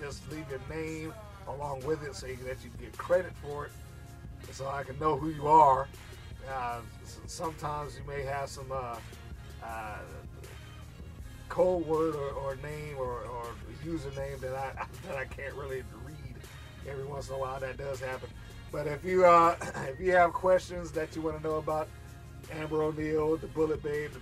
Just 0.00 0.30
leave 0.30 0.44
your 0.48 0.60
name 0.70 1.12
along 1.48 1.84
with 1.84 2.02
it 2.02 2.14
so 2.14 2.26
you, 2.26 2.36
that 2.44 2.58
you 2.62 2.70
get 2.80 2.96
credit 2.96 3.32
for 3.42 3.66
it, 3.66 3.72
so 4.52 4.66
I 4.68 4.84
can 4.84 4.98
know 4.98 5.16
who 5.16 5.30
you 5.30 5.48
are. 5.48 5.88
Uh, 6.48 6.80
sometimes 7.26 7.96
you 7.96 8.02
may 8.06 8.22
have 8.22 8.48
some 8.48 8.70
uh, 8.72 8.96
uh, 9.62 9.98
code 11.48 11.86
word 11.86 12.14
or, 12.14 12.30
or 12.30 12.56
name 12.56 12.96
or, 12.98 13.22
or, 13.24 13.44
username 13.84 14.40
that 14.40 14.54
I 14.54 14.84
that 15.06 15.16
I 15.16 15.24
can't 15.24 15.54
really 15.54 15.82
read. 16.04 16.34
Every 16.88 17.04
once 17.04 17.28
in 17.28 17.34
a 17.34 17.38
while, 17.38 17.60
that 17.60 17.76
does 17.76 18.00
happen. 18.00 18.28
But 18.72 18.86
if 18.86 19.04
you 19.04 19.24
uh, 19.24 19.56
if 19.88 20.00
you 20.00 20.12
have 20.12 20.32
questions 20.32 20.90
that 20.92 21.14
you 21.14 21.22
want 21.22 21.36
to 21.36 21.42
know 21.42 21.56
about 21.56 21.88
Amber 22.52 22.82
O'Neal, 22.82 23.36
the 23.36 23.46
Bullet 23.48 23.82
Babe, 23.82 24.10
the, 24.12 24.20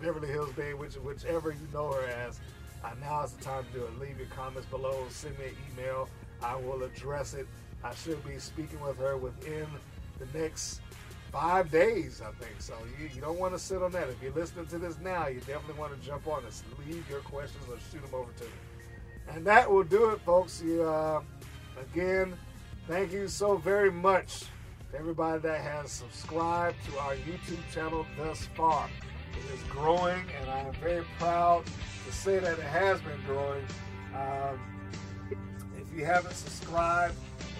Beverly 0.00 0.28
Hills 0.28 0.52
Babe, 0.52 0.76
which, 0.76 0.94
whichever 0.94 1.50
you 1.50 1.68
know 1.72 1.92
her 1.92 2.06
as, 2.06 2.40
uh, 2.84 2.90
now 3.00 3.24
is 3.24 3.32
the 3.32 3.42
time 3.42 3.64
to 3.72 3.78
do 3.78 3.84
it. 3.84 3.98
Leave 3.98 4.18
your 4.18 4.28
comments 4.28 4.68
below. 4.68 5.04
Send 5.08 5.38
me 5.38 5.46
an 5.46 5.54
email. 5.72 6.08
I 6.42 6.56
will 6.56 6.82
address 6.82 7.34
it. 7.34 7.46
I 7.82 7.94
should 7.94 8.24
be 8.26 8.38
speaking 8.38 8.80
with 8.80 8.98
her 8.98 9.16
within 9.16 9.66
the 10.18 10.38
next 10.38 10.80
five 11.32 11.70
days, 11.70 12.22
I 12.22 12.30
think. 12.42 12.60
So 12.60 12.74
you, 12.98 13.08
you 13.14 13.20
don't 13.20 13.38
want 13.38 13.54
to 13.54 13.58
sit 13.58 13.82
on 13.82 13.92
that. 13.92 14.08
If 14.08 14.22
you're 14.22 14.32
listening 14.32 14.66
to 14.66 14.78
this 14.78 14.98
now, 15.00 15.26
you 15.28 15.40
definitely 15.40 15.78
want 15.78 15.98
to 15.98 16.06
jump 16.06 16.26
on 16.26 16.44
this. 16.44 16.62
Leave 16.86 17.08
your 17.10 17.20
questions 17.20 17.64
or 17.68 17.76
shoot 17.90 18.04
them 18.04 18.14
over 18.14 18.32
to 18.32 18.44
me. 18.44 18.50
And 19.34 19.44
that 19.46 19.70
will 19.70 19.84
do 19.84 20.10
it, 20.10 20.20
folks. 20.20 20.62
You, 20.62 20.82
uh, 20.82 21.22
again, 21.92 22.36
thank 22.86 23.12
you 23.12 23.28
so 23.28 23.56
very 23.56 23.90
much 23.90 24.44
to 24.92 24.98
everybody 24.98 25.40
that 25.40 25.60
has 25.60 25.90
subscribed 25.90 26.76
to 26.86 26.98
our 27.00 27.14
YouTube 27.16 27.60
channel 27.72 28.06
thus 28.16 28.48
far. 28.54 28.88
It 29.38 29.54
is 29.54 29.62
growing, 29.68 30.24
and 30.40 30.50
I 30.50 30.60
am 30.60 30.72
very 30.74 31.04
proud 31.18 31.64
to 31.66 32.12
say 32.12 32.38
that 32.38 32.58
it 32.58 32.64
has 32.64 33.00
been 33.00 33.20
growing. 33.26 33.64
Um, 34.14 34.58
if 35.30 35.96
you 35.96 36.04
haven't 36.04 36.34
subscribed, 36.34 37.14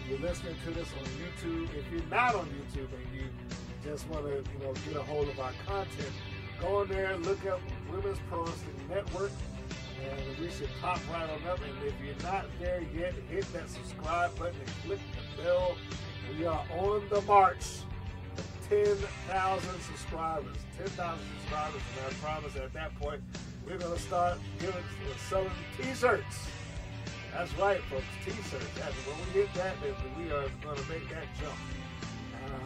you're 0.09 0.18
listening 0.20 0.55
to 0.64 0.70
this 0.70 0.89
on 0.99 1.05
YouTube, 1.05 1.68
if 1.77 1.85
you're 1.91 2.09
not 2.11 2.35
on 2.35 2.47
YouTube 2.47 2.89
and 2.95 3.14
you 3.14 3.29
just 3.85 4.09
want 4.09 4.24
to, 4.24 4.31
you 4.31 4.64
know, 4.64 4.72
get 4.87 4.97
a 4.97 5.03
hold 5.03 5.29
of 5.29 5.39
our 5.41 5.53
content, 5.66 6.12
go 6.61 6.83
in 6.83 6.89
there, 6.89 7.16
look 7.18 7.45
up 7.47 7.61
Women's 7.91 8.18
Pro 8.29 8.41
Wrestling 8.41 8.89
Network, 8.89 9.33
and 10.03 10.39
we 10.39 10.51
should 10.51 10.68
pop 10.81 11.01
right 11.12 11.29
on 11.29 11.49
up. 11.49 11.59
And 11.61 11.87
if 11.87 11.95
you're 12.05 12.31
not 12.31 12.47
there 12.61 12.83
yet, 12.97 13.14
hit 13.29 13.53
that 13.53 13.68
subscribe 13.68 14.37
button 14.39 14.57
and 14.61 14.70
click 14.85 15.01
the 15.37 15.43
bell. 15.43 15.77
We 16.37 16.47
are 16.47 16.64
on 16.79 17.09
the 17.09 17.20
march 17.22 17.64
10,000 18.69 19.81
subscribers. 19.81 20.57
10,000 20.77 21.19
subscribers, 21.41 21.83
and 21.99 22.07
I 22.07 22.12
promise 22.19 22.57
at 22.57 22.73
that 22.73 22.95
point, 22.99 23.23
we're 23.67 23.79
going 23.79 23.95
to 23.95 24.03
start 24.03 24.39
giving, 24.59 24.83
selling 25.29 25.51
t-shirts. 25.77 26.49
That's 27.33 27.53
right, 27.59 27.81
folks, 27.91 28.05
t-shirts. 28.25 28.64
When 29.07 29.17
we 29.19 29.41
hit 29.41 29.55
that, 29.55 29.75
we 30.19 30.25
are 30.33 30.49
going 30.62 30.79
to 30.79 30.89
make 30.91 31.09
that 31.11 31.27
jump. 31.39 31.59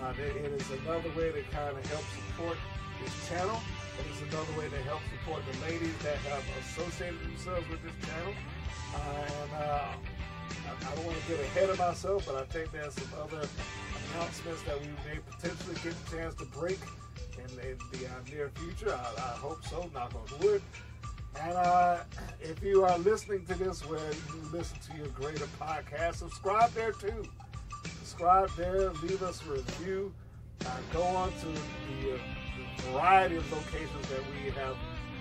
Uh, 0.03 0.13
it 0.19 0.53
is 0.53 0.71
another 0.85 1.11
way 1.17 1.33
to 1.33 1.43
kind 1.53 1.77
of 1.77 1.87
help 1.87 2.05
support 2.17 2.57
this 3.03 3.29
channel. 3.29 3.61
It 3.99 4.07
is 4.17 4.33
another 4.33 4.59
way 4.59 4.69
to 4.69 4.77
help 4.89 5.01
support 5.19 5.43
the 5.51 5.59
ladies 5.69 5.97
that 6.03 6.17
have 6.29 6.45
associated 6.61 7.21
themselves 7.21 7.69
with 7.69 7.83
this 7.83 7.93
channel. 8.09 8.35
Uh, 8.95 8.99
and 8.99 9.53
uh, 9.53 9.93
I, 10.67 10.95
don't 10.95 11.07
want 11.07 11.19
to 11.21 11.29
get 11.29 11.41
ahead 11.41 11.71
of 11.71 11.79
myself, 11.79 12.27
but 12.27 12.37
I 12.37 12.45
think 12.45 12.73
there's 12.73 12.95
some 12.95 13.09
other 13.23 13.47
announcements 14.15 14.63
that 14.63 14.81
we 14.81 14.87
may 15.07 15.19
potentially 15.31 15.77
get 15.83 15.95
a 15.95 16.17
chance 16.17 16.35
to 16.37 16.45
break 16.47 16.79
in, 17.35 17.59
in 17.61 17.79
the 17.93 18.07
uh, 18.07 18.11
near 18.31 18.51
future. 18.57 18.93
I, 18.93 19.21
I, 19.21 19.37
hope 19.37 19.65
so, 19.67 19.91
knock 19.95 20.15
on 20.15 20.41
wood. 20.41 20.63
And 21.41 21.53
uh, 21.53 21.99
if 22.41 22.63
you 22.63 22.85
are 22.85 22.99
listening 22.99 23.47
to 23.47 23.55
this 23.55 23.87
where 23.87 24.01
you 24.01 24.51
listen 24.53 24.79
to 24.91 24.97
your 24.97 25.09
greater 25.09 25.47
podcast, 25.59 26.17
subscribe 26.17 26.73
there 26.73 26.93
too 26.93 27.25
subscribe 28.11 28.51
there, 28.57 28.91
leave 29.03 29.23
us 29.23 29.41
a 29.47 29.53
review. 29.53 30.13
Uh, 30.67 30.77
go 30.93 31.03
on 31.03 31.33
to 31.41 31.47
the, 31.47 32.15
uh, 32.15 32.19
the, 32.77 32.83
variety 32.93 33.37
of 33.37 33.53
locations 33.53 34.09
that 34.09 34.21
we 34.31 34.51
have 34.51 34.77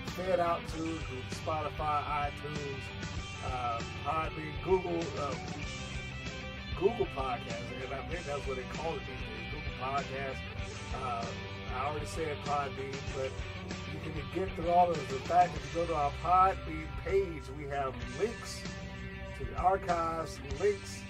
fed 0.08 0.38
out 0.40 0.60
to, 0.68 0.82
to 0.82 1.36
Spotify, 1.36 2.02
iTunes, 2.02 2.82
uh, 3.46 3.80
Podbean, 4.04 4.52
Google, 4.64 5.00
uh, 5.18 5.34
Google 6.78 7.06
Podcast, 7.16 7.64
and 7.84 7.92
I 7.92 8.02
think 8.08 8.24
that's 8.26 8.46
what 8.46 8.56
they 8.56 8.64
call 8.72 8.94
it 8.94 9.00
these 9.00 9.24
days, 9.28 9.50
Google 9.52 9.72
Podcast. 9.80 10.36
Uh, 11.02 11.26
I 11.76 11.86
already 11.86 12.06
said 12.06 12.36
Podbean, 12.44 12.96
but 13.16 13.30
you 13.92 14.12
can 14.12 14.22
get 14.34 14.54
through 14.54 14.70
all 14.70 14.90
of 14.90 14.96
the 15.08 15.14
fact, 15.28 15.54
if 15.56 15.74
you 15.74 15.80
go 15.80 15.86
to 15.86 15.94
our 15.94 16.12
Podbean 16.22 16.86
page, 17.04 17.42
we 17.56 17.64
have 17.64 17.94
links 18.18 18.62
to 19.38 19.44
the 19.44 19.56
archives, 19.56 20.38
links 20.60 21.02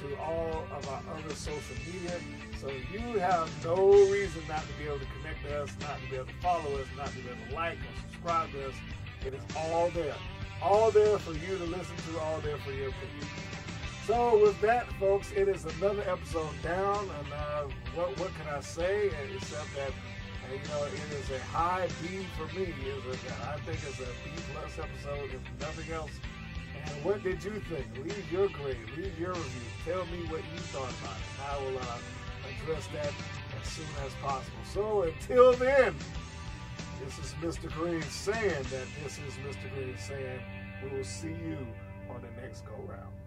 to 0.00 0.16
all 0.18 0.64
of 0.76 0.88
our 0.88 1.02
other 1.14 1.34
social 1.34 1.76
media. 1.86 2.18
So 2.60 2.70
you 2.92 3.18
have 3.18 3.50
no 3.64 3.90
reason 4.10 4.42
not 4.48 4.62
to 4.62 4.72
be 4.78 4.84
able 4.84 4.98
to 4.98 5.06
connect 5.18 5.44
to 5.46 5.62
us, 5.62 5.70
not 5.80 6.00
to 6.02 6.10
be 6.10 6.16
able 6.16 6.26
to 6.26 6.32
follow 6.40 6.76
us, 6.76 6.86
not 6.96 7.08
to 7.08 7.14
be 7.14 7.28
able 7.28 7.46
to 7.48 7.54
like 7.54 7.78
or 7.78 8.10
subscribe 8.10 8.50
to 8.52 8.68
us. 8.68 8.74
It 9.26 9.34
is 9.34 9.42
all 9.56 9.90
there. 9.90 10.14
All 10.62 10.90
there 10.90 11.18
for 11.18 11.32
you 11.32 11.56
to 11.58 11.64
listen 11.64 11.96
to, 12.12 12.20
all 12.20 12.40
there 12.40 12.58
for 12.58 12.72
your 12.72 12.88
opinion. 12.88 13.26
So 14.06 14.40
with 14.40 14.60
that, 14.62 14.86
folks, 14.94 15.32
it 15.32 15.48
is 15.48 15.64
another 15.64 16.02
episode 16.08 16.50
down. 16.62 17.08
And 17.18 17.32
uh, 17.32 17.64
what, 17.94 18.18
what 18.18 18.30
can 18.34 18.48
I 18.54 18.60
say 18.60 19.10
except 19.34 19.74
that 19.76 19.92
uh, 20.48 20.54
you 20.54 20.68
know, 20.70 20.84
it 20.86 21.12
is 21.20 21.30
a 21.30 21.38
high 21.44 21.88
B 22.00 22.26
for 22.36 22.46
me. 22.58 22.72
I 23.44 23.58
think 23.66 23.78
it's 23.86 24.00
a 24.00 24.06
B 24.24 24.30
plus 24.52 24.78
episode, 24.78 25.30
if 25.34 25.60
nothing 25.60 25.92
else. 25.92 26.10
And 26.74 27.04
what 27.04 27.22
did 27.22 27.44
you 27.44 27.60
think? 27.68 27.86
Leave 28.02 28.32
your 28.32 28.48
grade, 28.48 28.76
leave 28.96 29.18
your 29.18 29.32
review. 29.32 29.68
Tell 29.84 30.06
me 30.06 30.24
what 30.28 30.40
you 30.54 30.60
thought 30.72 30.90
about 31.02 31.16
it. 31.16 31.28
I 31.44 31.58
will 31.62 31.78
uh, 31.78 31.98
address 32.48 32.86
that 32.94 33.12
as 33.60 33.68
soon 33.68 33.86
as 34.06 34.12
possible. 34.22 34.58
So 34.72 35.02
until 35.02 35.52
then, 35.54 35.94
this 37.04 37.18
is 37.18 37.34
Mr. 37.40 37.70
Green 37.72 38.02
saying 38.02 38.64
that 38.70 38.86
this 39.02 39.18
is 39.18 39.34
Mr. 39.46 39.72
Green 39.74 39.96
saying 39.98 40.40
we 40.82 40.96
will 40.96 41.04
see 41.04 41.28
you 41.28 41.66
on 42.10 42.22
the 42.22 42.40
next 42.40 42.64
go 42.64 42.74
round. 42.86 43.17